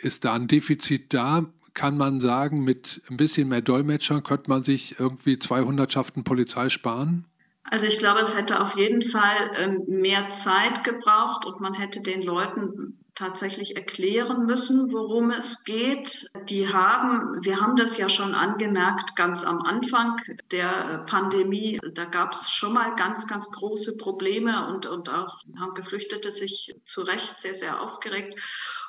ist 0.02 0.26
da 0.26 0.34
ein 0.34 0.48
Defizit 0.48 1.14
da? 1.14 1.46
Kann 1.74 1.98
man 1.98 2.22
sagen, 2.22 2.64
mit 2.64 3.02
ein 3.10 3.18
bisschen 3.18 3.50
mehr 3.50 3.62
Dolmetschern 3.62 4.24
könnte 4.24 4.50
man 4.50 4.64
sich 4.64 5.00
irgendwie 5.00 5.40
200 5.40 5.92
Schaften 5.92 6.24
Polizei 6.24 6.70
sparen? 6.70 7.26
Also 7.72 7.88
ich 7.88 7.98
glaube, 7.98 8.22
es 8.22 8.38
hätte 8.38 8.62
auf 8.62 8.78
jeden 8.78 9.02
Fall 9.02 9.52
ähm, 9.58 9.84
mehr 9.88 10.30
Zeit 10.30 10.84
gebraucht 10.84 11.46
und 11.46 11.62
man 11.62 11.74
hätte 11.74 12.02
den 12.02 12.22
Leuten 12.22 13.00
tatsächlich 13.16 13.78
erklären 13.78 14.46
müssen, 14.46 14.92
worum 14.92 15.32
es 15.32 15.64
geht. 15.64 16.30
Die 16.50 16.72
haben, 16.72 17.44
wir 17.44 17.62
haben 17.62 17.78
das 17.78 17.98
ja 17.98 18.10
schon 18.10 18.36
angemerkt, 18.36 19.16
ganz 19.16 19.46
am 19.46 19.62
Anfang 19.62 20.22
der 20.52 21.06
Pandemie, 21.08 21.80
da 21.94 22.04
gab 22.04 22.34
es 22.34 22.52
schon 22.52 22.74
mal 22.74 22.94
ganz, 22.96 23.26
ganz 23.26 23.50
große 23.50 23.96
Probleme 23.98 24.68
und, 24.68 24.86
und 24.86 25.08
auch 25.08 25.40
haben 25.58 25.74
Geflüchtete 25.76 26.30
sich 26.30 26.76
zu 26.84 27.02
Recht 27.02 27.40
sehr, 27.40 27.56
sehr 27.56 27.82
aufgeregt. 27.82 28.38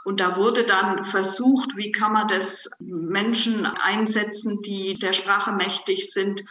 Und 0.04 0.20
da 0.20 0.36
wurde 0.36 0.64
dann 0.64 1.04
versucht, 1.04 1.76
wie 1.76 1.92
kann 1.92 2.12
man 2.12 2.26
das 2.26 2.68
Menschen 2.80 3.64
einsetzen, 3.64 4.60
die 4.62 4.94
der 4.94 5.12
Sprache 5.12 5.52
mächtig 5.52 6.12
sind, 6.12 6.42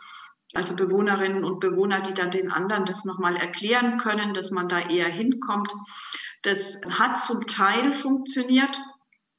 also 0.56 0.76
Bewohnerinnen 0.76 1.44
und 1.44 1.60
Bewohner, 1.60 2.02
die 2.02 2.14
dann 2.14 2.32
den 2.32 2.50
anderen 2.50 2.86
das 2.86 3.04
nochmal 3.06 3.36
erklären 3.36 3.98
können, 3.98 4.34
dass 4.34 4.52
man 4.52 4.70
da 4.70 4.80
eher 4.80 5.10
hinkommt. 5.10 5.72
Das 6.42 6.82
hat 6.90 7.20
zum 7.20 7.46
Teil 7.46 7.92
funktioniert. 7.92 8.80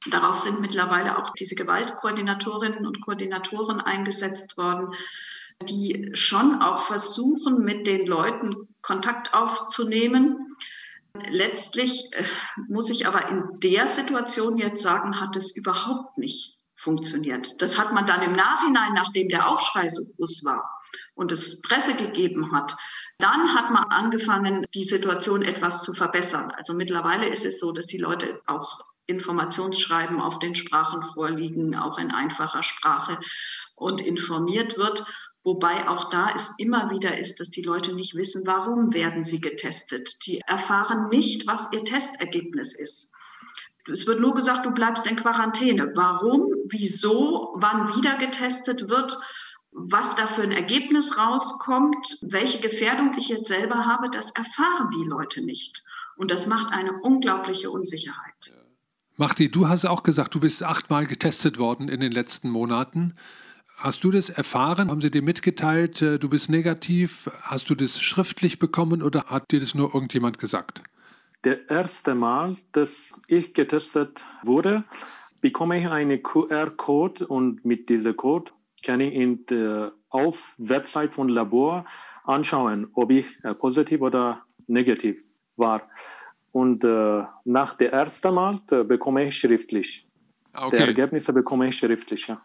Darauf 0.09 0.39
sind 0.39 0.61
mittlerweile 0.61 1.17
auch 1.17 1.31
diese 1.31 1.55
Gewaltkoordinatorinnen 1.55 2.85
und 2.85 3.01
Koordinatoren 3.01 3.81
eingesetzt 3.81 4.57
worden, 4.57 4.93
die 5.67 6.11
schon 6.13 6.61
auch 6.61 6.81
versuchen, 6.81 7.63
mit 7.63 7.87
den 7.87 8.05
Leuten 8.05 8.67
Kontakt 8.81 9.33
aufzunehmen. 9.33 10.55
Letztlich 11.31 12.13
äh, 12.13 12.23
muss 12.67 12.91
ich 12.91 13.07
aber 13.07 13.27
in 13.29 13.43
der 13.63 13.87
Situation 13.87 14.59
jetzt 14.59 14.83
sagen, 14.83 15.19
hat 15.19 15.35
es 15.35 15.55
überhaupt 15.55 16.19
nicht 16.19 16.56
funktioniert. 16.77 17.61
Das 17.61 17.77
hat 17.77 17.91
man 17.91 18.05
dann 18.05 18.21
im 18.21 18.33
Nachhinein, 18.33 18.93
nachdem 18.93 19.27
der 19.27 19.49
Aufschrei 19.49 19.89
so 19.89 20.05
groß 20.15 20.45
war 20.45 20.63
und 21.15 21.31
es 21.31 21.61
Presse 21.61 21.95
gegeben 21.95 22.51
hat, 22.53 22.77
dann 23.17 23.55
hat 23.55 23.71
man 23.71 23.83
angefangen, 23.85 24.65
die 24.75 24.83
Situation 24.83 25.41
etwas 25.41 25.81
zu 25.81 25.93
verbessern. 25.93 26.51
Also 26.55 26.73
mittlerweile 26.73 27.27
ist 27.27 27.45
es 27.45 27.59
so, 27.59 27.71
dass 27.71 27.87
die 27.87 27.97
Leute 27.97 28.41
auch 28.45 28.81
Informationsschreiben 29.07 30.21
auf 30.21 30.37
den 30.37 30.53
Sprachen 30.53 31.01
vorliegen, 31.01 31.75
auch 31.75 31.97
in 31.97 32.11
einfacher 32.11 32.61
Sprache 32.61 33.19
und 33.75 34.01
informiert 34.01 34.77
wird. 34.77 35.05
Wobei 35.43 35.87
auch 35.87 36.09
da 36.09 36.31
es 36.35 36.53
immer 36.57 36.91
wieder 36.91 37.17
ist, 37.17 37.39
dass 37.39 37.49
die 37.49 37.61
Leute 37.61 37.93
nicht 37.93 38.15
wissen, 38.15 38.45
warum 38.45 38.93
werden 38.93 39.23
sie 39.23 39.39
getestet. 39.39 40.25
Die 40.25 40.41
erfahren 40.41 41.07
nicht, 41.09 41.47
was 41.47 41.71
ihr 41.71 41.85
Testergebnis 41.85 42.75
ist. 42.77 43.15
Es 43.87 44.05
wird 44.05 44.19
nur 44.19 44.35
gesagt, 44.35 44.65
du 44.65 44.71
bleibst 44.71 45.07
in 45.07 45.15
Quarantäne. 45.15 45.91
Warum, 45.95 46.53
wieso, 46.69 47.55
wann 47.55 47.95
wieder 47.95 48.17
getestet 48.17 48.89
wird, 48.89 49.17
was 49.71 50.15
da 50.15 50.27
für 50.27 50.41
ein 50.41 50.51
Ergebnis 50.51 51.17
rauskommt, 51.17 52.17
welche 52.21 52.59
Gefährdung 52.59 53.15
ich 53.17 53.29
jetzt 53.29 53.47
selber 53.47 53.85
habe, 53.85 54.09
das 54.09 54.31
erfahren 54.31 54.89
die 54.95 55.07
Leute 55.07 55.41
nicht. 55.41 55.83
Und 56.15 56.31
das 56.31 56.47
macht 56.47 56.73
eine 56.73 56.93
unglaubliche 57.01 57.69
Unsicherheit. 57.69 58.53
Machti, 59.17 59.49
du 59.49 59.67
hast 59.67 59.85
auch 59.85 60.03
gesagt, 60.03 60.35
du 60.35 60.39
bist 60.39 60.63
achtmal 60.63 61.05
getestet 61.05 61.57
worden 61.57 61.89
in 61.89 61.99
den 61.99 62.11
letzten 62.11 62.49
Monaten. 62.49 63.13
Hast 63.77 64.03
du 64.03 64.11
das 64.11 64.29
erfahren? 64.29 64.89
Haben 64.89 65.01
sie 65.01 65.11
dir 65.11 65.21
mitgeteilt, 65.21 66.01
äh, 66.01 66.17
du 66.17 66.29
bist 66.29 66.49
negativ? 66.49 67.29
Hast 67.43 67.69
du 67.69 67.75
das 67.75 68.01
schriftlich 68.01 68.57
bekommen 68.57 69.03
oder 69.03 69.25
hat 69.25 69.51
dir 69.51 69.59
das 69.59 69.75
nur 69.75 69.93
irgendjemand 69.93 70.39
gesagt? 70.39 70.81
Der 71.43 71.69
erste 71.69 72.15
Mal, 72.15 72.57
dass 72.71 73.13
ich 73.27 73.53
getestet 73.53 74.21
wurde, 74.43 74.83
bekomme 75.41 75.79
ich 75.79 75.87
einen 75.87 76.21
QR-Code 76.21 77.27
und 77.27 77.63
mit 77.63 77.89
diesem 77.89 78.15
Code 78.17 78.51
kann 78.83 79.01
ich 79.01 79.13
in 79.13 79.45
der, 79.45 79.93
auf 80.09 80.37
Website 80.57 81.13
von 81.13 81.29
Labor 81.29 81.85
anschauen, 82.23 82.87
ob 82.93 83.11
ich 83.11 83.25
äh, 83.43 83.53
positiv 83.53 84.01
oder 84.01 84.43
negativ 84.67 85.23
war. 85.55 85.89
Und 86.51 86.83
äh, 86.83 87.23
nach 87.45 87.75
der 87.77 87.93
ersten 87.93 88.33
Mal 88.33 88.61
äh, 88.71 88.83
bekomme 88.83 89.27
ich 89.27 89.37
schriftlich. 89.37 90.07
Ah, 90.53 90.67
okay. 90.67 90.77
Die 90.77 90.83
Ergebnisse 90.83 91.33
bekomme 91.33 91.69
ich 91.69 91.77
schriftlich, 91.77 92.27
ja. 92.27 92.41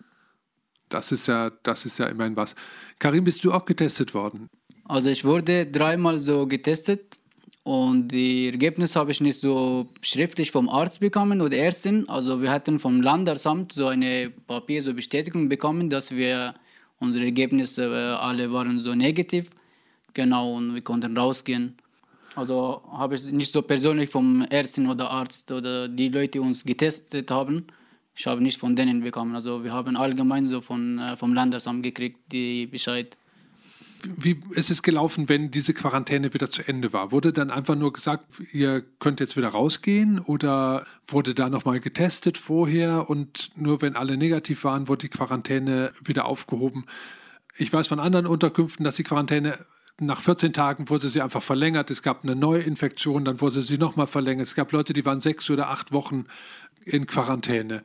Das 0.88 1.10
ist 1.10 1.26
ja, 1.26 1.50
das 1.62 1.86
ist 1.86 1.98
ja 1.98 2.06
immerhin 2.06 2.36
was. 2.36 2.54
Karim, 2.98 3.24
bist 3.24 3.42
du 3.44 3.52
auch 3.52 3.64
getestet 3.64 4.12
worden? 4.12 4.48
Also 4.84 5.08
ich 5.08 5.24
wurde 5.24 5.66
dreimal 5.66 6.18
so 6.18 6.46
getestet 6.46 7.16
und 7.64 8.08
die 8.08 8.46
Ergebnisse 8.46 8.98
habe 8.98 9.12
ich 9.12 9.20
nicht 9.20 9.38
so 9.38 9.88
schriftlich 10.00 10.50
vom 10.50 10.68
Arzt 10.68 11.00
bekommen 11.00 11.40
oder 11.40 11.56
Ärztin. 11.56 12.08
Also 12.08 12.42
wir 12.42 12.50
hatten 12.50 12.78
vom 12.78 13.00
Landesamt 13.00 13.72
so 13.72 13.86
eine 13.86 14.30
Papier, 14.30 14.82
so 14.82 14.92
Bestätigung 14.92 15.48
bekommen, 15.48 15.88
dass 15.88 16.10
wir 16.10 16.54
unsere 16.98 17.24
Ergebnisse 17.26 17.84
äh, 17.84 18.16
alle 18.16 18.52
waren 18.52 18.78
so 18.78 18.94
negativ. 18.94 19.50
Genau, 20.14 20.54
und 20.54 20.74
wir 20.74 20.82
konnten 20.82 21.16
rausgehen. 21.16 21.76
Also 22.34 22.82
habe 22.90 23.14
ich 23.14 23.30
nicht 23.30 23.52
so 23.52 23.62
persönlich 23.62 24.10
vom 24.10 24.42
Ärztin 24.50 24.88
oder 24.88 25.10
Arzt 25.10 25.52
oder 25.52 25.88
die 25.88 26.08
Leute, 26.08 26.32
die 26.32 26.38
uns 26.40 26.64
getestet 26.64 27.30
haben, 27.30 27.66
ich 28.14 28.26
habe 28.26 28.42
nicht 28.42 28.58
von 28.58 28.76
denen 28.76 29.02
bekommen. 29.02 29.34
Also 29.34 29.64
wir 29.64 29.72
haben 29.72 29.96
allgemein 29.96 30.46
so 30.46 30.60
von, 30.60 30.98
äh, 30.98 31.16
vom 31.16 31.34
Landesamt 31.34 31.82
gekriegt, 31.82 32.20
die 32.32 32.66
Bescheid 32.66 33.16
wie 34.16 34.42
ist 34.50 34.70
es 34.70 34.82
gelaufen, 34.82 35.28
wenn 35.28 35.50
diese 35.50 35.74
Quarantäne 35.74 36.34
wieder 36.34 36.50
zu 36.50 36.66
Ende 36.66 36.92
war? 36.92 37.12
Wurde 37.12 37.32
dann 37.32 37.50
einfach 37.50 37.74
nur 37.74 37.92
gesagt, 37.92 38.26
ihr 38.52 38.82
könnt 38.98 39.20
jetzt 39.20 39.36
wieder 39.36 39.48
rausgehen 39.48 40.18
oder 40.18 40.86
wurde 41.06 41.34
da 41.34 41.48
nochmal 41.48 41.80
getestet 41.80 42.38
vorher 42.38 43.08
und 43.08 43.50
nur 43.56 43.82
wenn 43.82 43.96
alle 43.96 44.16
negativ 44.16 44.64
waren, 44.64 44.88
wurde 44.88 45.08
die 45.08 45.16
Quarantäne 45.16 45.92
wieder 46.04 46.26
aufgehoben? 46.26 46.86
Ich 47.56 47.72
weiß 47.72 47.88
von 47.88 48.00
anderen 48.00 48.26
Unterkünften, 48.26 48.84
dass 48.84 48.96
die 48.96 49.04
Quarantäne 49.04 49.58
nach 50.00 50.20
14 50.20 50.52
Tagen 50.52 50.88
wurde 50.88 51.08
sie 51.08 51.22
einfach 51.22 51.42
verlängert. 51.42 51.90
Es 51.90 52.02
gab 52.02 52.24
eine 52.24 52.34
neue 52.34 52.62
Infektion, 52.62 53.24
dann 53.24 53.40
wurde 53.40 53.62
sie 53.62 53.78
nochmal 53.78 54.06
verlängert. 54.06 54.46
Es 54.46 54.54
gab 54.54 54.72
Leute, 54.72 54.92
die 54.92 55.04
waren 55.04 55.20
sechs 55.20 55.48
oder 55.50 55.68
acht 55.68 55.92
Wochen 55.92 56.24
in 56.84 57.06
Quarantäne. 57.06 57.82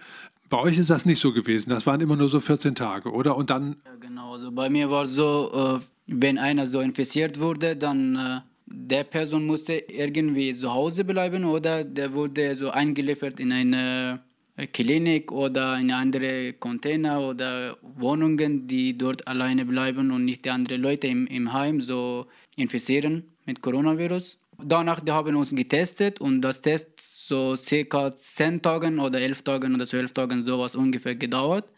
Bei 0.50 0.58
euch 0.58 0.78
ist 0.78 0.90
das 0.90 1.06
nicht 1.06 1.22
so 1.22 1.34
gewesen. 1.34 1.70
Das 1.70 1.86
waren 1.86 2.00
immer 2.00 2.16
nur 2.16 2.30
so 2.30 2.40
14 2.40 2.76
Tage, 2.76 3.12
oder? 3.12 3.36
Und 3.36 3.50
dann. 3.50 3.76
Ja, 3.86 3.96
genau. 4.00 4.34
Also 4.34 4.52
bei 4.52 4.70
mir 4.70 4.90
war 4.90 5.04
es 5.04 5.14
so, 5.14 5.80
äh, 5.80 5.97
wenn 6.08 6.38
einer 6.38 6.66
so 6.66 6.80
infiziert 6.80 7.40
wurde, 7.40 7.76
dann 7.76 8.16
äh, 8.16 8.40
der 8.66 9.04
Person 9.04 9.46
musste 9.46 9.74
irgendwie 9.74 10.54
zu 10.54 10.74
Hause 10.74 11.04
bleiben 11.04 11.46
oder 11.46 11.84
der 11.84 12.14
wurde 12.14 12.56
so 12.56 12.70
eingeliefert 12.70 13.40
in 13.40 13.52
eine 13.52 14.22
äh, 14.56 14.68
Klinik 14.68 15.32
oder 15.32 15.78
in 15.78 15.92
andere 15.92 16.54
Container 16.54 17.22
oder 17.22 17.78
Wohnungen, 17.82 18.68
die 18.68 18.98
dort 18.98 19.28
alleine 19.28 19.66
bleiben 19.66 20.12
und 20.12 20.26
nicht 20.26 20.46
die 20.46 20.50
anderen 20.50 20.82
Leute 20.82 21.08
im, 21.08 21.28
im 21.28 21.54
Heim 21.54 21.80
so 21.80 22.26
infizieren 22.56 23.24
mit 23.46 23.62
Coronavirus. 23.62 24.38
Danach 24.64 25.02
die 25.02 25.12
haben 25.12 25.36
uns 25.36 25.54
getestet 25.54 26.20
und 26.20 26.42
das 26.42 26.62
Test 26.62 27.28
so 27.28 27.56
circa 27.56 28.12
10 28.16 28.62
Tagen 28.62 29.00
oder 29.00 29.20
11 29.22 29.44
Tagen 29.44 29.76
oder 29.76 29.86
12 29.86 30.14
Tagen 30.14 30.42
sowas 30.42 30.76
ungefähr 30.76 31.16
gedauert, 31.16 31.72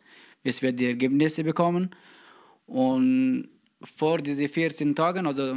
bis 0.43 0.61
wir 0.61 0.71
die 0.71 0.85
Ergebnisse 0.85 1.43
bekommen. 1.43 1.89
Und 2.65 3.49
vor 3.81 4.17
diesen 4.19 4.49
14 4.49 4.95
Tagen, 4.95 5.25
also 5.25 5.55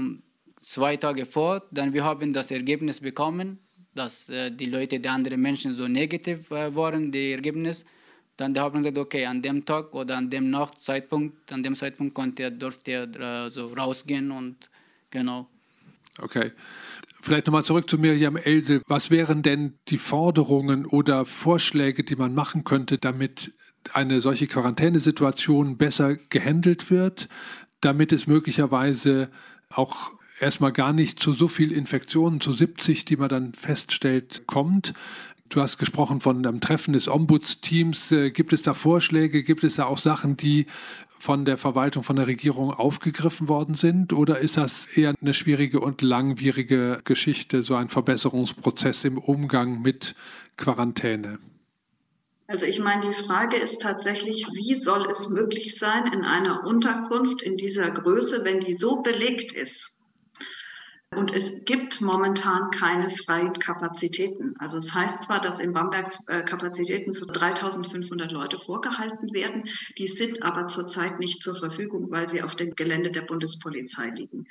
zwei 0.61 0.97
Tage 0.97 1.27
vor, 1.27 1.63
dann 1.71 1.93
wir 1.93 2.05
haben 2.05 2.33
das 2.33 2.51
Ergebnis 2.51 3.01
bekommen, 3.01 3.59
dass 3.95 4.29
äh, 4.29 4.51
die 4.51 4.67
Leute, 4.67 5.01
die 5.01 5.09
anderen 5.09 5.41
Menschen 5.41 5.73
so 5.73 5.89
negativ 5.89 6.51
äh, 6.51 6.75
waren, 6.75 7.13
die 7.13 7.33
Ergebnis. 7.33 7.85
Dann 8.37 8.59
haben 8.59 8.79
gesagt, 8.79 8.99
okay, 8.99 9.27
an 9.27 9.43
dem 9.43 9.65
Tag 9.65 9.95
oder 9.95 10.17
an 10.17 10.31
dem 10.31 10.51
Nachtzeitpunkt, 10.51 11.53
an 11.53 11.63
dem 11.63 11.75
Zeitpunkt 11.75 12.15
konnte 12.15 12.45
ihr, 12.45 12.51
durfte 12.51 12.91
ihr 12.91 13.21
äh, 13.21 13.51
so 13.51 13.73
rausgehen 13.73 14.31
und 14.31 14.71
genau. 15.11 15.49
Okay. 16.19 16.53
Vielleicht 17.25 17.47
nochmal 17.47 17.65
zurück 17.65 17.89
zu 17.89 17.99
Miriam 17.99 18.37
Else. 18.37 18.83
Was 18.89 19.11
wären 19.11 19.43
denn 19.43 19.75
die 19.89 19.99
Forderungen 19.99 20.87
oder 20.87 21.25
Vorschläge, 21.25 22.03
die 22.03 22.17
man 22.17 22.35
machen 22.35 22.65
könnte, 22.65 22.99
damit 22.99 23.53
eine 23.93 24.21
solche 24.21 24.49
Quarantänesituation 24.49 25.77
besser 25.77 26.17
gehandelt 26.17 26.91
wird, 26.91 27.29
damit 27.83 28.13
es 28.13 28.27
möglicherweise 28.27 29.29
auch 29.69 30.11
erstmal 30.41 30.73
gar 30.73 30.93
nicht 30.93 31.21
zu 31.21 31.33
so 31.33 31.49
viel 31.49 31.73
Infektionen, 31.73 32.41
zu 32.41 32.53
70, 32.53 33.05
die 33.05 33.17
man 33.17 33.29
dann 33.29 33.53
feststellt, 33.53 34.47
kommt. 34.47 34.95
Du 35.49 35.61
hast 35.61 35.77
gesprochen 35.77 36.21
von 36.23 36.39
einem 36.39 36.61
Treffen 36.61 36.95
des 36.95 37.09
Ombudsteams. 37.09 38.11
Äh, 38.11 38.31
gibt 38.31 38.55
es 38.55 38.63
da 38.63 38.73
Vorschläge? 38.73 39.43
Gibt 39.43 39.65
es 39.65 39.75
da 39.75 39.85
auch 39.85 39.99
Sachen, 39.99 40.39
die 40.39 40.67
von 41.19 41.45
der 41.45 41.59
Verwaltung, 41.59 42.03
von 42.03 42.17
der 42.17 42.27
Regierung 42.27 42.73
aufgegriffen 42.73 43.49
worden 43.49 43.75
sind? 43.75 44.13
Oder 44.13 44.39
ist 44.39 44.57
das 44.57 44.87
eher 44.87 45.15
eine 45.21 45.35
schwierige 45.35 45.81
und 45.81 46.01
langwierige 46.01 47.01
Geschichte, 47.05 47.63
so 47.63 47.75
ein 47.75 47.91
Verbesserungsprozess 47.91 49.05
im 49.05 49.19
Umgang 49.19 49.83
mit 49.83 50.15
Quarantäne? 50.57 51.39
Also 52.47 52.67
ich 52.67 52.81
meine, 52.81 53.09
die 53.09 53.15
Frage 53.15 53.57
ist 53.57 53.81
tatsächlich, 53.81 54.47
wie 54.53 54.75
soll 54.75 55.11
es 55.11 55.29
möglich 55.29 55.79
sein 55.79 56.13
in 56.13 56.25
einer 56.25 56.65
Unterkunft 56.67 57.41
in 57.41 57.57
dieser 57.57 57.91
Größe, 57.91 58.45
wenn 58.45 58.61
die 58.61 58.75
so 58.75 59.03
belegt 59.03 59.53
ist, 59.53 60.03
und 61.15 61.31
es 61.35 61.67
gibt 61.67 62.01
momentan 62.01 62.71
keine 62.71 63.11
freien 63.11 63.59
Kapazitäten. 63.59 64.55
Also 64.59 64.79
es 64.79 64.95
heißt 64.95 65.25
zwar, 65.25 65.41
dass 65.41 65.61
in 65.61 65.75
Bamberg 65.75 66.11
äh, 66.27 66.43
Kapazitäten 66.43 67.15
für 67.15 67.27
3500 67.27 68.33
Leute 68.33 68.59
vorgehalten 68.59 69.35
werden, 69.35 69.69
die 69.99 70.07
sind 70.07 70.43
aber 70.43 70.69
zurzeit 70.69 71.21
nicht 71.21 71.43
zur 71.43 71.55
Verfügung, 71.55 72.11
weil 72.11 72.29
sie 72.29 72.43
auf 72.43 72.57
dem 72.57 72.75
Gelände 72.75 73.11
der 73.11 73.23
Bundespolizei 73.23 74.09
liegen, 74.09 74.49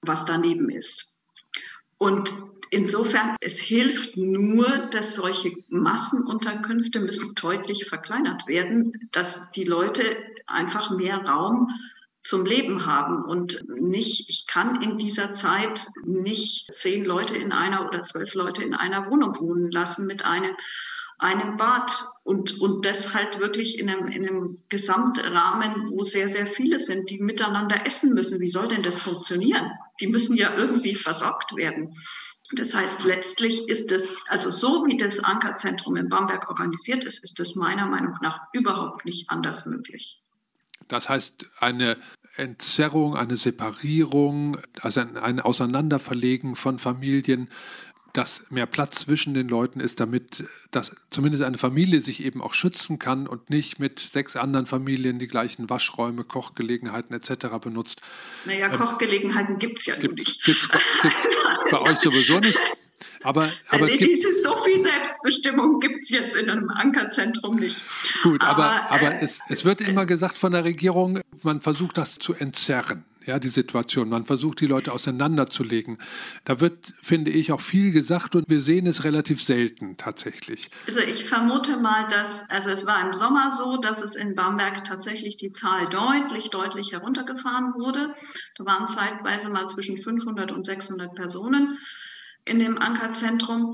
was 0.00 0.24
daneben 0.24 0.70
ist. 0.70 1.20
Und 1.98 2.32
insofern, 2.70 3.36
es 3.40 3.58
hilft 3.58 4.16
nur, 4.16 4.66
dass 4.90 5.14
solche 5.14 5.52
Massenunterkünfte 5.68 7.00
müssen 7.00 7.34
deutlich 7.34 7.86
verkleinert 7.86 8.46
werden, 8.46 9.08
dass 9.12 9.50
die 9.52 9.64
Leute 9.64 10.02
einfach 10.46 10.90
mehr 10.90 11.18
Raum 11.18 11.68
zum 12.24 12.46
Leben 12.46 12.86
haben 12.86 13.22
und 13.22 13.64
nicht, 13.68 14.30
ich 14.30 14.46
kann 14.46 14.80
in 14.80 14.96
dieser 14.96 15.34
Zeit 15.34 15.86
nicht 16.04 16.74
zehn 16.74 17.04
Leute 17.04 17.36
in 17.36 17.52
einer 17.52 17.86
oder 17.86 18.02
zwölf 18.02 18.34
Leute 18.34 18.62
in 18.62 18.74
einer 18.74 19.10
Wohnung 19.10 19.38
wohnen 19.38 19.70
lassen 19.70 20.06
mit 20.06 20.24
einem, 20.24 20.56
einem 21.18 21.58
Bad 21.58 21.92
und, 22.22 22.58
und 22.60 22.86
das 22.86 23.14
halt 23.14 23.40
wirklich 23.40 23.78
in 23.78 23.90
einem, 23.90 24.08
in 24.08 24.26
einem 24.26 24.62
Gesamtrahmen, 24.70 25.90
wo 25.90 26.02
sehr, 26.02 26.30
sehr 26.30 26.46
viele 26.46 26.80
sind, 26.80 27.10
die 27.10 27.18
miteinander 27.18 27.86
essen 27.86 28.14
müssen. 28.14 28.40
Wie 28.40 28.50
soll 28.50 28.68
denn 28.68 28.82
das 28.82 29.00
funktionieren? 29.00 29.70
Die 30.00 30.06
müssen 30.06 30.34
ja 30.34 30.54
irgendwie 30.56 30.94
versorgt 30.94 31.54
werden. 31.56 31.94
Das 32.54 32.74
heißt, 32.74 33.04
letztlich 33.04 33.68
ist 33.68 33.90
es, 33.92 34.14
also 34.28 34.50
so 34.50 34.86
wie 34.86 34.96
das 34.96 35.20
Ankerzentrum 35.20 35.96
in 35.96 36.08
Bamberg 36.08 36.48
organisiert 36.48 37.04
ist, 37.04 37.24
ist 37.24 37.40
es 37.40 37.54
meiner 37.54 37.86
Meinung 37.86 38.16
nach 38.22 38.40
überhaupt 38.52 39.04
nicht 39.04 39.30
anders 39.30 39.66
möglich. 39.66 40.22
Das 40.88 41.08
heißt, 41.08 41.46
eine 41.58 41.96
Entzerrung, 42.36 43.16
eine 43.16 43.36
Separierung, 43.36 44.58
also 44.80 45.00
ein, 45.00 45.40
Auseinanderverlegen 45.40 46.56
von 46.56 46.78
Familien, 46.78 47.48
dass 48.14 48.42
mehr 48.48 48.66
Platz 48.66 49.00
zwischen 49.00 49.34
den 49.34 49.48
Leuten 49.48 49.80
ist, 49.80 49.98
damit 50.00 50.44
dass 50.70 50.94
zumindest 51.10 51.42
eine 51.42 51.58
Familie 51.58 52.00
sich 52.00 52.24
eben 52.24 52.40
auch 52.40 52.54
schützen 52.54 52.98
kann 52.98 53.26
und 53.26 53.50
nicht 53.50 53.80
mit 53.80 53.98
sechs 53.98 54.36
anderen 54.36 54.66
Familien 54.66 55.18
die 55.18 55.26
gleichen 55.26 55.68
Waschräume, 55.68 56.22
Kochgelegenheiten 56.24 57.14
etc. 57.14 57.48
benutzt. 57.60 58.00
Naja, 58.44 58.66
ähm, 58.66 58.78
Kochgelegenheiten 58.78 59.58
gibt 59.58 59.80
es 59.80 59.86
ja 59.86 59.96
gibt, 59.96 60.14
nicht. 60.14 60.44
Gibt 60.44 60.60
es 60.62 60.68
bei 61.70 61.80
euch 61.82 61.98
sowieso 61.98 62.38
nicht. 62.38 62.58
Aber, 63.24 63.50
aber 63.70 63.86
die, 63.86 63.98
diese 63.98 64.32
so 64.34 64.54
viel 64.62 64.78
Selbstbestimmung 64.78 65.80
gibt 65.80 66.02
es 66.02 66.10
jetzt 66.10 66.36
in 66.36 66.48
einem 66.50 66.68
Ankerzentrum 66.68 67.56
nicht. 67.56 67.82
Gut, 68.22 68.42
aber, 68.42 68.64
aber, 68.64 68.90
aber 68.90 69.14
äh, 69.14 69.24
es, 69.24 69.40
es 69.48 69.64
wird 69.64 69.80
immer 69.80 70.06
gesagt 70.06 70.38
von 70.38 70.52
der 70.52 70.62
Regierung, 70.62 71.20
man 71.42 71.60
versucht 71.62 71.98
das 71.98 72.16
zu 72.16 72.34
entzerren 72.34 73.04
ja, 73.26 73.38
die 73.38 73.48
Situation. 73.48 74.08
Man 74.08 74.24
versucht, 74.24 74.60
die 74.60 74.66
Leute 74.66 74.92
auseinanderzulegen. 74.92 75.98
Da 76.44 76.60
wird, 76.60 76.92
finde 77.02 77.30
ich, 77.30 77.52
auch 77.52 77.60
viel 77.60 77.92
gesagt 77.92 78.36
und 78.36 78.48
wir 78.48 78.60
sehen 78.60 78.86
es 78.86 79.04
relativ 79.04 79.42
selten 79.42 79.96
tatsächlich. 79.96 80.70
Also 80.86 81.00
ich 81.00 81.24
vermute 81.24 81.76
mal, 81.78 82.06
dass, 82.08 82.48
also 82.50 82.70
es 82.70 82.86
war 82.86 83.04
im 83.04 83.12
Sommer 83.12 83.52
so, 83.56 83.78
dass 83.78 84.02
es 84.02 84.16
in 84.16 84.34
Bamberg 84.34 84.84
tatsächlich 84.84 85.36
die 85.36 85.52
Zahl 85.52 85.88
deutlich, 85.88 86.50
deutlich 86.50 86.92
heruntergefahren 86.92 87.74
wurde. 87.74 88.14
Da 88.56 88.64
waren 88.64 88.86
zeitweise 88.86 89.48
mal 89.48 89.66
zwischen 89.66 89.98
500 89.98 90.52
und 90.52 90.66
600 90.66 91.14
Personen 91.14 91.78
in 92.44 92.58
dem 92.58 92.78
Ankerzentrum. 92.78 93.72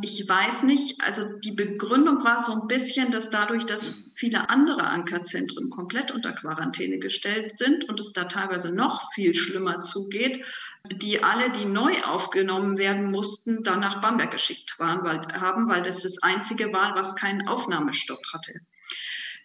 Ich 0.00 0.28
weiß 0.28 0.62
nicht, 0.62 1.00
also 1.00 1.24
die 1.24 1.50
Begründung 1.50 2.22
war 2.22 2.40
so 2.40 2.52
ein 2.52 2.68
bisschen, 2.68 3.10
dass 3.10 3.30
dadurch, 3.30 3.66
dass 3.66 3.94
viele 4.14 4.48
andere 4.48 4.84
Ankerzentren 4.84 5.70
komplett 5.70 6.12
unter 6.12 6.32
Quarantäne 6.32 7.00
gestellt 7.00 7.56
sind 7.56 7.88
und 7.88 7.98
es 7.98 8.12
da 8.12 8.24
teilweise 8.24 8.70
noch 8.70 9.12
viel 9.12 9.34
schlimmer 9.34 9.80
zugeht, 9.80 10.44
die 10.86 11.24
alle, 11.24 11.50
die 11.50 11.64
neu 11.64 12.00
aufgenommen 12.04 12.78
werden 12.78 13.10
mussten, 13.10 13.64
dann 13.64 13.80
nach 13.80 14.00
Bamberg 14.00 14.30
geschickt 14.30 14.78
waren, 14.78 15.02
weil, 15.02 15.26
haben, 15.40 15.68
weil 15.68 15.82
das 15.82 16.02
das 16.02 16.22
einzige 16.22 16.72
war, 16.72 16.94
was 16.94 17.16
keinen 17.16 17.48
Aufnahmestopp 17.48 18.22
hatte. 18.32 18.60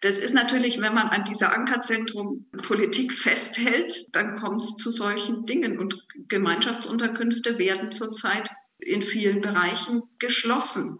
Das 0.01 0.19
ist 0.19 0.35
natürlich, 0.35 0.81
wenn 0.81 0.93
man 0.93 1.07
an 1.07 1.23
dieser 1.23 1.53
Ankerzentrum 1.53 2.45
Politik 2.61 3.13
festhält, 3.13 4.15
dann 4.15 4.35
kommt 4.35 4.63
es 4.63 4.75
zu 4.75 4.91
solchen 4.91 5.45
Dingen. 5.45 5.79
Und 5.79 5.97
Gemeinschaftsunterkünfte 6.27 7.57
werden 7.57 7.91
zurzeit 7.91 8.51
in 8.83 9.03
vielen 9.03 9.41
Bereichen 9.41 10.03
geschlossen. 10.19 10.99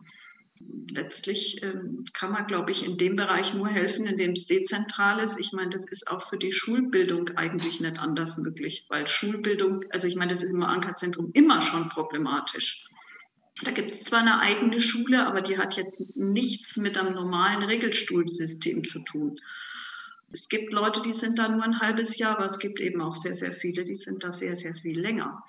Letztlich 0.89 1.61
ähm, 1.63 2.05
kann 2.13 2.31
man, 2.31 2.47
glaube 2.47 2.71
ich, 2.71 2.86
in 2.86 2.97
dem 2.97 3.15
Bereich 3.15 3.53
nur 3.53 3.67
helfen, 3.67 4.05
in 4.05 4.17
dem 4.17 4.31
es 4.31 4.45
dezentral 4.45 5.19
ist. 5.19 5.39
Ich 5.39 5.51
meine, 5.51 5.69
das 5.69 5.86
ist 5.86 6.07
auch 6.07 6.27
für 6.27 6.38
die 6.38 6.53
Schulbildung 6.53 7.29
eigentlich 7.36 7.79
nicht 7.79 7.99
anders 7.99 8.38
möglich, 8.38 8.86
weil 8.89 9.07
Schulbildung, 9.07 9.84
also 9.89 10.07
ich 10.07 10.15
meine, 10.15 10.31
das 10.31 10.43
ist 10.43 10.53
im 10.53 10.63
Ankerzentrum 10.63 11.31
immer 11.34 11.61
schon 11.61 11.89
problematisch. 11.89 12.86
Da 13.63 13.71
gibt 13.71 13.93
es 13.93 14.03
zwar 14.03 14.21
eine 14.21 14.39
eigene 14.39 14.81
Schule, 14.81 15.25
aber 15.27 15.41
die 15.41 15.57
hat 15.57 15.75
jetzt 15.75 16.17
nichts 16.17 16.77
mit 16.77 16.97
einem 16.97 17.13
normalen 17.13 17.63
Regelstuhlsystem 17.63 18.84
zu 18.84 18.99
tun. 18.99 19.39
Es 20.31 20.49
gibt 20.49 20.73
Leute, 20.73 21.01
die 21.01 21.13
sind 21.13 21.38
da 21.38 21.47
nur 21.47 21.63
ein 21.63 21.79
halbes 21.79 22.17
Jahr, 22.17 22.38
aber 22.38 22.45
es 22.45 22.57
gibt 22.57 22.79
eben 22.79 23.01
auch 23.01 23.15
sehr, 23.15 23.36
sehr 23.36 23.51
viele, 23.51 23.86
die 23.86 23.95
sind 23.95 24.23
da 24.23 24.31
sehr, 24.31 24.57
sehr 24.57 24.73
viel 24.75 24.99
länger. 24.99 25.43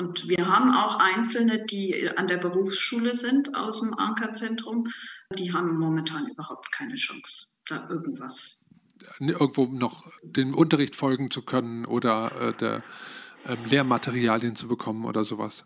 Und 0.00 0.26
wir 0.28 0.46
haben 0.46 0.74
auch 0.74 0.98
Einzelne, 0.98 1.62
die 1.66 2.08
an 2.16 2.26
der 2.26 2.38
Berufsschule 2.38 3.14
sind 3.14 3.54
aus 3.54 3.80
dem 3.80 3.92
Ankerzentrum, 3.92 4.88
die 5.36 5.52
haben 5.52 5.76
momentan 5.76 6.26
überhaupt 6.26 6.72
keine 6.72 6.94
Chance, 6.94 7.48
da 7.66 7.86
irgendwas. 7.90 8.64
Irgendwo 9.18 9.66
noch 9.66 10.10
dem 10.22 10.54
Unterricht 10.54 10.96
folgen 10.96 11.30
zu 11.30 11.42
können 11.42 11.84
oder 11.84 12.32
äh, 12.40 12.52
der, 12.54 12.82
äh, 13.46 13.56
Lehrmaterialien 13.68 14.56
zu 14.56 14.68
bekommen 14.68 15.04
oder 15.04 15.26
sowas. 15.26 15.64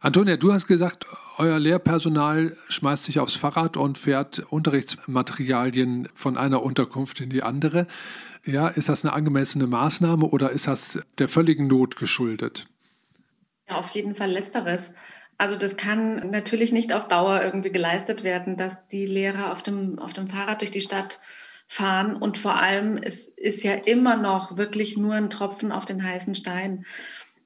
Antonia, 0.00 0.36
du 0.36 0.52
hast 0.52 0.68
gesagt, 0.68 1.06
euer 1.38 1.58
Lehrpersonal 1.58 2.56
schmeißt 2.68 3.04
sich 3.04 3.18
aufs 3.18 3.34
Fahrrad 3.34 3.76
und 3.76 3.98
fährt 3.98 4.38
Unterrichtsmaterialien 4.48 6.08
von 6.14 6.36
einer 6.36 6.62
Unterkunft 6.62 7.20
in 7.20 7.30
die 7.30 7.42
andere. 7.42 7.88
Ja, 8.44 8.68
ist 8.68 8.88
das 8.88 9.04
eine 9.04 9.12
angemessene 9.12 9.66
Maßnahme 9.66 10.24
oder 10.26 10.50
ist 10.50 10.68
das 10.68 11.00
der 11.18 11.28
völligen 11.28 11.66
Not 11.66 11.96
geschuldet? 11.96 12.68
Ja, 13.68 13.76
auf 13.76 13.90
jeden 13.90 14.14
Fall 14.14 14.30
letzteres. 14.30 14.94
Also 15.36 15.56
das 15.56 15.76
kann 15.76 16.30
natürlich 16.30 16.72
nicht 16.72 16.92
auf 16.92 17.06
Dauer 17.06 17.42
irgendwie 17.42 17.70
geleistet 17.70 18.24
werden, 18.24 18.56
dass 18.56 18.88
die 18.88 19.06
Lehrer 19.06 19.52
auf 19.52 19.62
dem, 19.62 19.98
auf 19.98 20.12
dem 20.12 20.28
Fahrrad 20.28 20.60
durch 20.60 20.72
die 20.72 20.80
Stadt 20.80 21.20
fahren. 21.68 22.16
Und 22.16 22.38
vor 22.38 22.56
allem, 22.56 22.96
es 22.96 23.28
ist 23.28 23.62
ja 23.62 23.74
immer 23.74 24.16
noch 24.16 24.56
wirklich 24.56 24.96
nur 24.96 25.14
ein 25.14 25.30
Tropfen 25.30 25.70
auf 25.70 25.84
den 25.84 26.02
heißen 26.02 26.34
Stein. 26.34 26.84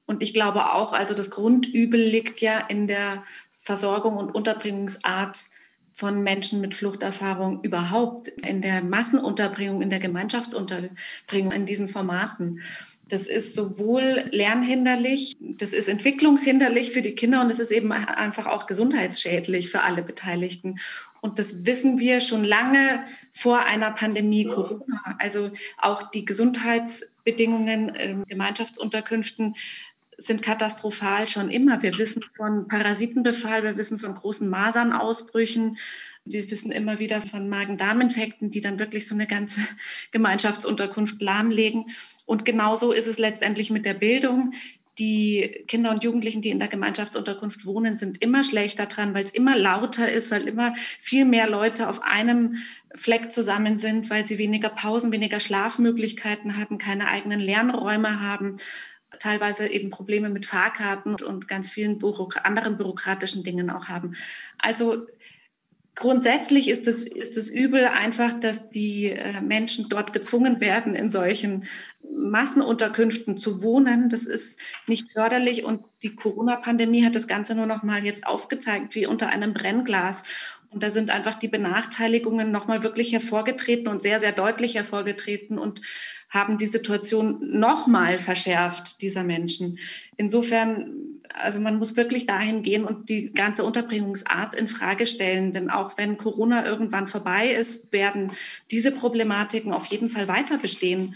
Und 0.05 0.23
ich 0.23 0.33
glaube 0.33 0.73
auch, 0.73 0.93
also 0.93 1.13
das 1.13 1.29
Grundübel 1.29 1.99
liegt 1.99 2.41
ja 2.41 2.57
in 2.59 2.87
der 2.87 3.23
Versorgung 3.57 4.17
und 4.17 4.33
Unterbringungsart 4.33 5.37
von 5.93 6.23
Menschen 6.23 6.59
mit 6.59 6.73
Fluchterfahrung 6.73 7.61
überhaupt, 7.63 8.27
in 8.27 8.61
der 8.61 8.83
Massenunterbringung, 8.83 9.81
in 9.81 9.89
der 9.89 9.99
Gemeinschaftsunterbringung, 9.99 11.51
in 11.51 11.65
diesen 11.65 11.87
Formaten. 11.87 12.61
Das 13.13 13.27
ist 13.27 13.53
sowohl 13.53 14.25
lernhinderlich, 14.31 15.37
das 15.39 15.71
ist 15.71 15.87
entwicklungshinderlich 15.87 16.89
für 16.89 17.03
die 17.03 17.13
Kinder 17.13 17.41
und 17.41 17.51
es 17.51 17.59
ist 17.59 17.69
eben 17.69 17.91
einfach 17.91 18.47
auch 18.47 18.65
gesundheitsschädlich 18.65 19.69
für 19.69 19.81
alle 19.81 20.01
Beteiligten. 20.01 20.79
Und 21.21 21.37
das 21.37 21.63
wissen 21.63 21.99
wir 21.99 22.21
schon 22.21 22.43
lange 22.43 23.03
vor 23.31 23.65
einer 23.65 23.91
Pandemie 23.91 24.45
Corona. 24.45 25.15
Also 25.19 25.51
auch 25.77 26.09
die 26.09 26.25
Gesundheitsbedingungen 26.25 27.89
in 27.89 28.25
Gemeinschaftsunterkünften 28.25 29.57
sind 30.17 30.41
katastrophal 30.41 31.27
schon 31.27 31.51
immer. 31.51 31.83
Wir 31.83 31.95
wissen 31.99 32.23
von 32.35 32.67
Parasitenbefall, 32.67 33.61
wir 33.61 33.77
wissen 33.77 33.99
von 33.99 34.15
großen 34.15 34.49
Masernausbrüchen, 34.49 35.77
wir 36.25 36.49
wissen 36.49 36.71
immer 36.71 36.99
wieder 36.99 37.21
von 37.21 37.49
Magen-Darm-Infekten, 37.49 38.49
die 38.49 38.61
dann 38.61 38.79
wirklich 38.79 39.07
so 39.07 39.13
eine 39.13 39.27
ganze 39.27 39.61
Gemeinschaftsunterkunft 40.11 41.21
lahmlegen. 41.21 41.85
Und 42.25 42.45
genauso 42.45 42.91
ist 42.91 43.07
es 43.07 43.19
letztendlich 43.19 43.69
mit 43.69 43.85
der 43.85 43.95
Bildung. 43.95 44.53
die 44.99 45.65
Kinder 45.67 45.89
und 45.89 46.03
Jugendlichen, 46.03 46.43
die 46.43 46.51
in 46.51 46.59
der 46.59 46.67
Gemeinschaftsunterkunft 46.67 47.65
wohnen, 47.65 47.95
sind 47.95 48.21
immer 48.21 48.43
schlechter 48.43 48.85
dran, 48.85 49.15
weil 49.15 49.23
es 49.23 49.31
immer 49.31 49.57
lauter 49.57 50.11
ist, 50.11 50.29
weil 50.29 50.47
immer 50.47 50.75
viel 50.99 51.25
mehr 51.25 51.49
Leute 51.49 51.89
auf 51.89 52.03
einem 52.03 52.57
Fleck 52.93 53.31
zusammen 53.31 53.79
sind, 53.79 54.11
weil 54.11 54.23
sie 54.25 54.37
weniger 54.37 54.69
Pausen, 54.69 55.11
weniger 55.11 55.39
Schlafmöglichkeiten 55.39 56.57
haben, 56.57 56.77
keine 56.77 57.07
eigenen 57.07 57.39
Lernräume 57.39 58.21
haben, 58.21 58.57
teilweise 59.19 59.67
eben 59.67 59.89
Probleme 59.89 60.29
mit 60.29 60.45
Fahrkarten 60.45 61.15
und 61.15 61.47
ganz 61.47 61.71
vielen 61.71 61.97
Bürok 61.97 62.45
anderen 62.45 62.77
bürokratischen 62.77 63.43
Dingen 63.43 63.69
auch 63.71 63.85
haben. 63.85 64.15
Also 64.59 65.07
grundsätzlich 65.95 66.69
ist 66.69 66.87
es, 66.87 67.05
ist 67.05 67.37
es 67.37 67.49
übel 67.49 67.85
einfach, 67.85 68.39
dass 68.39 68.69
die 68.69 69.09
äh, 69.09 69.41
Menschen 69.41 69.89
dort 69.89 70.13
gezwungen 70.13 70.59
werden, 70.59 70.95
in 70.95 71.09
solchen 71.09 71.65
Massenunterkünften 72.15 73.37
zu 73.37 73.61
wohnen. 73.61 74.09
Das 74.09 74.25
ist 74.25 74.59
nicht 74.87 75.11
förderlich 75.11 75.63
und 75.63 75.83
die 76.01 76.15
Corona-Pandemie 76.15 77.05
hat 77.05 77.15
das 77.15 77.27
Ganze 77.27 77.55
nur 77.55 77.65
noch 77.65 77.83
mal 77.83 78.05
jetzt 78.05 78.25
aufgezeigt, 78.25 78.95
wie 78.95 79.05
unter 79.05 79.27
einem 79.27 79.53
Brennglas. 79.53 80.23
Und 80.69 80.81
da 80.81 80.89
sind 80.89 81.11
einfach 81.11 81.35
die 81.35 81.47
Benachteiligungen 81.47 82.51
noch 82.51 82.67
mal 82.67 82.81
wirklich 82.81 83.13
hervorgetreten 83.13 83.87
und 83.87 84.01
sehr, 84.01 84.19
sehr 84.19 84.31
deutlich 84.31 84.75
hervorgetreten 84.75 85.59
und 85.59 85.81
haben 86.29 86.57
die 86.57 86.65
Situation 86.65 87.37
noch 87.41 87.85
mal 87.85 88.17
verschärft 88.17 89.01
dieser 89.03 89.23
Menschen. 89.23 89.77
Insofern 90.17 91.13
also 91.33 91.59
man 91.59 91.77
muss 91.77 91.97
wirklich 91.97 92.25
dahin 92.25 92.63
gehen 92.63 92.85
und 92.85 93.09
die 93.09 93.31
ganze 93.31 93.63
Unterbringungsart 93.63 94.55
in 94.55 94.67
Frage 94.67 95.05
stellen. 95.05 95.51
Denn 95.51 95.69
auch 95.69 95.97
wenn 95.97 96.17
Corona 96.17 96.65
irgendwann 96.65 97.07
vorbei 97.07 97.51
ist, 97.51 97.91
werden 97.91 98.31
diese 98.71 98.91
Problematiken 98.91 99.73
auf 99.73 99.87
jeden 99.87 100.09
Fall 100.09 100.27
weiter 100.27 100.57
bestehen. 100.57 101.15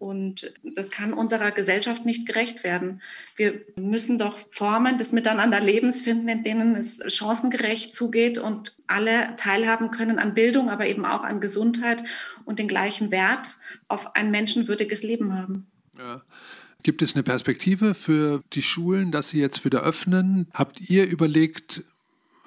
Und 0.00 0.54
das 0.64 0.90
kann 0.90 1.12
unserer 1.12 1.50
Gesellschaft 1.50 2.06
nicht 2.06 2.26
gerecht 2.26 2.64
werden. 2.64 3.02
Wir 3.36 3.60
müssen 3.76 4.18
doch 4.18 4.38
Formen 4.50 4.96
des 4.96 5.12
Miteinanderlebens 5.12 6.00
finden, 6.00 6.26
in 6.28 6.42
denen 6.42 6.74
es 6.74 7.02
chancengerecht 7.06 7.92
zugeht 7.92 8.38
und 8.38 8.74
alle 8.86 9.36
teilhaben 9.36 9.90
können 9.90 10.18
an 10.18 10.32
Bildung, 10.32 10.70
aber 10.70 10.86
eben 10.86 11.04
auch 11.04 11.22
an 11.22 11.38
Gesundheit 11.42 12.02
und 12.46 12.58
den 12.58 12.66
gleichen 12.66 13.10
Wert 13.10 13.56
auf 13.88 14.16
ein 14.16 14.30
menschenwürdiges 14.30 15.02
Leben 15.02 15.34
haben. 15.34 15.66
Ja. 15.98 16.22
Gibt 16.82 17.02
es 17.02 17.14
eine 17.14 17.22
Perspektive 17.22 17.92
für 17.92 18.42
die 18.54 18.62
Schulen, 18.62 19.12
dass 19.12 19.28
sie 19.28 19.38
jetzt 19.38 19.66
wieder 19.66 19.82
öffnen? 19.82 20.48
Habt 20.54 20.80
ihr 20.80 21.06
überlegt, 21.06 21.82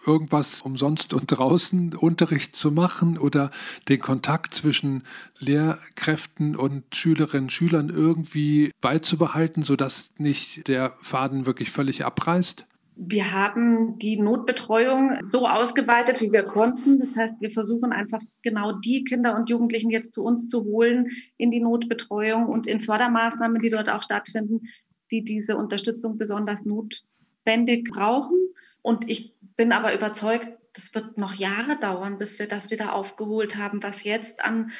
irgendwas 0.05 0.61
umsonst 0.61 1.13
und 1.13 1.27
draußen 1.27 1.95
Unterricht 1.95 2.55
zu 2.55 2.71
machen 2.71 3.17
oder 3.17 3.51
den 3.89 3.99
Kontakt 3.99 4.53
zwischen 4.53 5.03
Lehrkräften 5.39 6.55
und 6.55 6.83
Schülerinnen 6.95 7.45
und 7.45 7.51
Schülern 7.51 7.89
irgendwie 7.89 8.71
beizubehalten, 8.81 9.63
sodass 9.63 10.11
nicht 10.17 10.67
der 10.67 10.93
Faden 11.01 11.45
wirklich 11.45 11.71
völlig 11.71 12.05
abreißt? 12.05 12.65
Wir 12.95 13.31
haben 13.31 13.97
die 13.97 14.17
Notbetreuung 14.19 15.17
so 15.23 15.47
ausgeweitet, 15.47 16.21
wie 16.21 16.31
wir 16.31 16.43
konnten. 16.43 16.99
Das 16.99 17.15
heißt, 17.15 17.41
wir 17.41 17.49
versuchen 17.49 17.91
einfach 17.91 18.19
genau 18.43 18.73
die 18.73 19.03
Kinder 19.03 19.35
und 19.35 19.49
Jugendlichen 19.49 19.89
jetzt 19.89 20.13
zu 20.13 20.23
uns 20.23 20.47
zu 20.47 20.63
holen 20.63 21.07
in 21.37 21.49
die 21.49 21.59
Notbetreuung 21.59 22.45
und 22.45 22.67
in 22.67 22.79
Fördermaßnahmen, 22.79 23.61
die 23.61 23.71
dort 23.71 23.89
auch 23.89 24.03
stattfinden, 24.03 24.67
die 25.11 25.23
diese 25.23 25.57
Unterstützung 25.57 26.17
besonders 26.17 26.65
notwendig 26.65 27.89
brauchen. 27.91 28.37
Und 28.83 29.09
ich 29.09 29.33
bin 29.55 29.71
aber 29.71 29.93
überzeugt, 29.93 30.47
das 30.73 30.93
wird 30.95 31.17
noch 31.17 31.35
Jahre 31.35 31.77
dauern, 31.77 32.17
bis 32.17 32.39
wir 32.39 32.47
das 32.47 32.71
wieder 32.71 32.93
aufgeholt 32.93 33.57
haben, 33.57 33.83
was 33.83 34.03
jetzt 34.03 34.43
an 34.43 34.71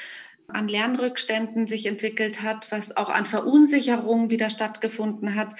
an 0.48 0.68
Lernrückständen 0.68 1.66
sich 1.66 1.86
entwickelt 1.86 2.42
hat, 2.42 2.70
was 2.70 2.96
auch 2.96 3.08
an 3.08 3.26
Verunsicherung 3.26 4.30
wieder 4.30 4.50
stattgefunden 4.50 5.34
hat. 5.34 5.54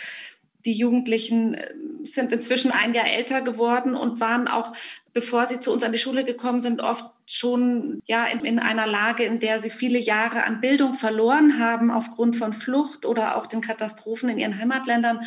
Die 0.65 0.73
Jugendlichen 0.73 1.55
äh, 1.55 1.75
sind 2.05 2.33
inzwischen 2.33 2.71
ein 2.71 2.95
Jahr 2.95 3.07
älter 3.07 3.43
geworden 3.43 3.95
und 3.95 4.21
waren 4.21 4.49
auch, 4.49 4.73
bevor 5.13 5.47
sie 5.47 5.61
zu 5.61 5.73
uns 5.73 5.83
an 5.83 5.93
die 5.93 5.99
Schule 5.99 6.25
gekommen 6.25 6.61
sind, 6.61 6.83
oft 6.83 7.05
schon 7.27 8.03
ja 8.07 8.27
in, 8.27 8.45
in, 8.45 8.59
einer 8.59 8.87
Lage, 8.87 9.25
in 9.25 9.41
der 9.41 9.59
sie 9.59 9.71
viele 9.71 9.99
Jahre 9.99 10.45
an 10.45 10.61
Bildung 10.61 10.95
verloren 10.95 11.59
haben 11.59 11.91
aufgrund 11.91 12.37
von 12.37 12.53
Flucht 12.53 13.07
oder 13.07 13.37
auch 13.37 13.47
den 13.47 13.61
Katastrophen 13.61 14.29
in 14.29 14.39
ihren 14.39 14.59
Heimatländern, 14.59 15.21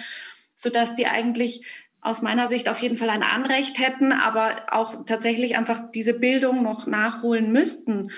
sodass 0.55 0.95
die 0.95 1.07
eigentlich 1.07 1.65
aus 2.07 2.21
meiner 2.21 2.47
Sicht 2.47 2.69
auf 2.69 2.79
jeden 2.79 2.97
Fall 2.97 3.09
ein 3.09 3.23
Anrecht 3.23 3.79
hätten, 3.79 4.11
aber 4.11 4.55
auch 4.71 5.05
tatsächlich 5.05 5.57
einfach 5.57 5.91
diese 5.93 6.13
Bildung 6.13 6.63
noch 6.63 6.87
nachholen 6.87 7.51
müssten. 7.51 8.11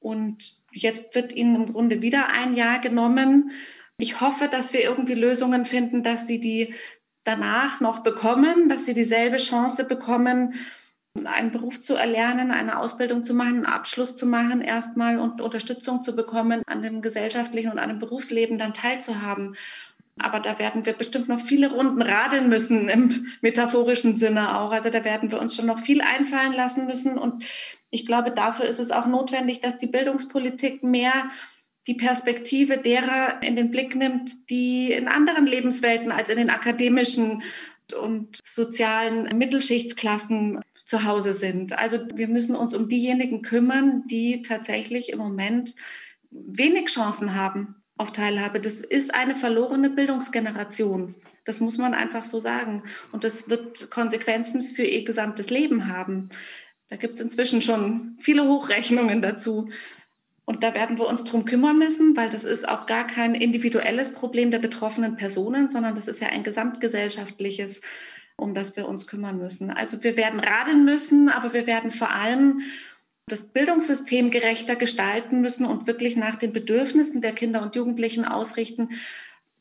Und 0.00 0.62
jetzt 0.72 1.14
wird 1.14 1.32
ihnen 1.32 1.56
im 1.56 1.72
Grunde 1.72 2.02
wieder 2.02 2.28
ein 2.28 2.54
Jahr 2.54 2.80
genommen 2.80 3.50
ich 3.98 4.20
hoffe, 4.20 4.48
dass 4.48 4.72
wir 4.72 4.82
irgendwie 4.82 5.14
Lösungen 5.14 5.64
finden, 5.64 6.02
dass 6.02 6.26
sie 6.26 6.40
die 6.40 6.74
danach 7.24 7.80
noch 7.80 8.00
bekommen, 8.00 8.68
dass 8.68 8.84
sie 8.86 8.94
dieselbe 8.94 9.38
Chance 9.38 9.84
bekommen, 9.84 10.54
einen 11.24 11.50
Beruf 11.50 11.80
zu 11.80 11.94
erlernen, 11.94 12.50
eine 12.50 12.78
Ausbildung 12.78 13.24
zu 13.24 13.32
machen, 13.32 13.56
einen 13.56 13.66
Abschluss 13.66 14.16
zu 14.16 14.26
machen 14.26 14.60
erstmal 14.60 15.18
und 15.18 15.40
Unterstützung 15.40 16.02
zu 16.02 16.14
bekommen, 16.14 16.62
an 16.66 16.82
dem 16.82 17.00
gesellschaftlichen 17.00 17.72
und 17.72 17.78
an 17.78 17.88
dem 17.88 17.98
Berufsleben 17.98 18.58
dann 18.58 18.74
teilzuhaben. 18.74 19.56
Aber 20.18 20.40
da 20.40 20.58
werden 20.58 20.86
wir 20.86 20.94
bestimmt 20.94 21.28
noch 21.28 21.40
viele 21.40 21.70
Runden 21.70 22.00
radeln 22.00 22.48
müssen 22.48 22.88
im 22.88 23.26
metaphorischen 23.42 24.16
Sinne 24.16 24.58
auch. 24.58 24.72
Also 24.72 24.88
da 24.88 25.04
werden 25.04 25.30
wir 25.30 25.40
uns 25.40 25.54
schon 25.54 25.66
noch 25.66 25.78
viel 25.78 26.00
einfallen 26.00 26.54
lassen 26.54 26.86
müssen. 26.86 27.18
Und 27.18 27.44
ich 27.90 28.06
glaube, 28.06 28.30
dafür 28.30 28.64
ist 28.66 28.80
es 28.80 28.90
auch 28.90 29.06
notwendig, 29.06 29.60
dass 29.60 29.78
die 29.78 29.86
Bildungspolitik 29.86 30.82
mehr 30.82 31.30
die 31.86 31.94
Perspektive 31.94 32.78
derer 32.78 33.42
in 33.42 33.56
den 33.56 33.70
Blick 33.70 33.94
nimmt, 33.94 34.50
die 34.50 34.90
in 34.90 35.06
anderen 35.06 35.46
Lebenswelten 35.46 36.10
als 36.10 36.30
in 36.30 36.38
den 36.38 36.50
akademischen 36.50 37.42
und 38.00 38.40
sozialen 38.42 39.36
Mittelschichtsklassen 39.36 40.62
zu 40.84 41.04
Hause 41.04 41.34
sind. 41.34 41.78
Also 41.78 41.98
wir 42.14 42.28
müssen 42.28 42.56
uns 42.56 42.74
um 42.74 42.88
diejenigen 42.88 43.42
kümmern, 43.42 44.04
die 44.08 44.42
tatsächlich 44.42 45.10
im 45.10 45.18
Moment 45.18 45.74
wenig 46.30 46.86
Chancen 46.86 47.34
haben 47.34 47.76
auf 47.96 48.12
Teilhabe. 48.12 48.60
Das 48.60 48.80
ist 48.80 49.14
eine 49.14 49.34
verlorene 49.34 49.90
Bildungsgeneration. 49.90 51.14
Das 51.44 51.60
muss 51.60 51.78
man 51.78 51.94
einfach 51.94 52.24
so 52.24 52.40
sagen. 52.40 52.82
Und 53.12 53.24
das 53.24 53.48
wird 53.48 53.90
Konsequenzen 53.90 54.62
für 54.62 54.82
ihr 54.82 55.04
gesamtes 55.04 55.50
Leben 55.50 55.88
haben. 55.88 56.28
Da 56.88 56.96
gibt 56.96 57.14
es 57.14 57.20
inzwischen 57.20 57.62
schon 57.62 58.16
viele 58.20 58.44
Hochrechnungen 58.44 59.22
dazu. 59.22 59.70
Und 60.44 60.62
da 60.62 60.74
werden 60.74 60.98
wir 60.98 61.08
uns 61.08 61.24
drum 61.24 61.44
kümmern 61.44 61.78
müssen, 61.78 62.16
weil 62.16 62.30
das 62.30 62.44
ist 62.44 62.68
auch 62.68 62.86
gar 62.86 63.06
kein 63.06 63.34
individuelles 63.34 64.12
Problem 64.12 64.52
der 64.52 64.60
betroffenen 64.60 65.16
Personen, 65.16 65.68
sondern 65.68 65.96
das 65.96 66.06
ist 66.06 66.20
ja 66.20 66.28
ein 66.28 66.44
gesamtgesellschaftliches, 66.44 67.80
um 68.36 68.54
das 68.54 68.76
wir 68.76 68.86
uns 68.86 69.08
kümmern 69.08 69.38
müssen. 69.38 69.70
Also 69.70 70.04
wir 70.04 70.16
werden 70.16 70.38
radeln 70.38 70.84
müssen, 70.84 71.28
aber 71.28 71.52
wir 71.52 71.66
werden 71.66 71.90
vor 71.90 72.10
allem 72.10 72.62
das 73.28 73.52
Bildungssystem 73.52 74.30
gerechter 74.30 74.76
gestalten 74.76 75.40
müssen 75.40 75.66
und 75.66 75.86
wirklich 75.88 76.16
nach 76.16 76.36
den 76.36 76.52
Bedürfnissen 76.52 77.20
der 77.20 77.32
Kinder 77.32 77.60
und 77.62 77.74
Jugendlichen 77.74 78.24
ausrichten, 78.24 78.90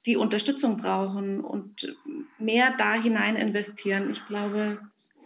die 0.05 0.17
Unterstützung 0.17 0.77
brauchen 0.77 1.41
und 1.41 1.97
mehr 2.37 2.75
da 2.77 2.93
hinein 2.93 3.35
investieren. 3.35 4.11
Ich 4.11 4.25
glaube, 4.27 4.79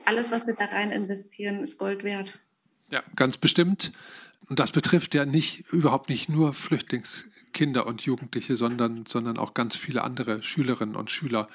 alles, 0.05 0.31
was 0.31 0.47
wir 0.47 0.55
da 0.55 0.65
rein 0.65 0.91
investieren, 0.91 1.61
ist 1.61 1.77
Gold 1.77 2.05
wert. 2.05 2.39
Ja, 2.89 3.03
ganz 3.17 3.37
bestimmt. 3.37 3.91
Und 4.47 4.59
das 4.59 4.71
betrifft 4.71 5.13
ja 5.13 5.25
nicht, 5.25 5.65
überhaupt 5.73 6.09
nicht 6.09 6.29
nur 6.29 6.53
Flüchtlingskinder 6.53 7.85
und 7.85 8.01
Jugendliche, 8.01 8.55
sondern, 8.55 9.05
sondern 9.05 9.37
auch 9.37 9.53
ganz 9.53 9.75
viele 9.75 10.03
andere 10.03 10.41
Schülerinnen 10.41 10.95
und 10.95 11.11
Schüler, 11.11 11.49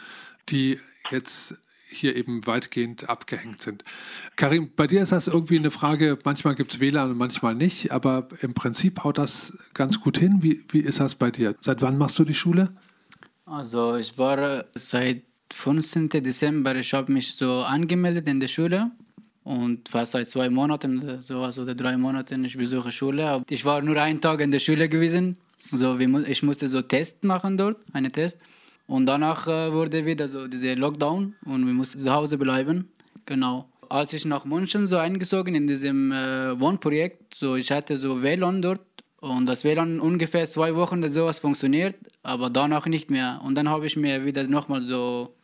die 0.50 0.78
jetzt 1.10 1.54
hier 1.96 2.16
eben 2.16 2.46
weitgehend 2.46 3.08
abgehängt 3.08 3.62
sind. 3.62 3.84
Karim, 4.36 4.70
bei 4.74 4.86
dir 4.86 5.02
ist 5.02 5.12
das 5.12 5.26
irgendwie 5.26 5.58
eine 5.58 5.70
Frage, 5.70 6.18
manchmal 6.24 6.54
gibt 6.54 6.74
es 6.74 6.80
WLAN 6.80 7.12
und 7.12 7.18
manchmal 7.18 7.54
nicht, 7.54 7.92
aber 7.92 8.28
im 8.40 8.54
Prinzip 8.54 9.04
haut 9.04 9.18
das 9.18 9.52
ganz 9.74 10.00
gut 10.00 10.18
hin. 10.18 10.38
Wie, 10.42 10.64
wie 10.70 10.80
ist 10.80 11.00
das 11.00 11.14
bei 11.14 11.30
dir? 11.30 11.54
Seit 11.60 11.82
wann 11.82 11.98
machst 11.98 12.18
du 12.18 12.24
die 12.24 12.34
Schule? 12.34 12.74
Also 13.46 13.96
ich 13.96 14.16
war 14.16 14.64
seit 14.74 15.22
15. 15.52 16.08
Dezember, 16.08 16.74
ich 16.76 16.92
habe 16.94 17.12
mich 17.12 17.34
so 17.34 17.62
angemeldet 17.62 18.26
in 18.26 18.40
der 18.40 18.48
Schule 18.48 18.90
und 19.44 19.88
fast 19.88 20.12
seit 20.12 20.28
zwei 20.28 20.48
Monaten, 20.48 21.22
sowas 21.22 21.58
oder 21.58 21.74
drei 21.74 21.96
Monaten, 21.96 22.44
ich 22.44 22.56
besuche 22.56 22.90
Schule. 22.90 23.42
Ich 23.50 23.64
war 23.64 23.82
nur 23.82 24.00
einen 24.00 24.20
Tag 24.20 24.40
in 24.40 24.50
der 24.50 24.58
Schule 24.58 24.88
gewesen. 24.88 25.34
So, 25.70 25.98
ich 25.98 26.42
musste 26.42 26.66
so 26.66 26.82
Test 26.82 27.24
machen 27.24 27.56
dort, 27.56 27.78
einen 27.92 28.12
Test. 28.12 28.38
Und 28.86 29.06
danach 29.06 29.46
äh, 29.46 29.72
wurde 29.72 30.04
wieder 30.04 30.28
so 30.28 30.46
dieser 30.46 30.76
Lockdown 30.76 31.34
und 31.46 31.66
wir 31.66 31.72
mussten 31.72 31.98
zu 31.98 32.12
Hause 32.12 32.38
bleiben. 32.38 32.90
Genau. 33.26 33.68
Als 33.88 34.12
ich 34.12 34.24
nach 34.24 34.44
München 34.44 34.86
so 34.86 34.96
eingezogen 34.98 35.54
in 35.54 35.66
diesem 35.66 36.12
äh, 36.12 36.58
Wohnprojekt, 36.58 37.34
so 37.34 37.56
ich 37.56 37.70
hatte 37.70 37.96
so 37.96 38.22
WLAN 38.22 38.60
dort 38.60 38.80
und 39.20 39.46
das 39.46 39.64
WLAN 39.64 40.00
ungefähr 40.00 40.46
zwei 40.46 40.74
Wochen 40.74 41.02
sowas 41.10 41.38
funktioniert, 41.38 41.96
aber 42.22 42.50
danach 42.50 42.86
nicht 42.86 43.10
mehr. 43.10 43.40
Und 43.42 43.54
dann 43.56 43.68
habe 43.68 43.86
ich 43.86 43.96
mir 43.96 44.24
wieder 44.24 44.44
nochmal 44.44 44.82
so 44.82 45.34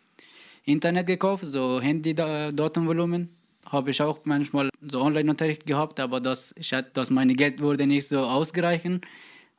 Internet 0.65 1.07
gekauft, 1.07 1.47
so 1.47 1.81
Handy-Datenvolumen 1.81 3.31
habe 3.71 3.91
ich 3.91 4.03
auch 4.03 4.19
manchmal 4.25 4.69
so 4.81 5.01
Online-Unterricht 5.01 5.65
gehabt, 5.65 6.01
aber 6.01 6.21
das, 6.21 6.53
ich 6.59 6.73
hatte, 6.73 6.91
das 6.93 7.11
meine 7.11 7.35
Geld 7.35 7.61
wurde 7.61 7.87
nicht 7.87 8.09
so 8.09 8.21
ausgereichen. 8.21 9.01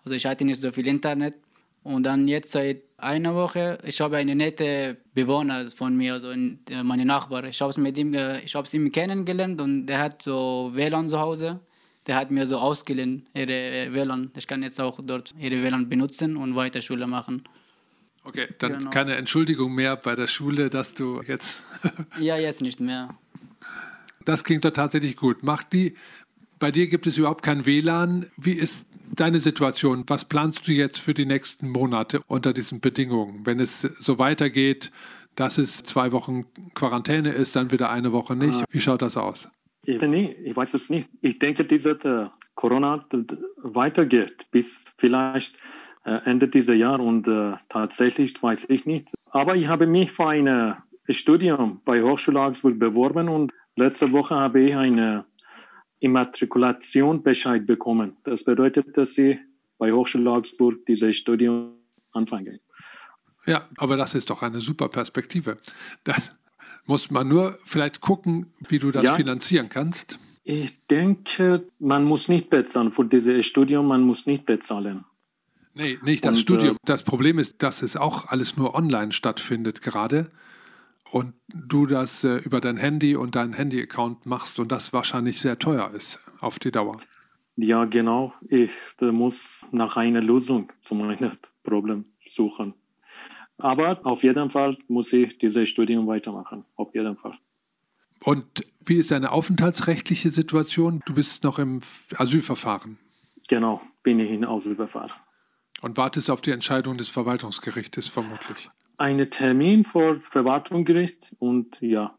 Also 0.03 0.15
ich 0.15 0.25
hatte 0.25 0.43
nicht 0.43 0.59
so 0.59 0.71
viel 0.71 0.87
Internet. 0.87 1.35
Und 1.83 2.05
dann 2.05 2.27
jetzt 2.27 2.51
seit 2.51 2.90
eine 3.01 3.33
Woche. 3.35 3.77
Ich 3.83 3.99
habe 4.01 4.17
einen 4.17 4.37
netten 4.37 4.97
Bewohner 5.13 5.69
von 5.69 5.95
mir, 5.95 6.13
also 6.13 6.33
meine 6.83 7.05
Nachbar. 7.05 7.43
Ich 7.45 7.61
habe 7.61 7.71
es 7.71 7.77
mit 7.77 7.97
ihm, 7.97 8.13
ich 8.13 8.55
habe 8.55 8.67
ihm 8.71 8.91
kennengelernt 8.91 9.61
und 9.61 9.85
der 9.85 9.99
hat 9.99 10.21
so 10.21 10.71
WLAN 10.73 11.07
zu 11.07 11.19
Hause. 11.19 11.59
Der 12.07 12.15
hat 12.15 12.31
mir 12.31 12.47
so 12.47 12.57
ausgeliehen, 12.57 13.27
ihre 13.33 13.93
WLAN. 13.93 14.31
Ich 14.35 14.47
kann 14.47 14.63
jetzt 14.63 14.81
auch 14.81 14.99
dort 15.03 15.31
ihre 15.37 15.63
WLAN 15.63 15.87
benutzen 15.87 16.35
und 16.35 16.55
weiter 16.55 16.81
Schule 16.81 17.07
machen. 17.07 17.43
Okay, 18.23 18.47
dann 18.59 18.77
genau. 18.77 18.89
keine 18.91 19.15
Entschuldigung 19.15 19.73
mehr 19.73 19.95
bei 19.95 20.15
der 20.15 20.27
Schule, 20.27 20.69
dass 20.69 20.93
du 20.93 21.21
jetzt. 21.27 21.63
ja, 22.19 22.37
jetzt 22.37 22.61
nicht 22.61 22.79
mehr. 22.79 23.15
Das 24.25 24.43
klingt 24.43 24.63
doch 24.65 24.71
tatsächlich 24.71 25.15
gut. 25.15 25.41
Macht 25.43 25.73
die, 25.73 25.95
bei 26.59 26.69
dir 26.69 26.87
gibt 26.87 27.07
es 27.07 27.17
überhaupt 27.17 27.43
kein 27.43 27.65
WLAN. 27.65 28.27
Wie 28.37 28.53
ist 28.53 28.85
deine 29.15 29.39
Situation? 29.39 30.03
Was 30.07 30.25
planst 30.25 30.67
du 30.67 30.71
jetzt 30.71 30.99
für 30.99 31.13
die 31.13 31.25
nächsten 31.25 31.69
Monate 31.69 32.21
unter 32.27 32.53
diesen 32.53 32.79
Bedingungen? 32.81 33.45
Wenn 33.45 33.59
es 33.59 33.81
so 33.81 34.19
weitergeht, 34.19 34.91
dass 35.35 35.57
es 35.57 35.83
zwei 35.83 36.11
Wochen 36.11 36.45
Quarantäne 36.73 37.31
ist, 37.31 37.55
dann 37.55 37.71
wieder 37.71 37.89
eine 37.89 38.11
Woche 38.11 38.35
nicht. 38.35 38.63
Wie 38.69 38.81
schaut 38.81 39.01
das 39.01 39.17
aus? 39.17 39.49
Ich, 39.83 39.99
weiß 40.01 40.73
es 40.75 40.89
nicht. 40.89 41.09
Ich 41.21 41.39
denke, 41.39 41.63
diese 41.65 41.91
äh, 41.91 42.27
Corona 42.53 43.05
weitergeht 43.57 44.45
bis 44.51 44.81
vielleicht 44.97 45.55
äh, 46.05 46.19
Ende 46.25 46.47
dieses 46.47 46.77
Jahres 46.77 47.05
und 47.05 47.27
äh, 47.27 47.53
tatsächlich 47.69 48.41
weiß 48.41 48.65
ich 48.69 48.85
nicht. 48.85 49.09
Aber 49.31 49.55
ich 49.55 49.67
habe 49.67 49.87
mich 49.87 50.11
für 50.11 50.27
ein 50.27 50.75
Studium 51.09 51.81
bei 51.83 52.03
Hochschule 52.03 52.39
Augsburg 52.39 52.77
beworben 52.77 53.29
und 53.29 53.51
letzte 53.75 54.11
Woche 54.11 54.35
habe 54.35 54.61
ich 54.61 54.75
eine 54.75 55.25
Immatrikulationsbescheid 56.01 57.65
bekommen. 57.65 58.17
Das 58.23 58.43
bedeutet, 58.43 58.97
dass 58.97 59.17
ich 59.17 59.37
bei 59.77 59.91
Hochschule 59.91 60.29
Augsburg 60.29 60.85
dieses 60.85 61.15
Studium 61.15 61.73
anfange. 62.11 62.59
Ja, 63.45 63.69
aber 63.77 63.97
das 63.97 64.13
ist 64.13 64.29
doch 64.29 64.41
eine 64.41 64.59
super 64.59 64.89
Perspektive. 64.89 65.57
Das 66.03 66.35
muss 66.85 67.09
man 67.09 67.27
nur 67.27 67.57
vielleicht 67.63 68.01
gucken, 68.01 68.47
wie 68.67 68.79
du 68.79 68.91
das 68.91 69.03
ja, 69.03 69.13
finanzieren 69.15 69.69
kannst. 69.69 70.19
Ich 70.43 70.73
denke, 70.89 71.63
man 71.79 72.03
muss 72.03 72.27
nicht 72.27 72.49
bezahlen 72.49 72.91
für 72.91 73.05
dieses 73.05 73.45
Studium, 73.45 73.87
man 73.87 74.01
muss 74.01 74.25
nicht 74.25 74.45
bezahlen. 74.45 75.05
Nee, 75.73 75.99
nicht 76.03 76.25
das 76.25 76.37
Und, 76.37 76.41
Studium. 76.41 76.75
Äh, 76.75 76.79
das 76.85 77.03
Problem 77.03 77.39
ist, 77.39 77.63
dass 77.63 77.81
es 77.81 77.95
auch 77.95 78.27
alles 78.27 78.57
nur 78.57 78.75
online 78.75 79.11
stattfindet 79.11 79.81
gerade 79.81 80.31
und 81.11 81.33
du 81.53 81.85
das 81.85 82.23
äh, 82.23 82.37
über 82.37 82.61
dein 82.61 82.77
Handy 82.77 83.15
und 83.15 83.35
deinen 83.35 83.53
Handy-Account 83.53 84.25
machst 84.25 84.59
und 84.59 84.71
das 84.71 84.93
wahrscheinlich 84.93 85.41
sehr 85.41 85.59
teuer 85.59 85.91
ist 85.91 86.19
auf 86.39 86.57
die 86.57 86.71
Dauer. 86.71 86.99
Ja, 87.57 87.85
genau. 87.85 88.33
Ich 88.47 88.71
muss 88.99 89.65
nach 89.71 89.97
einer 89.97 90.21
Lösung 90.21 90.71
zu 90.83 90.95
meinem 90.95 91.37
Problem 91.63 92.05
suchen. 92.25 92.73
Aber 93.57 93.99
auf 94.03 94.23
jeden 94.23 94.49
Fall 94.49 94.77
muss 94.87 95.13
ich 95.13 95.37
dieses 95.37 95.69
Studium 95.69 96.07
weitermachen. 96.07 96.65
Auf 96.75 96.95
jeden 96.95 97.17
Fall. 97.17 97.37
Und 98.23 98.65
wie 98.83 98.97
ist 98.97 99.11
deine 99.11 99.31
aufenthaltsrechtliche 99.31 100.29
Situation? 100.29 101.01
Du 101.05 101.13
bist 101.13 101.43
noch 101.43 101.59
im 101.59 101.81
Asylverfahren. 102.17 102.97
Genau, 103.47 103.81
bin 104.01 104.19
ich 104.19 104.31
in 104.31 104.45
Asylverfahren. 104.45 105.11
Und 105.81 105.97
wartest 105.97 106.29
auf 106.29 106.41
die 106.41 106.51
Entscheidung 106.51 106.97
des 106.97 107.09
Verwaltungsgerichtes 107.09 108.07
vermutlich. 108.07 108.69
Einen 109.01 109.31
Termin 109.31 109.83
vor 109.83 110.21
Verwaltungsgericht 110.29 111.31
und 111.39 111.75
ja, 111.81 112.15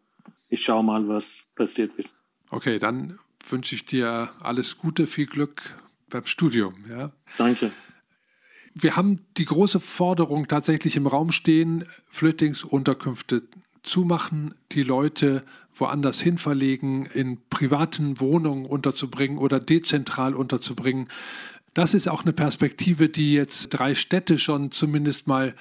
ich 0.48 0.64
schaue 0.64 0.82
mal, 0.82 1.06
was 1.06 1.44
passiert 1.54 1.96
wird. 1.96 2.08
Okay, 2.50 2.80
dann 2.80 3.20
wünsche 3.48 3.76
ich 3.76 3.84
dir 3.84 4.30
alles 4.40 4.78
Gute, 4.78 5.06
viel 5.06 5.26
Glück 5.26 5.62
beim 6.10 6.26
Studium. 6.26 6.74
Ja? 6.90 7.12
Danke. 7.38 7.70
Wir 8.74 8.96
haben 8.96 9.20
die 9.36 9.44
große 9.44 9.78
Forderung 9.78 10.48
tatsächlich 10.48 10.96
im 10.96 11.06
Raum 11.06 11.30
stehen, 11.30 11.84
Flüchtlingsunterkünfte 12.10 13.44
zumachen, 13.84 14.56
die 14.72 14.82
Leute 14.82 15.44
woanders 15.76 16.20
hin 16.20 16.36
verlegen, 16.36 17.06
in 17.06 17.38
privaten 17.48 18.18
Wohnungen 18.18 18.66
unterzubringen 18.66 19.38
oder 19.38 19.60
dezentral 19.60 20.34
unterzubringen. 20.34 21.06
Das 21.74 21.94
ist 21.94 22.08
auch 22.08 22.22
eine 22.22 22.32
Perspektive, 22.32 23.08
die 23.08 23.34
jetzt 23.34 23.68
drei 23.68 23.94
Städte 23.94 24.36
schon 24.36 24.72
zumindest 24.72 25.28
mal 25.28 25.54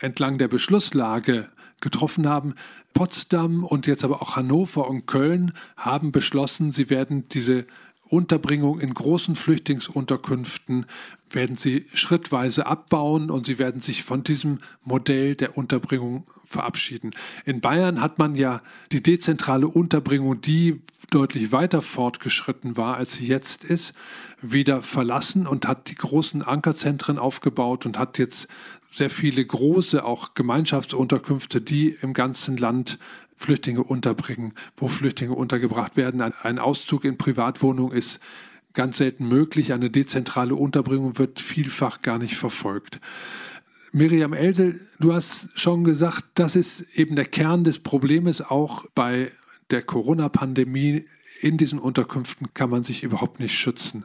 entlang 0.00 0.38
der 0.38 0.48
Beschlusslage 0.48 1.48
getroffen 1.80 2.28
haben. 2.28 2.54
Potsdam 2.92 3.64
und 3.64 3.86
jetzt 3.86 4.04
aber 4.04 4.20
auch 4.20 4.36
Hannover 4.36 4.88
und 4.88 5.06
Köln 5.06 5.52
haben 5.76 6.12
beschlossen, 6.12 6.72
sie 6.72 6.90
werden 6.90 7.28
diese 7.28 7.66
Unterbringung 8.08 8.80
in 8.80 8.92
großen 8.92 9.36
Flüchtlingsunterkünften 9.36 10.86
werden 11.34 11.56
sie 11.56 11.86
schrittweise 11.94 12.66
abbauen 12.66 13.30
und 13.30 13.46
sie 13.46 13.58
werden 13.58 13.80
sich 13.80 14.02
von 14.02 14.24
diesem 14.24 14.58
Modell 14.84 15.36
der 15.36 15.56
Unterbringung 15.56 16.26
verabschieden. 16.44 17.12
In 17.44 17.60
Bayern 17.60 18.00
hat 18.00 18.18
man 18.18 18.34
ja 18.34 18.62
die 18.90 19.02
dezentrale 19.02 19.68
Unterbringung, 19.68 20.40
die 20.40 20.80
deutlich 21.10 21.52
weiter 21.52 21.82
fortgeschritten 21.82 22.76
war, 22.76 22.96
als 22.96 23.12
sie 23.12 23.26
jetzt 23.26 23.64
ist, 23.64 23.94
wieder 24.40 24.82
verlassen 24.82 25.46
und 25.46 25.66
hat 25.66 25.88
die 25.88 25.94
großen 25.94 26.42
Ankerzentren 26.42 27.18
aufgebaut 27.18 27.86
und 27.86 27.98
hat 27.98 28.18
jetzt 28.18 28.48
sehr 28.90 29.10
viele 29.10 29.44
große 29.44 30.04
auch 30.04 30.34
Gemeinschaftsunterkünfte, 30.34 31.60
die 31.60 31.96
im 32.00 32.12
ganzen 32.12 32.56
Land 32.56 32.98
Flüchtlinge 33.36 33.82
unterbringen, 33.82 34.52
wo 34.76 34.88
Flüchtlinge 34.88 35.34
untergebracht 35.34 35.96
werden. 35.96 36.20
Ein 36.20 36.58
Auszug 36.58 37.04
in 37.04 37.16
Privatwohnungen 37.16 37.96
ist 37.96 38.20
ganz 38.74 38.98
selten 38.98 39.28
möglich. 39.28 39.72
Eine 39.72 39.90
dezentrale 39.90 40.54
Unterbringung 40.54 41.18
wird 41.18 41.40
vielfach 41.40 42.02
gar 42.02 42.18
nicht 42.18 42.36
verfolgt. 42.36 43.00
Miriam 43.92 44.34
Elsel, 44.34 44.80
du 44.98 45.14
hast 45.14 45.48
schon 45.54 45.84
gesagt, 45.84 46.24
das 46.34 46.54
ist 46.54 46.82
eben 46.94 47.16
der 47.16 47.24
Kern 47.24 47.64
des 47.64 47.78
Problems 47.78 48.40
auch 48.40 48.84
bei 48.94 49.32
der 49.70 49.82
Corona-Pandemie. 49.82 51.06
In 51.40 51.56
diesen 51.56 51.78
Unterkünften 51.78 52.52
kann 52.52 52.70
man 52.70 52.84
sich 52.84 53.02
überhaupt 53.02 53.40
nicht 53.40 53.54
schützen. 53.54 54.04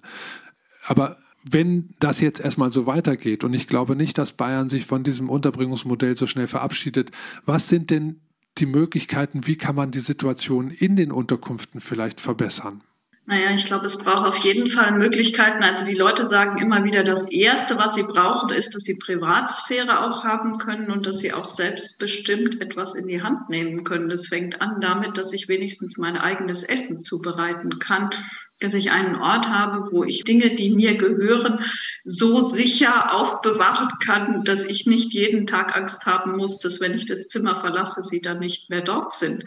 Aber 0.87 1.17
wenn 1.49 1.89
das 1.99 2.19
jetzt 2.21 2.39
erstmal 2.39 2.71
so 2.71 2.87
weitergeht, 2.87 3.43
und 3.43 3.53
ich 3.53 3.67
glaube 3.67 3.95
nicht, 3.95 4.17
dass 4.17 4.33
Bayern 4.33 4.69
sich 4.69 4.85
von 4.85 5.03
diesem 5.03 5.29
Unterbringungsmodell 5.29 6.15
so 6.15 6.27
schnell 6.27 6.47
verabschiedet, 6.47 7.11
was 7.45 7.69
sind 7.69 7.91
denn 7.91 8.21
die 8.57 8.65
Möglichkeiten, 8.65 9.45
wie 9.45 9.57
kann 9.57 9.75
man 9.75 9.91
die 9.91 9.99
Situation 9.99 10.71
in 10.71 10.95
den 10.95 11.11
Unterkünften 11.11 11.81
vielleicht 11.81 12.21
verbessern? 12.21 12.81
Naja, 13.27 13.55
ich 13.55 13.65
glaube, 13.65 13.87
es 13.87 13.97
braucht 13.97 14.27
auf 14.27 14.37
jeden 14.45 14.67
Fall 14.67 14.91
Möglichkeiten. 14.91 15.63
Also 15.63 15.83
die 15.83 15.95
Leute 15.95 16.27
sagen 16.27 16.59
immer 16.59 16.83
wieder, 16.83 17.03
das 17.03 17.31
Erste, 17.31 17.75
was 17.75 17.95
sie 17.95 18.03
brauchen, 18.03 18.51
ist, 18.51 18.75
dass 18.75 18.83
sie 18.83 18.97
Privatsphäre 18.97 20.05
auch 20.05 20.23
haben 20.23 20.59
können 20.59 20.91
und 20.91 21.07
dass 21.07 21.19
sie 21.19 21.33
auch 21.33 21.47
selbstbestimmt 21.47 22.61
etwas 22.61 22.93
in 22.93 23.07
die 23.07 23.23
Hand 23.23 23.49
nehmen 23.49 23.83
können. 23.83 24.09
Das 24.09 24.27
fängt 24.27 24.61
an 24.61 24.79
damit, 24.79 25.17
dass 25.17 25.33
ich 25.33 25.47
wenigstens 25.47 25.97
mein 25.97 26.17
eigenes 26.17 26.61
Essen 26.63 27.03
zubereiten 27.03 27.79
kann, 27.79 28.11
dass 28.59 28.75
ich 28.75 28.91
einen 28.91 29.15
Ort 29.15 29.49
habe, 29.49 29.91
wo 29.91 30.03
ich 30.03 30.23
Dinge, 30.23 30.53
die 30.53 30.69
mir 30.69 30.95
gehören, 30.95 31.65
so 32.03 32.43
sicher 32.43 33.11
aufbewahren 33.11 33.89
kann, 34.05 34.43
dass 34.43 34.65
ich 34.65 34.85
nicht 34.85 35.13
jeden 35.13 35.47
Tag 35.47 35.75
Angst 35.75 36.05
haben 36.05 36.37
muss, 36.37 36.59
dass 36.59 36.79
wenn 36.79 36.93
ich 36.93 37.07
das 37.07 37.27
Zimmer 37.27 37.55
verlasse, 37.55 38.03
sie 38.03 38.21
dann 38.21 38.37
nicht 38.37 38.69
mehr 38.69 38.81
dort 38.81 39.13
sind 39.13 39.45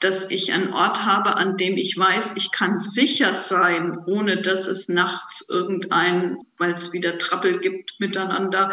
dass 0.00 0.30
ich 0.30 0.52
einen 0.52 0.72
Ort 0.72 1.04
habe, 1.04 1.36
an 1.36 1.56
dem 1.56 1.76
ich 1.76 1.96
weiß, 1.96 2.36
ich 2.36 2.52
kann 2.52 2.78
sicher 2.78 3.34
sein, 3.34 3.98
ohne 4.06 4.40
dass 4.40 4.66
es 4.66 4.88
nachts 4.88 5.48
irgendein, 5.48 6.38
weil 6.56 6.72
es 6.72 6.92
wieder 6.92 7.18
Trappel 7.18 7.58
gibt 7.58 7.98
miteinander, 7.98 8.72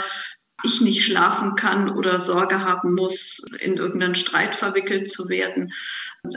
ich 0.65 0.81
nicht 0.81 1.05
schlafen 1.05 1.55
kann 1.55 1.89
oder 1.89 2.19
Sorge 2.19 2.61
haben 2.61 2.93
muss, 2.93 3.45
in 3.59 3.77
irgendeinen 3.77 4.15
Streit 4.15 4.55
verwickelt 4.55 5.09
zu 5.09 5.29
werden. 5.29 5.71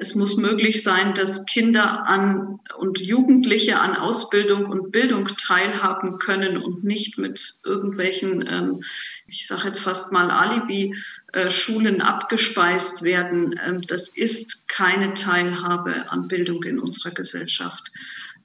Es 0.01 0.15
muss 0.15 0.37
möglich 0.37 0.83
sein, 0.83 1.15
dass 1.15 1.47
Kinder 1.47 2.07
an 2.07 2.61
und 2.77 3.01
Jugendliche 3.01 3.81
an 3.81 3.97
Ausbildung 3.97 4.67
und 4.67 4.93
Bildung 4.93 5.29
teilhaben 5.37 6.19
können 6.19 6.59
und 6.59 6.85
nicht 6.85 7.19
mit 7.19 7.55
irgendwelchen, 7.65 8.47
ähm, 8.47 8.85
ich 9.27 9.47
sage 9.47 9.69
jetzt 9.69 9.81
fast 9.81 10.13
mal 10.13 10.31
Alibi-Schulen 10.31 12.03
abgespeist 12.03 13.03
werden. 13.03 13.59
Ähm, 13.65 13.83
das 13.83 14.09
ist 14.09 14.69
keine 14.69 15.15
Teilhabe 15.15 16.11
an 16.11 16.29
Bildung 16.29 16.63
in 16.65 16.79
unserer 16.79 17.13
Gesellschaft. 17.13 17.91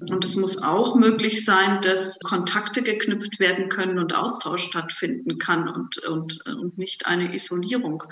Und 0.10 0.26
es 0.26 0.36
muss 0.36 0.62
auch 0.62 0.96
möglich 0.96 1.46
sein, 1.46 1.82
dass 1.82 2.20
Kontakte 2.20 2.82
geknüpft 2.82 3.40
werden 3.40 3.70
können 3.70 4.00
und 4.00 4.14
Austausch 4.14 4.64
stattfinden 4.64 5.38
kann 5.38 5.68
und, 5.70 5.98
und, 6.00 6.46
und 6.46 6.78
nicht 6.78 7.06
eine 7.06 7.34
Isolierung 7.34 8.04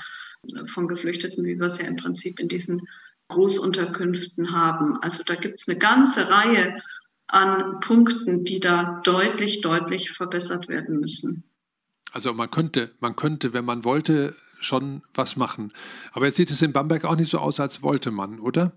von 0.65 0.87
Geflüchteten, 0.87 1.43
wie 1.43 1.59
wir 1.59 1.67
es 1.67 1.79
ja 1.79 1.87
im 1.87 1.95
Prinzip 1.95 2.39
in 2.39 2.47
diesen 2.47 2.87
Großunterkünften 3.29 4.51
haben. 4.51 4.97
Also 5.01 5.23
da 5.23 5.35
gibt 5.35 5.59
es 5.59 5.67
eine 5.67 5.77
ganze 5.77 6.29
Reihe 6.29 6.81
an 7.27 7.79
Punkten, 7.79 8.43
die 8.43 8.59
da 8.59 9.01
deutlich, 9.03 9.61
deutlich 9.61 10.11
verbessert 10.11 10.67
werden 10.67 10.99
müssen. 10.99 11.43
Also 12.11 12.33
man 12.33 12.51
könnte, 12.51 12.91
man 12.99 13.15
könnte, 13.15 13.53
wenn 13.53 13.63
man 13.63 13.85
wollte, 13.85 14.35
schon 14.59 15.01
was 15.13 15.37
machen. 15.37 15.71
Aber 16.11 16.25
jetzt 16.25 16.35
sieht 16.35 16.51
es 16.51 16.61
in 16.61 16.73
Bamberg 16.73 17.05
auch 17.05 17.15
nicht 17.15 17.31
so 17.31 17.39
aus, 17.39 17.59
als 17.59 17.81
wollte 17.81 18.11
man, 18.11 18.39
oder? 18.39 18.73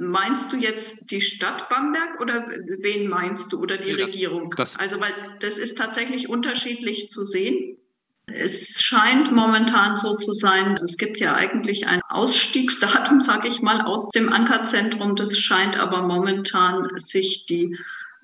Meinst 0.00 0.52
du 0.52 0.56
jetzt 0.56 1.10
die 1.10 1.20
Stadt 1.20 1.68
Bamberg 1.68 2.20
oder 2.20 2.46
wen 2.46 3.08
meinst 3.08 3.52
du 3.52 3.60
oder 3.60 3.76
die 3.78 3.94
nee, 3.94 4.02
Regierung? 4.02 4.54
Das, 4.56 4.78
also 4.78 5.00
weil 5.00 5.12
das 5.40 5.58
ist 5.58 5.76
tatsächlich 5.76 6.28
unterschiedlich 6.28 7.10
zu 7.10 7.24
sehen. 7.24 7.78
Es 8.26 8.80
scheint 8.80 9.32
momentan 9.32 9.96
so 9.96 10.16
zu 10.16 10.34
sein, 10.34 10.74
es 10.74 10.98
gibt 10.98 11.18
ja 11.18 11.34
eigentlich 11.34 11.88
ein 11.88 12.00
Ausstiegsdatum, 12.08 13.20
sage 13.22 13.48
ich 13.48 13.60
mal, 13.60 13.80
aus 13.80 14.10
dem 14.10 14.32
Ankerzentrum. 14.32 15.16
Das 15.16 15.36
scheint 15.36 15.76
aber 15.76 16.02
momentan 16.02 16.96
sich 16.98 17.46
die 17.46 17.76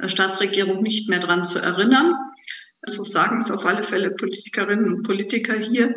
Staatsregierung 0.06 0.80
nicht 0.80 1.08
mehr 1.08 1.18
daran 1.18 1.44
zu 1.44 1.58
erinnern. 1.58 2.14
So 2.86 3.04
sagen 3.04 3.38
es 3.38 3.50
auf 3.50 3.66
alle 3.66 3.82
Fälle 3.82 4.12
Politikerinnen 4.12 4.94
und 4.94 5.02
Politiker 5.02 5.54
hier, 5.54 5.96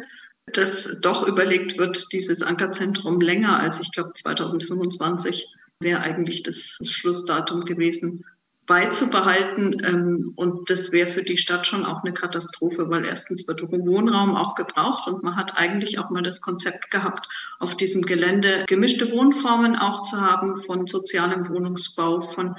dass 0.54 1.02
doch 1.02 1.28
überlegt 1.28 1.78
wird, 1.78 2.12
dieses 2.14 2.42
Ankerzentrum 2.42 3.22
länger 3.22 3.60
als, 3.60 3.80
ich 3.80 3.92
glaube, 3.92 4.14
2025 4.14 5.48
wäre 5.80 6.02
eigentlich 6.02 6.44
das 6.44 6.78
Schlussdatum 6.84 7.66
gewesen, 7.66 8.26
beizubehalten. 8.66 9.82
Ähm, 9.84 10.34
und 10.36 10.70
das 10.70 10.92
wäre 10.92 11.10
für 11.10 11.24
die 11.24 11.38
Stadt 11.38 11.66
schon 11.66 11.86
auch 11.86 12.04
eine 12.04 12.14
Katastrophe, 12.14 12.90
weil 12.90 13.06
erstens 13.06 13.48
wird 13.48 13.62
Wohnraum 13.62 14.36
auch 14.36 14.56
gebraucht 14.56 15.08
und 15.08 15.24
man 15.24 15.36
hat 15.36 15.58
eigentlich 15.58 15.98
auch 15.98 16.10
mal 16.10 16.22
das 16.22 16.42
Konzept 16.42 16.92
gehabt, 16.92 17.28
auf 17.60 17.78
diesem 17.78 18.04
Gelände 18.04 18.66
gemischte 18.68 19.12
Wohnformen 19.12 19.76
auch 19.76 20.04
zu 20.04 20.22
haben 20.22 20.56
von 20.56 20.86
sozialem 20.88 21.48
Wohnungsbau, 21.50 22.22
von 22.22 22.56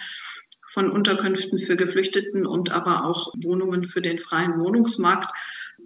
von 0.70 0.90
Unterkünften 0.90 1.58
für 1.58 1.76
Geflüchteten 1.76 2.46
und 2.46 2.70
aber 2.70 3.04
auch 3.04 3.32
Wohnungen 3.38 3.86
für 3.86 4.02
den 4.02 4.18
freien 4.18 4.60
Wohnungsmarkt. 4.60 5.34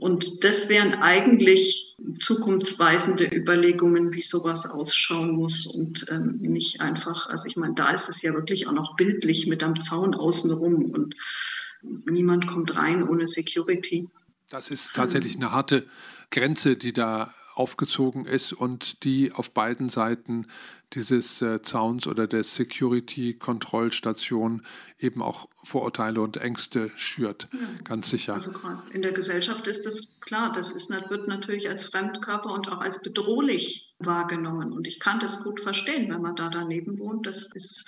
Und 0.02 0.42
das 0.42 0.68
wären 0.68 0.94
eigentlich 0.94 1.96
zukunftsweisende 2.18 3.24
Überlegungen, 3.24 4.12
wie 4.12 4.22
sowas 4.22 4.68
ausschauen 4.68 5.30
muss 5.30 5.64
und 5.64 6.06
ähm, 6.10 6.38
nicht 6.40 6.80
einfach, 6.80 7.28
also 7.28 7.46
ich 7.46 7.54
meine, 7.54 7.74
da 7.74 7.92
ist 7.92 8.08
es 8.08 8.20
ja 8.20 8.34
wirklich 8.34 8.66
auch 8.66 8.72
noch 8.72 8.96
bildlich 8.96 9.46
mit 9.46 9.62
am 9.62 9.80
Zaun 9.80 10.16
außenrum 10.16 10.90
und 10.90 11.14
niemand 11.82 12.48
kommt 12.48 12.74
rein 12.74 13.08
ohne 13.08 13.28
Security. 13.28 14.08
Das 14.48 14.72
ist 14.72 14.92
tatsächlich 14.92 15.36
eine 15.36 15.52
harte 15.52 15.86
Grenze, 16.32 16.76
die 16.76 16.92
da 16.92 17.32
aufgezogen 17.54 18.24
ist 18.24 18.52
und 18.52 19.04
die 19.04 19.30
auf 19.30 19.52
beiden 19.52 19.88
Seiten 19.88 20.48
dieses 20.94 21.42
äh, 21.42 21.60
Zauns 21.62 22.06
oder 22.06 22.26
der 22.26 22.44
Security-Kontrollstation 22.44 24.62
eben 24.98 25.22
auch 25.22 25.48
Vorurteile 25.64 26.20
und 26.20 26.36
Ängste 26.36 26.90
schürt, 26.96 27.48
ja. 27.52 27.58
ganz 27.84 28.10
sicher. 28.10 28.34
Also 28.34 28.52
in 28.92 29.02
der 29.02 29.12
Gesellschaft 29.12 29.66
ist 29.66 29.86
das 29.86 30.20
klar, 30.20 30.52
das 30.52 30.72
ist, 30.72 30.90
wird 30.90 31.28
natürlich 31.28 31.68
als 31.68 31.84
Fremdkörper 31.84 32.52
und 32.52 32.68
auch 32.68 32.80
als 32.80 33.02
bedrohlich 33.02 33.94
wahrgenommen. 33.98 34.72
Und 34.72 34.86
ich 34.86 35.00
kann 35.00 35.20
das 35.20 35.42
gut 35.42 35.60
verstehen, 35.60 36.12
wenn 36.12 36.22
man 36.22 36.36
da 36.36 36.48
daneben 36.48 36.98
wohnt. 36.98 37.26
Das 37.26 37.50
ist 37.54 37.86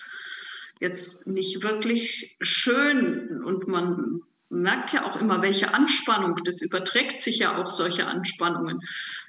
jetzt 0.80 1.26
nicht 1.26 1.62
wirklich 1.62 2.36
schön 2.40 3.42
und 3.44 3.68
man 3.68 4.22
merkt 4.48 4.92
ja 4.92 5.05
auch 5.05 5.20
immer, 5.20 5.42
welche 5.42 5.74
Anspannung, 5.74 6.36
das 6.44 6.62
überträgt 6.62 7.20
sich 7.20 7.38
ja 7.38 7.57
auch 7.57 7.70
solche 7.70 8.07
Anspannungen. 8.07 8.80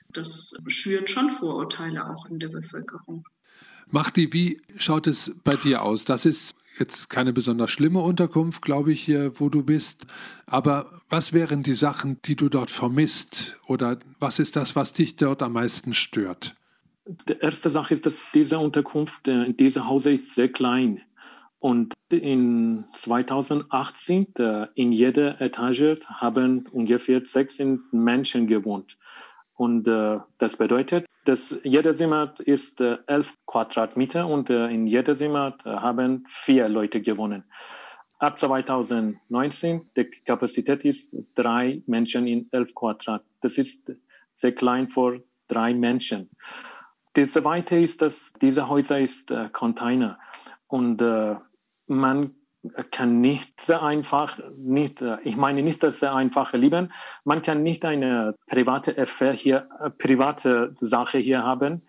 Das 0.09 0.53
schürt 0.67 1.09
schon 1.09 1.29
Vorurteile 1.29 2.09
auch 2.09 2.25
in 2.27 2.39
der 2.39 2.49
Bevölkerung. 2.49 3.25
Machti, 3.91 4.33
wie 4.33 4.61
schaut 4.77 5.07
es 5.07 5.31
bei 5.43 5.55
dir 5.55 5.83
aus? 5.83 6.05
Das 6.05 6.25
ist 6.25 6.55
jetzt 6.79 7.09
keine 7.09 7.33
besonders 7.33 7.71
schlimme 7.71 7.99
Unterkunft, 7.99 8.61
glaube 8.61 8.91
ich, 8.91 9.01
hier, 9.01 9.39
wo 9.39 9.49
du 9.49 9.63
bist. 9.63 10.05
Aber 10.45 11.01
was 11.09 11.33
wären 11.33 11.63
die 11.63 11.73
Sachen, 11.73 12.19
die 12.25 12.35
du 12.35 12.49
dort 12.49 12.71
vermisst? 12.71 13.57
Oder 13.67 13.97
was 14.19 14.39
ist 14.39 14.55
das, 14.55 14.75
was 14.75 14.93
dich 14.93 15.15
dort 15.15 15.41
am 15.41 15.53
meisten 15.53 15.93
stört? 15.93 16.55
Die 17.05 17.37
erste 17.39 17.69
Sache 17.69 17.93
ist, 17.93 18.05
dass 18.05 18.23
diese 18.33 18.57
Unterkunft, 18.57 19.27
äh, 19.27 19.53
diese 19.53 19.87
Hause 19.87 20.11
ist 20.11 20.33
sehr 20.33 20.49
klein. 20.49 21.01
Und 21.59 21.93
in 22.11 22.85
2018 22.93 24.35
äh, 24.37 24.67
in 24.75 24.91
jeder 24.91 25.39
Etage 25.39 25.99
haben 26.07 26.67
ungefähr 26.71 27.25
sechs 27.25 27.59
Menschen 27.91 28.47
gewohnt. 28.47 28.97
Und 29.53 29.87
äh, 29.87 30.19
das 30.37 30.57
bedeutet, 30.57 31.05
dass 31.25 31.57
jeder 31.63 31.91
ist 32.39 32.79
äh, 32.81 32.97
11 33.07 33.33
Quadratmeter 33.45 34.27
und 34.27 34.49
äh, 34.49 34.67
in 34.67 34.87
jedem 34.87 35.15
Zimmer 35.15 35.57
äh, 35.65 35.69
haben 35.69 36.25
vier 36.29 36.69
Leute 36.69 37.01
gewonnen. 37.01 37.43
Ab 38.19 38.39
2019, 38.39 39.89
die 39.97 40.09
Kapazität 40.25 40.85
ist 40.85 41.15
drei 41.35 41.81
Menschen 41.85 42.27
in 42.27 42.47
11 42.51 42.73
Quadrat. 42.73 43.23
Das 43.41 43.57
ist 43.57 43.91
sehr 44.33 44.53
klein 44.53 44.87
für 44.87 45.21
drei 45.47 45.73
Menschen. 45.73 46.29
Das 47.13 47.31
zweite 47.31 47.77
ist, 47.77 48.01
dass 48.01 48.31
diese 48.41 48.69
Häuser 48.69 48.99
ist 48.99 49.31
äh, 49.31 49.49
Container 49.51 50.17
und 50.67 51.01
äh, 51.01 51.35
man 51.87 52.35
kann 52.91 53.21
nicht 53.21 53.61
sehr 53.61 53.83
einfach, 53.83 54.39
nicht, 54.57 55.01
äh, 55.01 55.17
ich 55.23 55.35
meine 55.35 55.61
nicht 55.61 55.83
das 55.83 55.99
sehr 55.99 56.15
einfache 56.15 56.57
Leben, 56.57 56.91
man 57.23 57.41
kann 57.41 57.63
nicht 57.63 57.85
eine 57.85 58.35
private 58.47 58.97
Affair 58.97 59.33
hier, 59.33 59.67
äh, 59.79 59.89
private 59.89 60.75
Sache 60.79 61.17
hier 61.17 61.43
haben. 61.43 61.83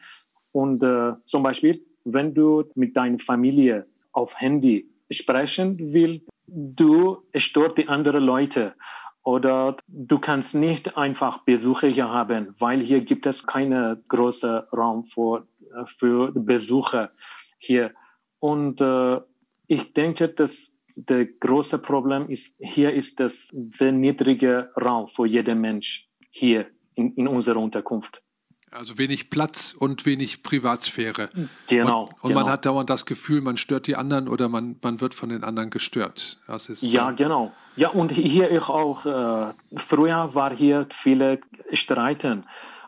Und 0.53 0.83
äh, 0.83 1.14
zum 1.27 1.43
Beispiel, 1.43 1.85
wenn 2.05 2.35
du 2.35 2.64
mit 2.74 2.97
deiner 2.97 3.18
Familie 3.18 3.87
auf 4.12 4.41
Handy 4.41 4.89
sprechen 5.11 5.77
willst, 5.93 6.27
du 6.47 7.18
stört 7.35 7.79
die 7.79 7.89
anderen 7.89 8.24
Leute 8.24 8.74
oder 9.22 9.77
du 9.89 10.18
kannst 10.18 10.55
nicht 10.55 10.97
einfach 10.97 11.39
Besucher 11.39 11.89
hier 11.89 12.09
haben, 12.09 12.55
weil 12.61 12.81
hier 12.81 13.01
gibt 13.01 13.27
es 13.27 13.45
keinen 13.45 14.05
großen 14.09 14.62
Raum 14.72 15.05
für, 15.07 15.47
äh, 15.74 15.85
für 15.99 16.33
Besucher 16.33 17.11
hier. 17.59 17.93
Und 18.39 18.81
äh, 18.81 19.20
ich 19.67 19.93
denke, 19.93 20.29
dass 20.29 20.73
das 20.97 21.27
große 21.41 21.79
Problem 21.79 22.29
ist, 22.31 22.55
hier 22.59 22.93
ist 22.93 23.21
das 23.21 23.49
sehr 23.73 23.93
niedrige 23.93 24.71
Raum 24.81 25.09
für 25.09 25.27
jeden 25.27 25.61
Mensch 25.61 26.09
hier 26.31 26.67
in, 26.95 27.14
in 27.14 27.29
unserer 27.29 27.59
Unterkunft. 27.59 28.23
Also 28.71 28.99
wenig 28.99 29.31
Platz 29.31 29.75
und 29.79 30.05
wenig 30.05 30.43
Privatsphäre. 30.43 31.31
Genau. 31.69 32.03
Und, 32.03 32.09
und 32.09 32.29
genau. 32.29 32.41
man 32.41 32.51
hat 32.51 32.67
dauernd 32.67 32.91
das 32.91 33.07
Gefühl, 33.07 33.41
man 33.41 33.57
stört 33.57 33.87
die 33.87 33.97
anderen 33.97 34.29
oder 34.29 34.49
man, 34.49 34.77
man 34.83 35.01
wird 35.01 35.14
von 35.14 35.29
den 35.29 35.45
anderen 35.45 35.71
gestört. 35.71 36.41
Das 36.47 36.69
ist, 36.69 36.83
ja, 36.83 37.11
äh, 37.11 37.14
genau. 37.14 37.53
Ja, 37.77 37.91
und 37.91 38.11
hier 38.11 38.51
ich 38.51 38.69
auch, 38.69 39.07
äh, 39.07 39.53
früher 39.77 40.35
war 40.35 40.55
hier 40.55 40.89
viele 40.91 41.41
Streiten 41.73 42.45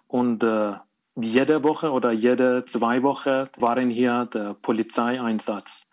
und 0.08 0.42
äh, 0.42 0.72
jede 1.16 1.62
Woche 1.62 1.90
oder 1.90 2.12
jede 2.12 2.64
zwei 2.66 3.02
Wochen 3.02 3.48
waren 3.56 3.90
hier 3.90 4.28
der 4.32 4.54
Polizeieinsatz. 4.54 5.87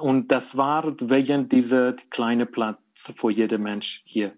Und 0.00 0.28
das 0.28 0.56
war 0.56 0.94
wegen 1.00 1.48
dieser 1.48 1.94
kleinen 2.10 2.50
Platz 2.50 2.78
für 3.16 3.30
jeden 3.30 3.62
Mensch 3.62 4.02
hier. 4.04 4.32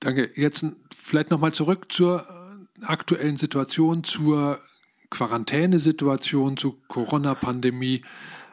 Danke. 0.00 0.30
Jetzt 0.34 0.64
vielleicht 0.96 1.30
nochmal 1.30 1.52
zurück 1.52 1.90
zur 1.92 2.20
äh, 2.20 2.84
aktuellen 2.86 3.36
Situation, 3.36 4.02
zur 4.02 4.58
Quarantänesituation, 5.10 6.56
zur 6.56 6.76
Corona-Pandemie. 6.88 8.02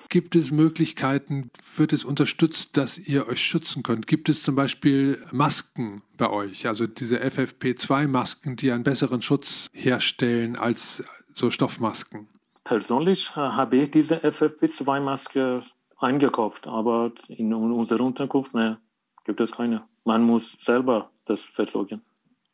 Gibt 0.10 0.36
es 0.36 0.52
Möglichkeiten, 0.52 1.50
wird 1.76 1.92
es 1.92 2.06
unterstützt, 2.06 2.78
dass 2.78 3.00
ihr 3.00 3.28
euch 3.28 3.42
schützen 3.42 3.82
könnt? 3.82 4.06
Gibt 4.06 4.30
es 4.30 4.44
zum 4.44 4.56
Beispiel 4.56 5.18
Masken 5.32 6.04
bei 6.18 6.30
euch, 6.30 6.68
also 6.68 6.86
diese 6.86 7.18
FFP2-Masken, 7.18 8.56
die 8.56 8.72
einen 8.72 8.84
besseren 8.84 9.24
Schutz 9.24 9.70
herstellen 9.74 10.56
als 10.56 11.04
so 11.34 11.50
Stoffmasken? 11.50 12.28
Persönlich 12.64 13.32
äh, 13.32 13.40
habe 13.40 13.78
ich 13.78 13.92
diese 13.92 14.18
FFP2-Maske 14.18 15.64
eingekauft, 16.04 16.68
aber 16.68 17.12
in 17.28 17.54
unserer 17.54 18.02
Unterkunft 18.02 18.54
ne, 18.54 18.78
gibt 19.26 19.40
es 19.40 19.52
keine. 19.52 19.84
Man 20.06 20.24
muss 20.24 20.58
selber 20.60 21.10
das 21.26 21.42
versorgen. 21.42 22.02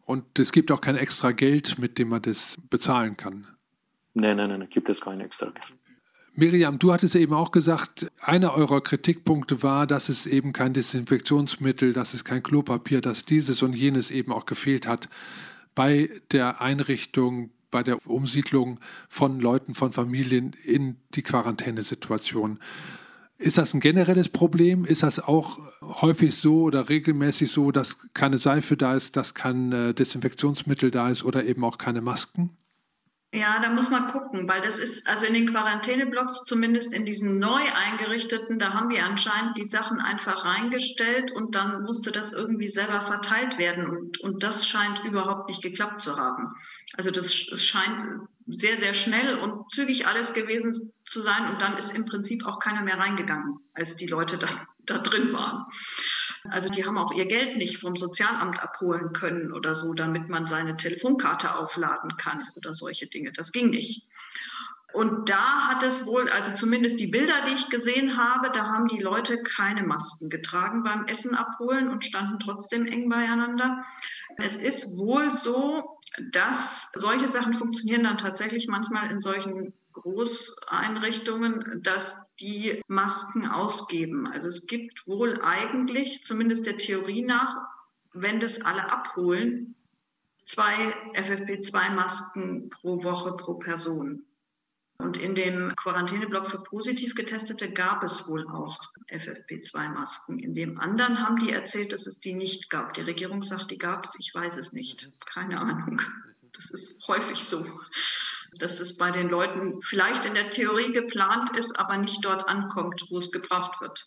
Und 0.05 0.39
es 0.39 0.51
gibt 0.51 0.71
auch 0.71 0.81
kein 0.81 0.95
extra 0.95 1.31
Geld, 1.31 1.77
mit 1.77 1.97
dem 1.97 2.09
man 2.09 2.21
das 2.21 2.57
bezahlen 2.69 3.15
kann? 3.17 3.47
Nein, 4.13 4.37
nein, 4.37 4.49
nein, 4.49 4.67
gibt 4.69 4.89
es 4.89 5.01
kein 5.01 5.21
extra 5.21 5.47
Geld. 5.47 5.79
Miriam, 6.33 6.79
du 6.79 6.93
hattest 6.93 7.15
eben 7.15 7.33
auch 7.33 7.51
gesagt, 7.51 8.09
einer 8.21 8.55
eurer 8.55 8.81
Kritikpunkte 8.81 9.61
war, 9.61 9.87
dass 9.87 10.09
es 10.09 10.25
eben 10.25 10.53
kein 10.53 10.73
Desinfektionsmittel, 10.73 11.93
dass 11.93 12.13
es 12.13 12.23
kein 12.23 12.43
Klopapier, 12.43 13.01
dass 13.01 13.25
dieses 13.25 13.61
und 13.61 13.75
jenes 13.75 14.09
eben 14.09 14.31
auch 14.31 14.45
gefehlt 14.45 14.87
hat 14.87 15.09
bei 15.75 16.09
der 16.31 16.61
Einrichtung, 16.61 17.51
bei 17.71 17.83
der 17.83 18.05
Umsiedlung 18.07 18.79
von 19.09 19.39
Leuten, 19.39 19.75
von 19.75 19.91
Familien 19.91 20.55
in 20.63 20.97
die 21.13 21.23
Quarantänesituation. 21.23 22.59
Ist 23.41 23.57
das 23.57 23.73
ein 23.73 23.79
generelles 23.79 24.27
Problem? 24.27 24.83
Ist 24.83 25.01
das 25.01 25.17
auch 25.17 25.57
häufig 25.81 26.35
so 26.35 26.63
oder 26.63 26.89
regelmäßig 26.89 27.49
so, 27.49 27.71
dass 27.71 27.95
keine 28.13 28.37
Seife 28.37 28.75
da 28.75 28.95
ist, 28.95 29.15
dass 29.15 29.33
kein 29.33 29.71
äh, 29.71 29.93
Desinfektionsmittel 29.93 30.91
da 30.91 31.09
ist 31.09 31.23
oder 31.23 31.45
eben 31.45 31.63
auch 31.63 31.77
keine 31.77 32.01
Masken? 32.01 32.49
Ja, 33.31 33.59
da 33.59 33.69
muss 33.69 33.91
man 33.91 34.07
gucken, 34.07 34.47
weil 34.47 34.61
das 34.61 34.79
ist, 34.79 35.07
also 35.07 35.27
in 35.27 35.35
den 35.35 35.51
Quarantäneblocks, 35.51 36.45
zumindest 36.45 36.91
in 36.93 37.05
diesen 37.05 37.37
neu 37.37 37.61
eingerichteten, 37.75 38.57
da 38.57 38.73
haben 38.73 38.89
wir 38.89 39.05
anscheinend 39.05 39.55
die 39.55 39.65
Sachen 39.65 39.99
einfach 39.99 40.45
reingestellt 40.45 41.31
und 41.31 41.53
dann 41.53 41.83
musste 41.83 42.11
das 42.11 42.33
irgendwie 42.33 42.69
selber 42.69 43.01
verteilt 43.01 43.59
werden 43.59 43.87
und, 43.87 44.19
und 44.21 44.41
das 44.41 44.67
scheint 44.67 45.03
überhaupt 45.03 45.47
nicht 45.47 45.61
geklappt 45.61 46.01
zu 46.01 46.17
haben. 46.17 46.55
Also 46.93 47.11
das, 47.11 47.45
das 47.51 47.63
scheint 47.63 48.03
sehr, 48.47 48.79
sehr 48.79 48.95
schnell 48.95 49.37
und 49.37 49.69
zügig 49.69 50.07
alles 50.07 50.33
gewesen 50.33 50.91
zu 51.05 51.21
sein 51.21 51.51
und 51.51 51.61
dann 51.61 51.77
ist 51.77 51.95
im 51.95 52.05
Prinzip 52.05 52.47
auch 52.47 52.57
keiner 52.57 52.81
mehr 52.81 52.97
reingegangen, 52.97 53.59
als 53.75 53.95
die 53.95 54.07
Leute 54.07 54.39
da, 54.39 54.47
da 54.85 54.97
drin 54.97 55.33
waren. 55.33 55.65
Also 56.51 56.69
die 56.69 56.85
haben 56.85 56.97
auch 56.97 57.13
ihr 57.13 57.25
Geld 57.25 57.57
nicht 57.57 57.77
vom 57.77 57.95
Sozialamt 57.95 58.61
abholen 58.61 59.13
können 59.13 59.51
oder 59.51 59.75
so, 59.75 59.93
damit 59.93 60.29
man 60.29 60.47
seine 60.47 60.77
Telefonkarte 60.77 61.55
aufladen 61.55 62.17
kann 62.17 62.43
oder 62.55 62.73
solche 62.73 63.07
Dinge. 63.07 63.31
Das 63.31 63.51
ging 63.51 63.69
nicht. 63.69 64.07
Und 64.91 65.29
da 65.29 65.67
hat 65.67 65.83
es 65.83 66.07
wohl, 66.07 66.29
also 66.29 66.53
zumindest 66.53 66.99
die 66.99 67.07
Bilder, 67.07 67.43
die 67.45 67.53
ich 67.53 67.69
gesehen 67.69 68.17
habe, 68.17 68.49
da 68.51 68.65
haben 68.65 68.87
die 68.87 68.99
Leute 68.99 69.43
keine 69.43 69.83
Masken 69.83 70.29
getragen 70.29 70.83
beim 70.83 71.05
Essen 71.05 71.35
abholen 71.35 71.89
und 71.89 72.03
standen 72.03 72.39
trotzdem 72.39 72.85
eng 72.87 73.07
beieinander. 73.07 73.85
Es 74.37 74.55
ist 74.55 74.97
wohl 74.97 75.31
so, 75.33 75.99
dass 76.31 76.89
solche 76.95 77.27
Sachen 77.27 77.53
funktionieren 77.53 78.03
dann 78.03 78.17
tatsächlich 78.17 78.67
manchmal 78.67 79.11
in 79.11 79.21
solchen 79.21 79.73
Großeinrichtungen, 79.93 81.81
dass 81.83 82.35
die 82.35 82.81
Masken 82.87 83.47
ausgeben. 83.47 84.27
Also 84.27 84.47
es 84.47 84.67
gibt 84.67 85.07
wohl 85.07 85.41
eigentlich, 85.41 86.23
zumindest 86.23 86.65
der 86.65 86.77
Theorie 86.77 87.23
nach, 87.23 87.55
wenn 88.13 88.39
das 88.39 88.61
alle 88.61 88.91
abholen, 88.91 89.75
zwei 90.45 90.93
FFP2-Masken 91.13 92.69
pro 92.69 93.03
Woche 93.03 93.33
pro 93.35 93.55
Person. 93.55 94.25
Und 94.97 95.15
in 95.15 95.33
dem 95.33 95.73
Quarantäneblock 95.77 96.45
für 96.45 96.61
positiv 96.61 97.15
Getestete 97.15 97.71
gab 97.71 98.03
es 98.03 98.27
wohl 98.27 98.45
auch 98.49 98.77
FFP2-Masken. 99.09 100.39
In 100.39 100.53
dem 100.53 100.77
anderen 100.77 101.21
haben 101.21 101.37
die 101.37 101.53
erzählt, 101.53 101.93
dass 101.93 102.05
es 102.05 102.19
die 102.19 102.33
nicht 102.33 102.69
gab. 102.69 102.93
Die 102.95 103.01
Regierung 103.01 103.41
sagt, 103.41 103.71
die 103.71 103.77
gab 103.77 104.05
es. 104.05 104.15
Ich 104.19 104.35
weiß 104.35 104.57
es 104.57 104.73
nicht. 104.73 105.09
Keine 105.25 105.61
Ahnung. 105.61 106.01
Das 106.51 106.71
ist 106.71 107.07
häufig 107.07 107.45
so, 107.45 107.65
dass 108.59 108.79
es 108.79 108.97
bei 108.97 109.11
den 109.11 109.29
Leuten 109.29 109.81
vielleicht 109.81 110.25
in 110.25 110.35
der 110.35 110.49
Theorie 110.49 110.93
geplant 110.93 111.55
ist, 111.57 111.79
aber 111.79 111.97
nicht 111.97 112.23
dort 112.23 112.47
ankommt, 112.47 113.05
wo 113.09 113.17
es 113.17 113.31
gebraucht 113.31 113.81
wird. 113.81 114.05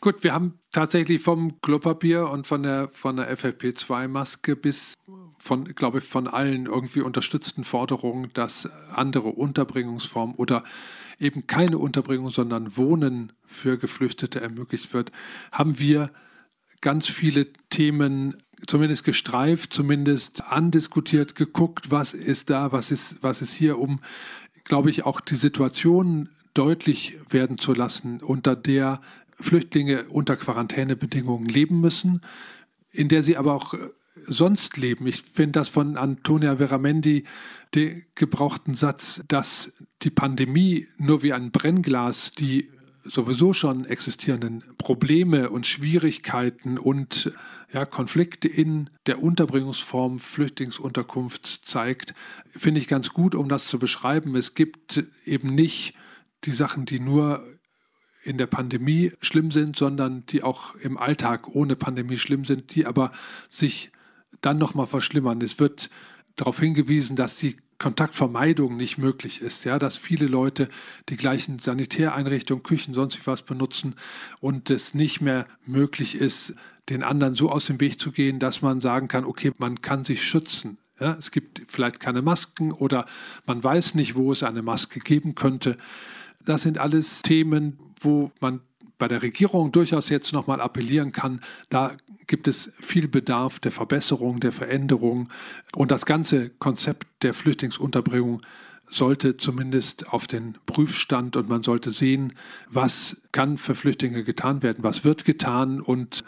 Gut, 0.00 0.22
wir 0.22 0.32
haben 0.32 0.60
tatsächlich 0.70 1.20
vom 1.22 1.60
Klopapier 1.60 2.30
und 2.30 2.46
von 2.46 2.62
der, 2.62 2.88
von 2.88 3.16
der 3.16 3.36
FFP2-Maske 3.36 4.54
bis 4.54 4.94
von, 5.40 5.64
glaube 5.74 5.98
ich, 5.98 6.04
von 6.04 6.28
allen 6.28 6.66
irgendwie 6.66 7.00
unterstützten 7.00 7.64
Forderungen, 7.64 8.30
dass 8.32 8.66
andere 8.94 9.30
Unterbringungsformen 9.30 10.36
oder 10.36 10.62
eben 11.18 11.48
keine 11.48 11.78
Unterbringung, 11.78 12.30
sondern 12.30 12.76
Wohnen 12.76 13.32
für 13.44 13.76
Geflüchtete 13.76 14.40
ermöglicht 14.40 14.92
wird, 14.94 15.10
haben 15.50 15.80
wir 15.80 16.12
ganz 16.80 17.08
viele 17.08 17.52
Themen 17.70 18.40
zumindest 18.66 19.04
gestreift, 19.04 19.72
zumindest 19.72 20.42
andiskutiert, 20.44 21.34
geguckt, 21.34 21.90
was 21.90 22.14
ist 22.14 22.50
da, 22.50 22.72
was 22.72 22.90
ist, 22.90 23.16
was 23.22 23.42
ist 23.42 23.52
hier, 23.52 23.78
um, 23.78 24.00
glaube 24.64 24.90
ich, 24.90 25.04
auch 25.04 25.20
die 25.20 25.36
Situation 25.36 26.28
deutlich 26.54 27.16
werden 27.30 27.58
zu 27.58 27.72
lassen, 27.72 28.20
unter 28.20 28.56
der 28.56 29.00
Flüchtlinge 29.40 30.04
unter 30.08 30.36
Quarantänebedingungen 30.36 31.46
leben 31.46 31.80
müssen, 31.80 32.20
in 32.90 33.08
der 33.08 33.22
sie 33.22 33.36
aber 33.36 33.54
auch 33.54 33.74
äh, 33.74 33.78
sonst 34.26 34.76
leben. 34.76 35.06
Ich 35.06 35.22
finde 35.22 35.60
das 35.60 35.68
von 35.68 35.96
Antonia 35.96 36.56
Veramendi, 36.56 37.24
den 37.74 38.04
gebrauchten 38.14 38.74
Satz, 38.74 39.22
dass 39.28 39.70
die 40.02 40.10
Pandemie 40.10 40.88
nur 40.96 41.22
wie 41.22 41.32
ein 41.32 41.52
Brennglas 41.52 42.32
die 42.32 42.68
sowieso 43.08 43.52
schon 43.52 43.84
existierenden 43.84 44.62
Probleme 44.76 45.50
und 45.50 45.66
Schwierigkeiten 45.66 46.78
und 46.78 47.32
ja, 47.72 47.84
Konflikte 47.84 48.48
in 48.48 48.90
der 49.06 49.22
Unterbringungsform 49.22 50.18
Flüchtlingsunterkunft 50.18 51.60
zeigt, 51.64 52.14
finde 52.48 52.80
ich 52.80 52.88
ganz 52.88 53.10
gut, 53.10 53.34
um 53.34 53.48
das 53.48 53.66
zu 53.66 53.78
beschreiben. 53.78 54.36
Es 54.36 54.54
gibt 54.54 55.04
eben 55.24 55.54
nicht 55.54 55.94
die 56.44 56.52
Sachen, 56.52 56.86
die 56.86 57.00
nur 57.00 57.44
in 58.22 58.38
der 58.38 58.46
Pandemie 58.46 59.12
schlimm 59.20 59.50
sind, 59.50 59.76
sondern 59.76 60.26
die 60.26 60.42
auch 60.42 60.74
im 60.76 60.98
Alltag 60.98 61.48
ohne 61.48 61.76
Pandemie 61.76 62.18
schlimm 62.18 62.44
sind, 62.44 62.74
die 62.74 62.86
aber 62.86 63.12
sich 63.48 63.90
dann 64.40 64.58
nochmal 64.58 64.86
verschlimmern. 64.86 65.40
Es 65.40 65.58
wird 65.58 65.90
darauf 66.36 66.60
hingewiesen, 66.60 67.16
dass 67.16 67.36
die 67.36 67.56
Kontaktvermeidung 67.78 68.76
nicht 68.76 68.98
möglich 68.98 69.40
ist, 69.40 69.64
ja, 69.64 69.78
dass 69.78 69.96
viele 69.96 70.26
Leute 70.26 70.68
die 71.08 71.16
gleichen 71.16 71.58
Sanitäreinrichtungen, 71.60 72.62
Küchen, 72.62 72.92
sonst 72.92 73.24
was 73.26 73.42
benutzen 73.42 73.94
und 74.40 74.70
es 74.70 74.94
nicht 74.94 75.20
mehr 75.20 75.46
möglich 75.64 76.16
ist, 76.16 76.54
den 76.88 77.02
anderen 77.02 77.34
so 77.34 77.50
aus 77.50 77.66
dem 77.66 77.80
Weg 77.80 78.00
zu 78.00 78.10
gehen, 78.10 78.38
dass 78.40 78.62
man 78.62 78.80
sagen 78.80 79.08
kann, 79.08 79.24
okay, 79.24 79.52
man 79.58 79.80
kann 79.80 80.04
sich 80.04 80.24
schützen. 80.24 80.78
Ja, 81.00 81.16
es 81.18 81.30
gibt 81.30 81.62
vielleicht 81.68 82.00
keine 82.00 82.22
Masken 82.22 82.72
oder 82.72 83.06
man 83.46 83.62
weiß 83.62 83.94
nicht, 83.94 84.16
wo 84.16 84.32
es 84.32 84.42
eine 84.42 84.62
Maske 84.62 84.98
geben 84.98 85.36
könnte. 85.36 85.76
Das 86.44 86.62
sind 86.62 86.78
alles 86.78 87.22
Themen, 87.22 87.78
wo 88.00 88.32
man 88.40 88.60
bei 88.98 89.08
der 89.08 89.22
Regierung 89.22 89.72
durchaus 89.72 90.08
jetzt 90.08 90.32
nochmal 90.32 90.60
appellieren 90.60 91.12
kann, 91.12 91.40
da 91.70 91.96
gibt 92.26 92.48
es 92.48 92.70
viel 92.80 93.08
Bedarf 93.08 93.58
der 93.58 93.72
Verbesserung, 93.72 94.40
der 94.40 94.52
Veränderung. 94.52 95.28
Und 95.74 95.90
das 95.90 96.04
ganze 96.04 96.50
Konzept 96.50 97.06
der 97.22 97.32
Flüchtlingsunterbringung 97.32 98.42
sollte 98.90 99.36
zumindest 99.36 100.08
auf 100.08 100.26
den 100.26 100.56
Prüfstand 100.66 101.36
und 101.36 101.48
man 101.48 101.62
sollte 101.62 101.90
sehen, 101.90 102.34
was 102.68 103.16
kann 103.32 103.58
für 103.58 103.74
Flüchtlinge 103.74 104.24
getan 104.24 104.62
werden, 104.62 104.84
was 104.84 105.04
wird 105.04 105.24
getan. 105.24 105.80
Und 105.80 106.24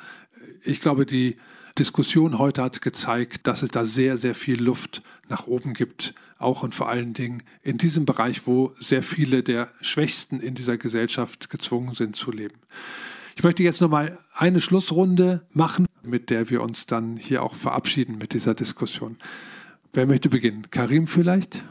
ich 0.65 0.81
glaube, 0.81 1.07
die 1.07 1.37
Diskussion 1.79 2.39
heute 2.39 2.63
hat 2.63 2.83
gezeigt, 2.83 3.47
dass 3.47 3.63
es 3.63 3.71
da 3.71 3.85
sehr, 3.85 4.17
sehr 4.17 4.35
viel 4.35 4.63
Luft 4.63 5.03
nach 5.29 5.47
oben 5.47 5.73
gibt, 5.73 6.15
auch 6.41 6.63
und 6.63 6.75
vor 6.75 6.89
allen 6.89 7.15
Dingen 7.15 7.43
in 7.63 7.79
diesem 7.79 8.05
Bereich, 8.05 8.47
wo 8.47 8.73
sehr 8.81 9.03
viele 9.03 9.43
der 9.43 9.69
Schwächsten 9.81 10.41
in 10.41 10.55
dieser 10.55 10.79
Gesellschaft 10.79 11.51
gezwungen 11.51 11.95
sind 11.95 12.17
zu 12.17 12.33
leben. 12.33 12.57
Ich 13.37 13.45
möchte 13.45 13.63
jetzt 13.63 13.81
nochmal 13.81 14.19
eine 14.35 14.61
Schlussrunde 14.61 15.43
machen, 15.53 15.87
mit 16.03 16.31
der 16.31 16.51
wir 16.51 16.63
uns 16.63 16.87
dann 16.87 17.17
hier 17.17 17.43
auch 17.43 17.55
verabschieden 17.55 18.19
mit 18.19 18.33
dieser 18.33 18.55
Diskussion. 18.55 19.17
Wer 19.93 20.07
möchte 20.07 20.29
beginnen? 20.29 20.71
Karim 20.71 21.07
vielleicht? 21.07 21.65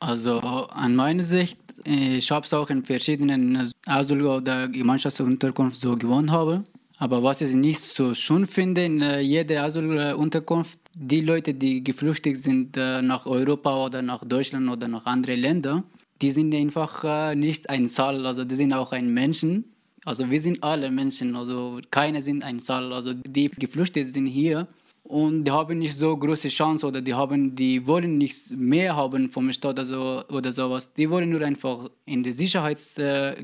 Also 0.00 0.40
an 0.40 0.96
meiner 0.96 1.22
Sicht, 1.22 1.58
ich 1.84 2.30
habe 2.30 2.44
es 2.44 2.52
auch 2.52 2.68
in 2.68 2.84
verschiedenen 2.84 3.72
Asyl- 3.86 4.26
oder 4.26 4.68
Gemeinschaftsunterkunft 4.68 5.80
so 5.80 5.96
gewohnt 5.96 6.30
habe. 6.30 6.64
Aber 6.98 7.22
was 7.22 7.40
ich 7.40 7.54
nicht 7.54 7.80
so 7.80 8.14
schön 8.14 8.46
finde, 8.46 8.84
in 8.84 9.02
äh, 9.02 9.20
jeder 9.20 9.64
Asylunterkunft, 9.64 10.78
die 10.94 11.22
Leute, 11.22 11.52
die 11.52 11.82
geflüchtet 11.82 12.36
sind 12.36 12.76
äh, 12.76 13.02
nach 13.02 13.26
Europa 13.26 13.84
oder 13.84 14.00
nach 14.00 14.24
Deutschland 14.24 14.68
oder 14.68 14.86
nach 14.86 15.04
anderen 15.04 15.40
Ländern, 15.40 15.82
die 16.22 16.30
sind 16.30 16.54
einfach 16.54 17.02
äh, 17.04 17.34
nicht 17.34 17.68
ein 17.68 17.86
Zahl, 17.86 18.24
also 18.26 18.44
die 18.44 18.54
sind 18.54 18.72
auch 18.72 18.92
ein 18.92 19.12
Menschen. 19.12 19.64
Also 20.04 20.30
wir 20.30 20.40
sind 20.40 20.62
alle 20.62 20.90
Menschen, 20.90 21.34
also 21.34 21.80
keine 21.90 22.22
sind 22.22 22.44
ein 22.44 22.58
Zahl. 22.60 22.92
Also 22.92 23.12
die 23.12 23.48
geflüchtet 23.48 24.08
sind 24.08 24.26
hier 24.26 24.68
und 25.02 25.44
die 25.44 25.50
haben 25.50 25.78
nicht 25.78 25.98
so 25.98 26.16
große 26.16 26.48
Chance 26.48 26.86
oder 26.86 27.00
die 27.00 27.14
haben, 27.14 27.56
die 27.56 27.84
wollen 27.86 28.18
nicht 28.18 28.56
mehr 28.56 28.94
haben 28.94 29.28
vom 29.28 29.50
Staat 29.50 29.78
also, 29.80 30.22
oder 30.30 30.52
sowas. 30.52 30.92
Die 30.92 31.10
wollen 31.10 31.30
nur 31.30 31.40
einfach 31.40 31.90
in 32.04 32.22
die 32.22 32.32
Sicherheit 32.32 32.78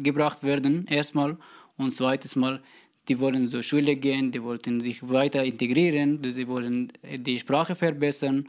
gebracht 0.02 0.42
werden 0.42 0.86
erstmal 0.86 1.36
und 1.78 1.92
zweites 1.92 2.36
Mal 2.36 2.60
die 3.08 3.18
wollen 3.18 3.46
zur 3.46 3.62
Schule 3.62 3.96
gehen, 3.96 4.30
die 4.30 4.42
wollten 4.42 4.80
sich 4.80 5.08
weiter 5.08 5.44
integrieren, 5.44 6.20
sie 6.22 6.46
wollen 6.46 6.92
die 7.02 7.38
Sprache 7.38 7.74
verbessern 7.74 8.48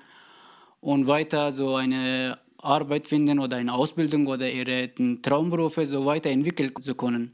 und 0.82 1.08
weiter 1.08 1.52
so 1.52 1.76
eine 1.76 2.38
Arbeit 2.58 3.08
finden 3.08 3.39
oder 3.39 3.58
eine 3.58 3.74
Ausbildung 3.74 4.28
oder 4.28 4.52
ihre 4.52 4.89
Traumberufe 5.22 5.86
so 5.86 6.06
weiterentwickeln 6.06 6.74
zu 6.80 6.95
können. 6.95 7.34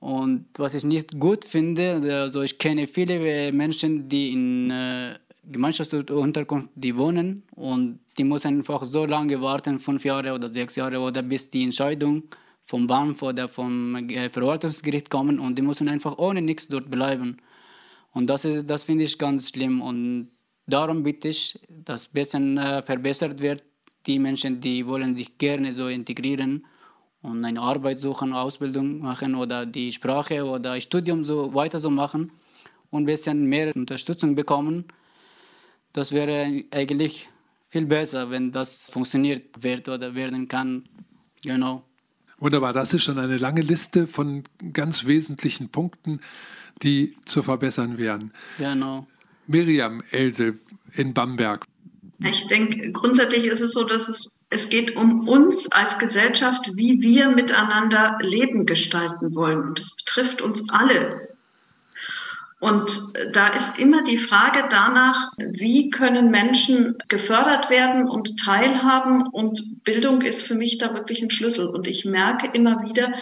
Und 0.00 0.46
was 0.56 0.74
ich 0.74 0.84
nicht 0.84 1.18
gut 1.18 1.44
finde, 1.44 2.00
also 2.22 2.42
ich 2.42 2.56
kenne 2.58 2.86
viele 2.86 3.52
Menschen, 3.52 4.08
die 4.08 4.32
in 4.32 4.70
äh, 4.70 5.14
Gemeinschaftsunterkunft 5.50 6.70
die 6.74 6.96
wohnen 6.96 7.42
und 7.56 7.98
die 8.16 8.24
müssen 8.24 8.48
einfach 8.48 8.84
so 8.84 9.06
lange 9.06 9.40
warten, 9.40 9.78
fünf 9.78 10.04
Jahre 10.04 10.34
oder 10.34 10.48
sechs 10.48 10.76
Jahre 10.76 11.00
oder 11.00 11.22
bis 11.22 11.50
die 11.50 11.64
Entscheidung 11.64 12.24
vom 12.68 12.86
BAMF 12.86 13.22
oder 13.22 13.48
vom 13.48 13.96
äh, 13.96 14.28
Verwaltungsgericht 14.28 15.08
kommen 15.08 15.40
und 15.40 15.56
die 15.56 15.62
müssen 15.62 15.88
einfach 15.88 16.18
ohne 16.18 16.42
nichts 16.42 16.68
dort 16.68 16.90
bleiben. 16.90 17.38
Und 18.12 18.28
das, 18.28 18.46
das 18.66 18.84
finde 18.84 19.04
ich 19.04 19.18
ganz 19.18 19.48
schlimm. 19.48 19.80
Und 19.80 20.30
darum 20.66 21.02
bitte 21.02 21.28
ich, 21.28 21.58
dass 21.68 22.08
ein 22.08 22.12
bisschen 22.12 22.58
äh, 22.58 22.82
verbessert 22.82 23.40
wird. 23.40 23.64
Die 24.06 24.18
Menschen, 24.18 24.60
die 24.60 24.86
wollen 24.86 25.14
sich 25.14 25.38
gerne 25.38 25.72
so 25.72 25.88
integrieren 25.88 26.66
und 27.22 27.42
eine 27.44 27.60
Arbeit 27.60 27.98
suchen, 27.98 28.34
Ausbildung 28.34 29.00
machen 29.00 29.34
oder 29.34 29.64
die 29.64 29.90
Sprache 29.90 30.44
oder 30.44 30.78
Studium 30.78 31.24
so 31.24 31.54
weiter 31.54 31.78
so 31.78 31.90
machen 31.90 32.30
und 32.90 33.02
ein 33.02 33.06
bisschen 33.06 33.46
mehr 33.46 33.74
Unterstützung 33.74 34.34
bekommen. 34.34 34.84
Das 35.94 36.12
wäre 36.12 36.64
eigentlich 36.70 37.28
viel 37.68 37.86
besser, 37.86 38.30
wenn 38.30 38.52
das 38.52 38.90
funktioniert 38.90 39.62
wird 39.62 39.88
oder 39.88 40.14
werden 40.14 40.48
kann. 40.48 40.86
Genau. 41.42 41.87
Wunderbar, 42.38 42.72
das 42.72 42.94
ist 42.94 43.02
schon 43.02 43.18
eine 43.18 43.36
lange 43.36 43.62
Liste 43.62 44.06
von 44.06 44.44
ganz 44.72 45.06
wesentlichen 45.06 45.70
Punkten, 45.70 46.20
die 46.82 47.16
zu 47.24 47.42
verbessern 47.42 47.98
wären. 47.98 48.32
Genau. 48.58 49.06
Miriam 49.48 50.02
Else 50.10 50.54
in 50.94 51.14
Bamberg. 51.14 51.64
Ich 52.24 52.46
denke, 52.46 52.92
grundsätzlich 52.92 53.46
ist 53.46 53.60
es 53.60 53.72
so, 53.72 53.84
dass 53.84 54.08
es, 54.08 54.44
es 54.50 54.68
geht 54.68 54.96
um 54.96 55.26
uns 55.28 55.70
als 55.72 55.98
Gesellschaft, 55.98 56.70
wie 56.74 57.00
wir 57.00 57.30
miteinander 57.30 58.18
Leben 58.20 58.66
gestalten 58.66 59.34
wollen. 59.34 59.62
Und 59.62 59.80
das 59.80 59.96
betrifft 59.96 60.42
uns 60.42 60.68
alle. 60.70 61.27
Und 62.60 62.90
da 63.32 63.48
ist 63.48 63.78
immer 63.78 64.02
die 64.02 64.18
Frage 64.18 64.64
danach, 64.68 65.30
wie 65.36 65.90
können 65.90 66.30
Menschen 66.30 66.96
gefördert 67.08 67.70
werden 67.70 68.08
und 68.08 68.40
teilhaben. 68.40 69.26
Und 69.28 69.84
Bildung 69.84 70.22
ist 70.22 70.42
für 70.42 70.56
mich 70.56 70.78
da 70.78 70.92
wirklich 70.92 71.22
ein 71.22 71.30
Schlüssel. 71.30 71.68
Und 71.68 71.86
ich 71.86 72.04
merke 72.04 72.48
immer 72.52 72.82
wieder, 72.82 73.12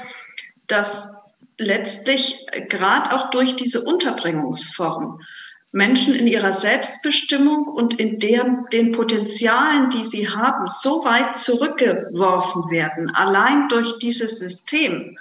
dass 0.66 1.22
letztlich 1.58 2.46
gerade 2.68 3.14
auch 3.14 3.30
durch 3.30 3.56
diese 3.56 3.82
Unterbringungsform 3.82 5.20
Menschen 5.72 6.14
in 6.14 6.26
ihrer 6.26 6.54
Selbstbestimmung 6.54 7.68
und 7.68 8.00
in 8.00 8.18
deren, 8.18 8.64
den 8.72 8.92
Potenzialen, 8.92 9.90
die 9.90 10.04
sie 10.04 10.30
haben, 10.30 10.68
so 10.68 11.04
weit 11.04 11.36
zurückgeworfen 11.36 12.70
werden, 12.70 13.10
allein 13.14 13.68
durch 13.68 13.98
dieses 13.98 14.38
System, 14.38 15.18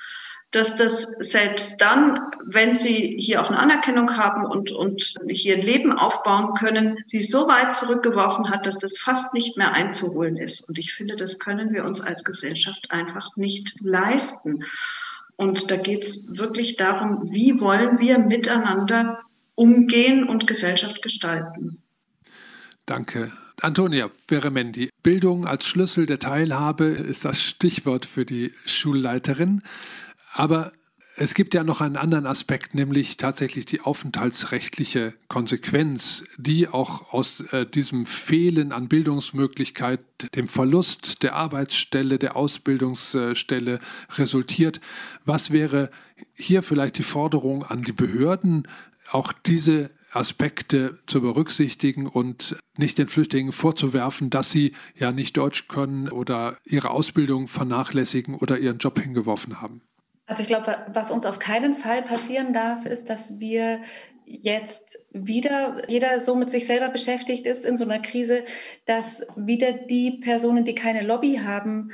dass 0.55 0.77
das 0.77 1.03
selbst 1.19 1.81
dann, 1.81 2.17
wenn 2.45 2.77
sie 2.77 3.17
hier 3.19 3.41
auch 3.41 3.49
eine 3.49 3.59
Anerkennung 3.59 4.15
haben 4.15 4.45
und, 4.45 4.71
und 4.71 5.15
hier 5.27 5.55
ein 5.55 5.61
Leben 5.61 5.91
aufbauen 5.91 6.53
können, 6.53 6.97
sie 7.05 7.21
so 7.21 7.47
weit 7.49 7.75
zurückgeworfen 7.75 8.49
hat, 8.49 8.65
dass 8.65 8.79
das 8.79 8.97
fast 8.97 9.33
nicht 9.33 9.57
mehr 9.57 9.73
einzuholen 9.73 10.37
ist. 10.37 10.61
Und 10.69 10.77
ich 10.77 10.93
finde, 10.93 11.17
das 11.17 11.39
können 11.39 11.73
wir 11.73 11.83
uns 11.83 11.99
als 11.99 12.23
Gesellschaft 12.23 12.89
einfach 12.89 13.35
nicht 13.35 13.75
leisten. 13.81 14.63
Und 15.35 15.71
da 15.71 15.75
geht 15.75 16.03
es 16.03 16.37
wirklich 16.37 16.77
darum, 16.77 17.21
wie 17.31 17.59
wollen 17.59 17.99
wir 17.99 18.19
miteinander 18.19 19.19
umgehen 19.55 20.27
und 20.27 20.47
Gesellschaft 20.47 21.01
gestalten. 21.01 21.81
Danke. 22.85 23.31
Antonia 23.61 24.09
Veremendi, 24.27 24.89
Bildung 25.01 25.47
als 25.47 25.65
Schlüssel 25.65 26.05
der 26.05 26.19
Teilhabe 26.19 26.85
ist 26.85 27.25
das 27.25 27.41
Stichwort 27.41 28.05
für 28.05 28.25
die 28.25 28.51
Schulleiterin. 28.65 29.61
Aber 30.37 30.73
es 31.15 31.33
gibt 31.33 31.53
ja 31.53 31.63
noch 31.63 31.79
einen 31.79 31.95
anderen 31.95 32.25
Aspekt, 32.25 32.75
nämlich 32.75 33.15
tatsächlich 33.15 33.65
die 33.65 33.79
aufenthaltsrechtliche 33.79 35.13
Konsequenz, 35.29 36.25
die 36.37 36.67
auch 36.67 37.13
aus 37.13 37.39
äh, 37.53 37.65
diesem 37.65 38.05
Fehlen 38.05 38.73
an 38.73 38.89
Bildungsmöglichkeit, 38.89 40.01
dem 40.35 40.49
Verlust 40.49 41.23
der 41.23 41.35
Arbeitsstelle, 41.35 42.19
der 42.19 42.35
Ausbildungsstelle 42.35 43.79
resultiert. 44.17 44.81
Was 45.23 45.51
wäre 45.51 45.89
hier 46.33 46.63
vielleicht 46.63 46.97
die 46.97 47.03
Forderung 47.03 47.63
an 47.63 47.81
die 47.83 47.93
Behörden, 47.93 48.67
auch 49.11 49.31
diese 49.31 49.89
Aspekte 50.11 50.97
zu 51.07 51.21
berücksichtigen 51.21 52.07
und 52.07 52.57
nicht 52.75 52.97
den 52.97 53.07
Flüchtlingen 53.07 53.53
vorzuwerfen, 53.53 54.31
dass 54.31 54.51
sie 54.51 54.73
ja 54.97 55.13
nicht 55.13 55.37
Deutsch 55.37 55.69
können 55.69 56.09
oder 56.09 56.57
ihre 56.65 56.89
Ausbildung 56.89 57.47
vernachlässigen 57.47 58.35
oder 58.35 58.59
ihren 58.59 58.79
Job 58.79 58.99
hingeworfen 58.99 59.61
haben? 59.61 59.81
Also 60.25 60.41
ich 60.41 60.47
glaube, 60.47 60.77
was 60.91 61.11
uns 61.11 61.25
auf 61.25 61.39
keinen 61.39 61.75
Fall 61.75 62.01
passieren 62.01 62.53
darf, 62.53 62.85
ist, 62.85 63.09
dass 63.09 63.39
wir 63.39 63.81
jetzt 64.25 64.97
wieder 65.11 65.87
jeder 65.87 66.19
so 66.19 66.35
mit 66.35 66.49
sich 66.49 66.65
selber 66.65 66.89
beschäftigt 66.89 67.45
ist 67.45 67.65
in 67.65 67.77
so 67.77 67.83
einer 67.83 67.99
Krise, 67.99 68.43
dass 68.85 69.25
wieder 69.35 69.71
die 69.71 70.11
Personen, 70.11 70.65
die 70.65 70.75
keine 70.75 71.03
Lobby 71.03 71.41
haben 71.43 71.91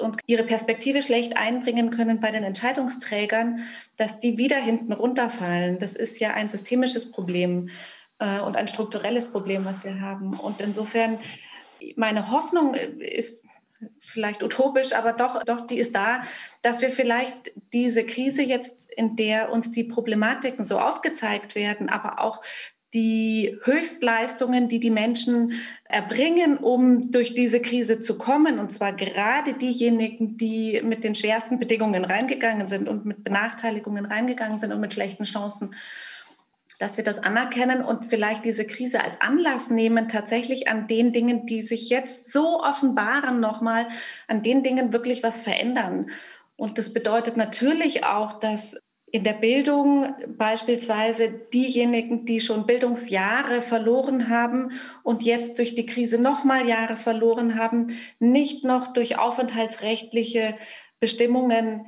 und 0.00 0.20
ihre 0.26 0.44
Perspektive 0.44 1.02
schlecht 1.02 1.36
einbringen 1.36 1.90
können 1.90 2.20
bei 2.20 2.30
den 2.30 2.42
Entscheidungsträgern, 2.42 3.60
dass 3.96 4.18
die 4.18 4.38
wieder 4.38 4.56
hinten 4.56 4.92
runterfallen. 4.92 5.78
Das 5.78 5.94
ist 5.94 6.18
ja 6.20 6.32
ein 6.32 6.48
systemisches 6.48 7.12
Problem 7.12 7.68
äh, 8.18 8.40
und 8.40 8.56
ein 8.56 8.68
strukturelles 8.68 9.26
Problem, 9.26 9.64
was 9.64 9.84
wir 9.84 10.00
haben. 10.00 10.34
Und 10.34 10.60
insofern, 10.60 11.18
meine 11.96 12.30
Hoffnung 12.30 12.74
ist 12.74 13.43
vielleicht 13.98 14.42
utopisch, 14.42 14.92
aber 14.92 15.12
doch, 15.12 15.42
doch, 15.44 15.66
die 15.66 15.78
ist 15.78 15.94
da, 15.94 16.22
dass 16.62 16.82
wir 16.82 16.90
vielleicht 16.90 17.52
diese 17.72 18.04
Krise 18.04 18.42
jetzt, 18.42 18.90
in 18.92 19.16
der 19.16 19.50
uns 19.52 19.70
die 19.70 19.84
Problematiken 19.84 20.64
so 20.64 20.78
aufgezeigt 20.78 21.54
werden, 21.54 21.88
aber 21.88 22.20
auch 22.20 22.40
die 22.94 23.58
Höchstleistungen, 23.64 24.68
die 24.68 24.78
die 24.78 24.90
Menschen 24.90 25.54
erbringen, 25.84 26.56
um 26.56 27.10
durch 27.10 27.34
diese 27.34 27.60
Krise 27.60 28.00
zu 28.00 28.16
kommen, 28.16 28.60
und 28.60 28.72
zwar 28.72 28.92
gerade 28.92 29.54
diejenigen, 29.54 30.36
die 30.36 30.80
mit 30.82 31.02
den 31.02 31.16
schwersten 31.16 31.58
Bedingungen 31.58 32.04
reingegangen 32.04 32.68
sind 32.68 32.88
und 32.88 33.04
mit 33.04 33.24
Benachteiligungen 33.24 34.06
reingegangen 34.06 34.58
sind 34.58 34.72
und 34.72 34.80
mit 34.80 34.94
schlechten 34.94 35.24
Chancen, 35.24 35.74
dass 36.78 36.96
wir 36.96 37.04
das 37.04 37.18
anerkennen 37.18 37.84
und 37.84 38.06
vielleicht 38.06 38.44
diese 38.44 38.66
Krise 38.66 39.02
als 39.02 39.20
Anlass 39.20 39.70
nehmen, 39.70 40.08
tatsächlich 40.08 40.68
an 40.68 40.86
den 40.88 41.12
Dingen, 41.12 41.46
die 41.46 41.62
sich 41.62 41.88
jetzt 41.88 42.32
so 42.32 42.60
offenbaren, 42.62 43.40
nochmal 43.40 43.86
an 44.26 44.42
den 44.42 44.62
Dingen 44.62 44.92
wirklich 44.92 45.22
was 45.22 45.42
verändern. 45.42 46.10
Und 46.56 46.78
das 46.78 46.92
bedeutet 46.92 47.36
natürlich 47.36 48.04
auch, 48.04 48.38
dass 48.38 48.76
in 49.14 49.22
der 49.22 49.34
Bildung 49.34 50.12
beispielsweise 50.36 51.28
diejenigen, 51.52 52.26
die 52.26 52.40
schon 52.40 52.66
Bildungsjahre 52.66 53.60
verloren 53.60 54.28
haben 54.28 54.72
und 55.04 55.22
jetzt 55.22 55.58
durch 55.58 55.76
die 55.76 55.86
Krise 55.86 56.18
nochmal 56.18 56.66
Jahre 56.66 56.96
verloren 56.96 57.56
haben, 57.56 57.96
nicht 58.18 58.64
noch 58.64 58.92
durch 58.92 59.16
aufenthaltsrechtliche 59.16 60.56
Bestimmungen 60.98 61.86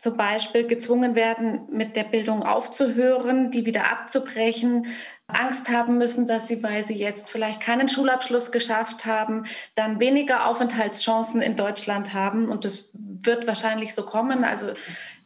zum 0.00 0.16
Beispiel 0.16 0.66
gezwungen 0.66 1.14
werden, 1.14 1.68
mit 1.70 1.94
der 1.94 2.04
Bildung 2.04 2.42
aufzuhören, 2.42 3.50
die 3.50 3.66
wieder 3.66 3.90
abzubrechen, 3.90 4.86
Angst 5.26 5.68
haben 5.68 5.98
müssen, 5.98 6.26
dass 6.26 6.48
sie, 6.48 6.62
weil 6.62 6.86
sie 6.86 6.94
jetzt 6.94 7.28
vielleicht 7.28 7.60
keinen 7.60 7.86
Schulabschluss 7.86 8.50
geschafft 8.50 9.04
haben, 9.04 9.44
dann 9.74 10.00
weniger 10.00 10.46
Aufenthaltschancen 10.46 11.42
in 11.42 11.54
Deutschland 11.54 12.14
haben. 12.14 12.48
Und 12.48 12.64
das 12.64 12.92
wird 12.94 13.46
wahrscheinlich 13.46 13.94
so 13.94 14.04
kommen. 14.04 14.42
Also 14.42 14.72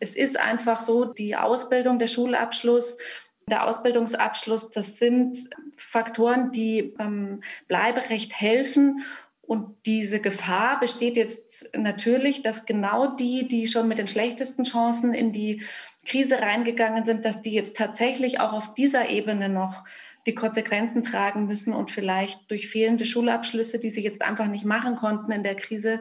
es 0.00 0.16
ist 0.16 0.38
einfach 0.38 0.80
so, 0.80 1.04
die 1.04 1.36
Ausbildung, 1.36 2.00
der 2.00 2.08
Schulabschluss, 2.08 2.98
der 3.46 3.66
Ausbildungsabschluss, 3.66 4.70
das 4.70 4.96
sind 4.96 5.38
Faktoren, 5.76 6.50
die 6.50 6.82
beim 6.82 7.42
Bleiberecht 7.68 8.32
helfen 8.40 9.04
und 9.46 9.76
diese 9.84 10.20
Gefahr 10.20 10.80
besteht 10.80 11.16
jetzt 11.16 11.76
natürlich, 11.76 12.42
dass 12.42 12.66
genau 12.66 13.14
die, 13.16 13.48
die 13.48 13.68
schon 13.68 13.88
mit 13.88 13.98
den 13.98 14.06
schlechtesten 14.06 14.64
Chancen 14.64 15.12
in 15.14 15.32
die 15.32 15.62
Krise 16.06 16.40
reingegangen 16.40 17.04
sind, 17.04 17.24
dass 17.24 17.42
die 17.42 17.52
jetzt 17.52 17.76
tatsächlich 17.76 18.40
auch 18.40 18.52
auf 18.52 18.74
dieser 18.74 19.08
Ebene 19.08 19.48
noch 19.48 19.84
die 20.26 20.34
Konsequenzen 20.34 21.02
tragen 21.02 21.46
müssen 21.46 21.74
und 21.74 21.90
vielleicht 21.90 22.50
durch 22.50 22.68
fehlende 22.68 23.04
Schulabschlüsse, 23.04 23.78
die 23.78 23.90
sie 23.90 24.02
jetzt 24.02 24.22
einfach 24.22 24.46
nicht 24.46 24.64
machen 24.64 24.96
konnten 24.96 25.32
in 25.32 25.42
der 25.42 25.54
Krise, 25.54 26.00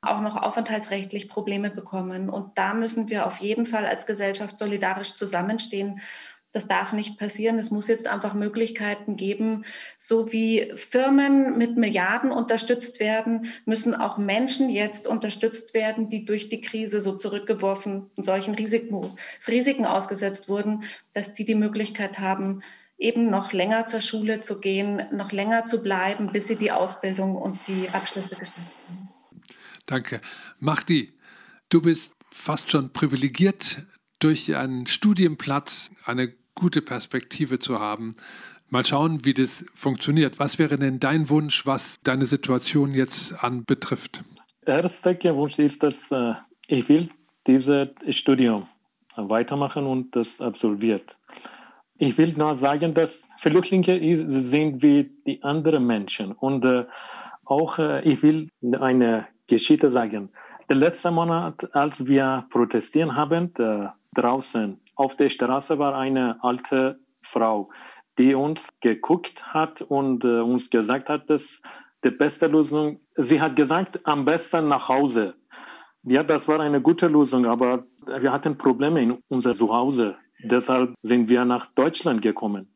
auch 0.00 0.20
noch 0.20 0.36
aufenthaltsrechtlich 0.36 1.28
Probleme 1.28 1.70
bekommen. 1.70 2.30
Und 2.30 2.56
da 2.56 2.74
müssen 2.74 3.08
wir 3.08 3.26
auf 3.26 3.38
jeden 3.38 3.66
Fall 3.66 3.86
als 3.86 4.06
Gesellschaft 4.06 4.58
solidarisch 4.58 5.14
zusammenstehen 5.14 6.00
das 6.54 6.68
darf 6.68 6.92
nicht 6.92 7.18
passieren. 7.18 7.58
Es 7.58 7.72
muss 7.72 7.88
jetzt 7.88 8.06
einfach 8.06 8.32
Möglichkeiten 8.32 9.16
geben, 9.16 9.64
so 9.98 10.32
wie 10.32 10.70
Firmen 10.76 11.58
mit 11.58 11.76
Milliarden 11.76 12.30
unterstützt 12.30 13.00
werden, 13.00 13.52
müssen 13.66 13.94
auch 13.94 14.18
Menschen 14.18 14.70
jetzt 14.70 15.08
unterstützt 15.08 15.74
werden, 15.74 16.08
die 16.08 16.24
durch 16.24 16.48
die 16.48 16.60
Krise 16.60 17.00
so 17.00 17.16
zurückgeworfen 17.16 18.08
und 18.14 18.24
solchen 18.24 18.54
Risiken, 18.54 19.16
Risiken 19.48 19.84
ausgesetzt 19.84 20.48
wurden, 20.48 20.84
dass 21.12 21.32
die 21.32 21.44
die 21.44 21.56
Möglichkeit 21.56 22.20
haben, 22.20 22.62
eben 22.98 23.30
noch 23.30 23.52
länger 23.52 23.86
zur 23.86 24.00
Schule 24.00 24.40
zu 24.40 24.60
gehen, 24.60 25.02
noch 25.10 25.32
länger 25.32 25.66
zu 25.66 25.82
bleiben, 25.82 26.30
bis 26.30 26.46
sie 26.46 26.56
die 26.56 26.70
Ausbildung 26.70 27.34
und 27.34 27.58
die 27.66 27.88
Abschlüsse 27.90 28.36
geschafft 28.36 28.60
haben. 28.88 29.08
Danke. 29.86 30.20
Mahdi, 30.60 31.18
du 31.68 31.82
bist 31.82 32.12
fast 32.30 32.70
schon 32.70 32.92
privilegiert 32.92 33.82
durch 34.20 34.54
einen 34.54 34.86
Studienplatz, 34.86 35.90
eine 36.04 36.32
gute 36.54 36.82
Perspektive 36.82 37.58
zu 37.58 37.80
haben. 37.80 38.14
Mal 38.70 38.84
schauen, 38.84 39.24
wie 39.24 39.34
das 39.34 39.64
funktioniert. 39.74 40.38
Was 40.38 40.58
wäre 40.58 40.78
denn 40.78 40.98
dein 40.98 41.28
Wunsch, 41.28 41.66
was 41.66 42.00
deine 42.02 42.26
Situation 42.26 42.94
jetzt 42.94 43.32
anbetrifft? 43.44 44.24
Erster 44.66 45.14
Wunsch 45.34 45.58
ist, 45.58 45.82
dass 45.82 46.10
äh, 46.10 46.34
ich 46.66 46.88
will 46.88 47.10
dieses 47.46 47.88
Studium 48.10 48.66
weitermachen 49.16 49.86
und 49.86 50.16
das 50.16 50.40
absolviert. 50.40 51.16
Ich 51.98 52.18
will 52.18 52.34
nur 52.36 52.56
sagen, 52.56 52.94
dass 52.94 53.24
Flüchtlinge 53.38 54.40
sind 54.40 54.82
wie 54.82 55.10
die 55.26 55.42
anderen 55.42 55.86
Menschen 55.86 56.32
und 56.32 56.64
äh, 56.64 56.84
auch 57.44 57.78
äh, 57.78 58.02
ich 58.02 58.22
will 58.22 58.48
eine 58.80 59.28
Geschichte 59.46 59.90
sagen. 59.90 60.30
Der 60.68 60.76
letzte 60.76 61.10
Monat, 61.10 61.74
als 61.74 62.04
wir 62.06 62.46
protestieren 62.50 63.14
haben 63.14 63.54
äh, 63.56 63.88
draußen 64.14 64.80
auf 64.96 65.16
der 65.16 65.30
Straße 65.30 65.78
war 65.78 65.96
eine 65.96 66.42
alte 66.42 67.00
Frau, 67.22 67.70
die 68.18 68.34
uns 68.34 68.68
geguckt 68.80 69.44
hat 69.52 69.82
und 69.82 70.24
äh, 70.24 70.40
uns 70.40 70.70
gesagt 70.70 71.08
hat, 71.08 71.28
dass 71.28 71.60
die 72.04 72.10
beste 72.10 72.46
Lösung, 72.46 73.00
sie 73.16 73.40
hat 73.40 73.56
gesagt, 73.56 74.00
am 74.04 74.24
besten 74.24 74.68
nach 74.68 74.88
Hause. 74.88 75.34
Ja, 76.02 76.22
das 76.22 76.46
war 76.46 76.60
eine 76.60 76.80
gute 76.80 77.08
Lösung, 77.08 77.46
aber 77.46 77.86
wir 78.06 78.30
hatten 78.30 78.58
Probleme 78.58 79.02
in 79.02 79.18
unser 79.28 79.54
Zuhause. 79.54 80.16
Deshalb 80.42 80.94
sind 81.02 81.28
wir 81.28 81.44
nach 81.46 81.72
Deutschland 81.74 82.20
gekommen. 82.20 82.68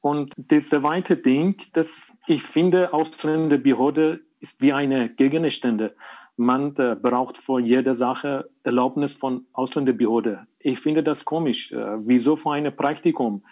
Und 0.00 0.32
das 0.36 0.68
zweite 0.68 1.16
Ding, 1.16 1.56
das 1.72 2.12
ich 2.26 2.42
finde, 2.42 2.92
Ausländerbehörde 2.92 4.20
ist 4.40 4.60
wie 4.60 4.72
eine 4.72 5.08
Gegenstände 5.08 5.96
man 6.36 6.76
äh, 6.76 6.96
braucht 7.00 7.38
vor 7.38 7.60
jeder 7.60 7.94
Sache 7.94 8.50
Erlaubnis 8.62 9.12
von 9.12 9.46
Ausländerbehörde. 9.52 10.46
Ich 10.58 10.80
finde 10.80 11.02
das 11.02 11.24
komisch. 11.24 11.72
Äh, 11.72 12.06
wieso 12.06 12.36
für 12.36 12.52
ein 12.52 12.74
Praktikum? 12.74 13.42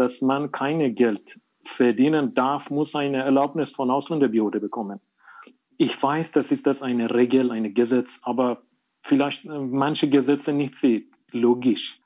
dass 0.00 0.22
man 0.22 0.50
keine 0.50 0.94
Geld 0.94 1.38
verdienen 1.62 2.32
darf, 2.34 2.70
muss 2.70 2.94
eine 2.94 3.18
Erlaubnis 3.18 3.70
von 3.70 3.90
Ausländerbehörde 3.90 4.58
bekommen. 4.58 4.98
Ich 5.76 6.02
weiß, 6.02 6.32
das 6.32 6.50
ist 6.50 6.66
das 6.66 6.80
eine 6.80 7.14
Regel, 7.14 7.50
ein 7.50 7.74
Gesetz, 7.74 8.18
aber 8.22 8.62
vielleicht 9.02 9.44
äh, 9.44 9.58
manche 9.58 10.08
Gesetze 10.08 10.54
nicht 10.54 10.76
so 10.76 11.00
logisch. 11.32 12.00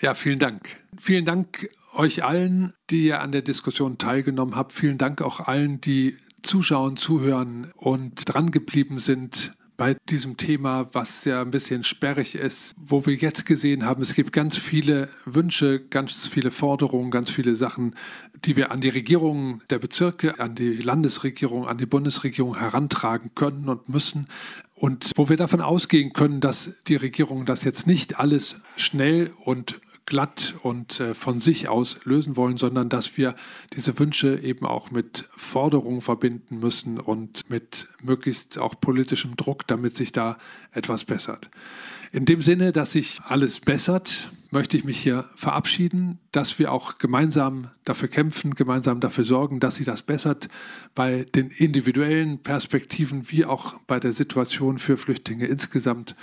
Ja, 0.00 0.14
vielen 0.14 0.38
Dank. 0.38 0.82
Vielen 0.96 1.26
Dank 1.26 1.68
euch 1.94 2.24
allen, 2.24 2.72
die 2.88 3.08
ihr 3.08 3.20
an 3.20 3.32
der 3.32 3.42
Diskussion 3.42 3.98
teilgenommen 3.98 4.56
habt. 4.56 4.72
Vielen 4.72 4.96
Dank 4.96 5.20
auch 5.20 5.40
allen, 5.40 5.82
die 5.82 6.16
zuschauen, 6.42 6.96
zuhören 6.96 7.72
und 7.76 8.24
dran 8.24 8.50
geblieben 8.52 8.98
sind 9.00 9.54
bei 9.78 9.96
diesem 10.10 10.36
Thema, 10.36 10.88
was 10.92 11.24
ja 11.24 11.40
ein 11.40 11.52
bisschen 11.52 11.84
sperrig 11.84 12.34
ist, 12.34 12.74
wo 12.76 13.06
wir 13.06 13.14
jetzt 13.14 13.46
gesehen 13.46 13.86
haben, 13.86 14.02
es 14.02 14.14
gibt 14.14 14.32
ganz 14.32 14.58
viele 14.58 15.08
Wünsche, 15.24 15.78
ganz 15.78 16.26
viele 16.26 16.50
Forderungen, 16.50 17.12
ganz 17.12 17.30
viele 17.30 17.54
Sachen, 17.54 17.94
die 18.44 18.56
wir 18.56 18.72
an 18.72 18.80
die 18.80 18.88
Regierungen 18.88 19.62
der 19.70 19.78
Bezirke, 19.78 20.40
an 20.40 20.56
die 20.56 20.74
Landesregierung, 20.74 21.68
an 21.68 21.78
die 21.78 21.86
Bundesregierung 21.86 22.58
herantragen 22.58 23.30
können 23.36 23.68
und 23.68 23.88
müssen. 23.88 24.26
Und 24.78 25.10
wo 25.16 25.28
wir 25.28 25.36
davon 25.36 25.60
ausgehen 25.60 26.12
können, 26.12 26.40
dass 26.40 26.70
die 26.86 26.94
Regierungen 26.94 27.46
das 27.46 27.64
jetzt 27.64 27.86
nicht 27.88 28.20
alles 28.20 28.56
schnell 28.76 29.32
und 29.44 29.80
glatt 30.06 30.54
und 30.62 31.00
äh, 31.00 31.14
von 31.14 31.40
sich 31.40 31.68
aus 31.68 32.04
lösen 32.04 32.36
wollen, 32.36 32.56
sondern 32.56 32.88
dass 32.88 33.16
wir 33.18 33.34
diese 33.74 33.98
Wünsche 33.98 34.38
eben 34.38 34.64
auch 34.64 34.90
mit 34.90 35.28
Forderungen 35.30 36.00
verbinden 36.00 36.60
müssen 36.60 36.98
und 36.98 37.50
mit 37.50 37.88
möglichst 38.02 38.56
auch 38.56 38.80
politischem 38.80 39.36
Druck, 39.36 39.66
damit 39.66 39.96
sich 39.96 40.12
da 40.12 40.38
etwas 40.72 41.04
bessert. 41.04 41.50
In 42.12 42.24
dem 42.24 42.40
Sinne, 42.40 42.72
dass 42.72 42.92
sich 42.92 43.18
alles 43.24 43.60
bessert, 43.60 44.30
möchte 44.50 44.76
ich 44.76 44.84
mich 44.84 44.98
hier 44.98 45.24
verabschieden, 45.34 46.18
dass 46.32 46.58
wir 46.58 46.72
auch 46.72 46.98
gemeinsam 46.98 47.68
dafür 47.84 48.08
kämpfen, 48.08 48.54
gemeinsam 48.54 49.00
dafür 49.00 49.24
sorgen, 49.24 49.60
dass 49.60 49.76
sich 49.76 49.86
das 49.86 50.02
bessert 50.02 50.48
bei 50.94 51.26
den 51.34 51.50
individuellen 51.50 52.42
Perspektiven 52.42 53.30
wie 53.30 53.44
auch 53.44 53.74
bei 53.86 54.00
der 54.00 54.12
Situation 54.12 54.78
für 54.78 54.96
Flüchtlinge 54.96 55.46
insgesamt. 55.46 56.16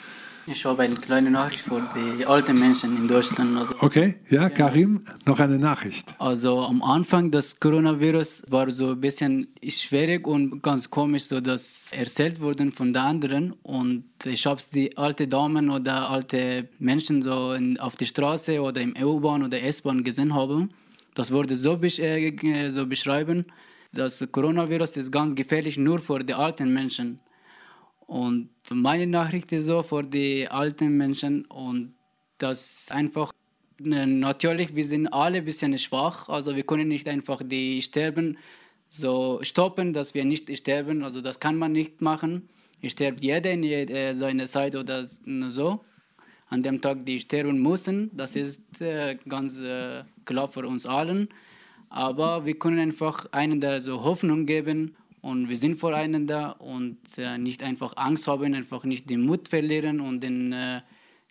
Ich 0.48 0.64
habe 0.64 0.84
eine 0.84 0.94
kleine 0.94 1.32
Nachricht 1.32 1.62
für 1.62 1.82
die 1.96 2.24
alten 2.24 2.60
Menschen 2.60 2.96
in 2.98 3.08
Deutschland. 3.08 3.58
Also, 3.58 3.74
okay, 3.80 4.18
ja, 4.30 4.48
Karim, 4.48 5.02
noch 5.26 5.40
eine 5.40 5.58
Nachricht. 5.58 6.14
Also 6.20 6.60
am 6.60 6.84
Anfang 6.84 7.32
des 7.32 7.60
Coronavirus 7.60 8.44
war 8.50 8.70
so 8.70 8.92
ein 8.92 9.02
bisschen 9.02 9.48
schwierig 9.68 10.28
und 10.28 10.62
ganz 10.62 10.88
komisch, 10.88 11.24
so 11.24 11.42
dass 11.42 11.90
erzählt 11.94 12.40
wurden 12.42 12.72
von 12.72 12.94
den 12.94 13.02
anderen 13.02 13.54
und 13.64 14.04
ich 14.24 14.46
habe 14.46 14.62
die 14.72 14.96
alte 14.96 15.28
Damen 15.28 15.72
oder 15.72 16.12
alte 16.12 16.70
Menschen 16.78 17.24
so 17.24 17.54
in, 17.54 17.80
auf 17.80 17.96
der 17.96 18.06
Straße 18.06 18.62
oder 18.62 18.82
im 18.82 18.96
U-Bahn 19.02 19.42
oder 19.42 19.60
S-Bahn 19.64 20.04
gesehen 20.04 20.36
haben. 20.36 20.70
Das 21.16 21.32
wurde 21.32 21.56
so, 21.56 21.76
besch 21.76 21.98
äh, 21.98 22.70
so 22.70 22.86
beschreiben, 22.86 23.48
das 23.94 24.24
Coronavirus 24.32 24.98
ist 24.98 25.12
ganz 25.12 25.34
gefährlich 25.34 25.78
nur 25.80 25.98
für 25.98 26.20
die 26.20 26.36
alten 26.36 26.72
Menschen. 26.72 27.18
Und 28.08 28.50
meine 28.72 29.08
Nachricht 29.08 29.52
ist 29.52 29.66
so 29.66 29.82
für 29.82 30.04
die 30.04 30.48
alten 30.48 30.98
Menschen 30.98 31.46
und 31.46 31.96
das 32.38 32.88
einfach 32.92 33.32
ne, 33.82 34.06
natürlich, 34.06 34.76
wir 34.76 34.86
sind 34.86 35.08
alle 35.08 35.40
ein 35.40 35.46
bisschen 35.46 35.78
schwach, 35.80 36.30
also 36.30 36.56
wir 36.56 36.64
können 36.64 36.88
nicht 36.88 37.08
einfach 37.08 37.42
die 37.44 37.82
sterben 37.82 38.38
so 38.88 39.40
stoppen, 39.42 39.94
dass 39.94 40.14
wir 40.14 40.26
nicht 40.26 40.56
sterben, 40.58 41.04
also 41.04 41.22
das 41.22 41.40
kann 41.40 41.58
man 41.58 41.72
nicht 41.72 42.02
machen. 42.02 42.50
Stirbt 42.84 43.22
jeder 43.22 43.52
in 43.52 43.64
äh, 43.64 44.14
seiner 44.14 44.46
Zeit 44.46 44.76
oder 44.76 45.04
so. 45.06 45.82
An 46.48 46.62
dem 46.62 46.80
Tag, 46.82 47.04
die 47.06 47.20
sterben 47.20 47.62
müssen, 47.62 48.12
das 48.14 48.36
ist 48.36 48.80
äh, 48.80 49.18
ganz 49.28 49.60
äh, 49.60 50.04
klar 50.26 50.48
für 50.48 50.68
uns 50.68 50.86
allen. 50.86 51.30
Aber 51.90 52.46
wir 52.46 52.60
können 52.60 52.78
einfach 52.78 53.26
einen 53.32 53.60
der 53.60 53.82
so 53.82 54.04
Hoffnung 54.04 54.46
geben 54.46 54.96
und 55.26 55.50
wir 55.50 55.58
sind 55.58 55.80
voreinander 55.80 56.62
und 56.62 57.00
äh, 57.18 57.40
nicht 57.40 57.64
einfach 57.64 57.94
Angst 57.98 58.28
haben, 58.28 58.54
einfach 58.54 58.84
nicht 58.84 59.10
den 59.10 59.22
Mut 59.22 59.48
verlieren 59.48 60.00
und 60.00 60.22
den, 60.22 60.54
äh, 60.54 60.82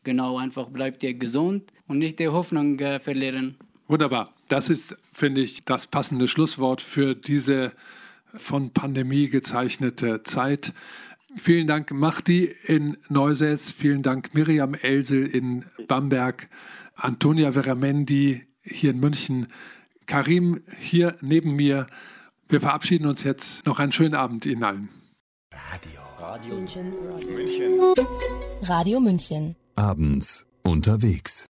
genau 0.03 0.37
einfach 0.37 0.69
bleibt 0.69 1.05
ihr 1.05 1.15
gesund 1.15 1.73
und 1.87 1.99
nicht 1.99 2.19
die 2.19 2.27
Hoffnung 2.27 2.77
äh, 2.81 2.99
verlieren. 2.99 3.57
Wunderbar. 3.87 4.35
Das 4.49 4.69
ist, 4.69 4.97
finde 5.13 5.43
ich, 5.43 5.65
das 5.65 5.87
passende 5.87 6.27
Schlusswort 6.27 6.81
für 6.81 7.15
diese 7.15 7.73
von 8.35 8.71
Pandemie 8.71 9.29
gezeichnete 9.29 10.25
Zeit. 10.25 10.73
Vielen 11.39 11.69
Dank 11.69 11.93
Mahdi 11.93 12.53
in 12.65 12.97
Neusäß, 13.11 13.71
vielen 13.71 14.03
Dank 14.03 14.35
Miriam 14.35 14.75
Elsel 14.75 15.25
in 15.25 15.67
Bamberg, 15.87 16.49
Antonia 16.97 17.53
Veramendi 17.53 18.43
hier 18.65 18.91
in 18.91 18.99
München, 18.99 19.47
Karim 20.07 20.63
hier 20.81 21.17
neben 21.21 21.55
mir. 21.55 21.87
Wir 22.49 22.61
verabschieden 22.61 23.07
uns 23.07 23.23
jetzt. 23.23 23.67
Noch 23.67 23.79
einen 23.79 23.93
schönen 23.93 24.15
Abend 24.15 24.47
Ihnen 24.47 24.65
allen. 24.65 24.89
Radio. 25.53 26.01
Radio 26.21 26.55
München. 26.57 26.93
Radio 27.13 27.31
München. 27.31 27.81
Radio 28.63 29.01
München. 29.01 29.57
Abends 29.77 30.47
unterwegs. 30.63 31.43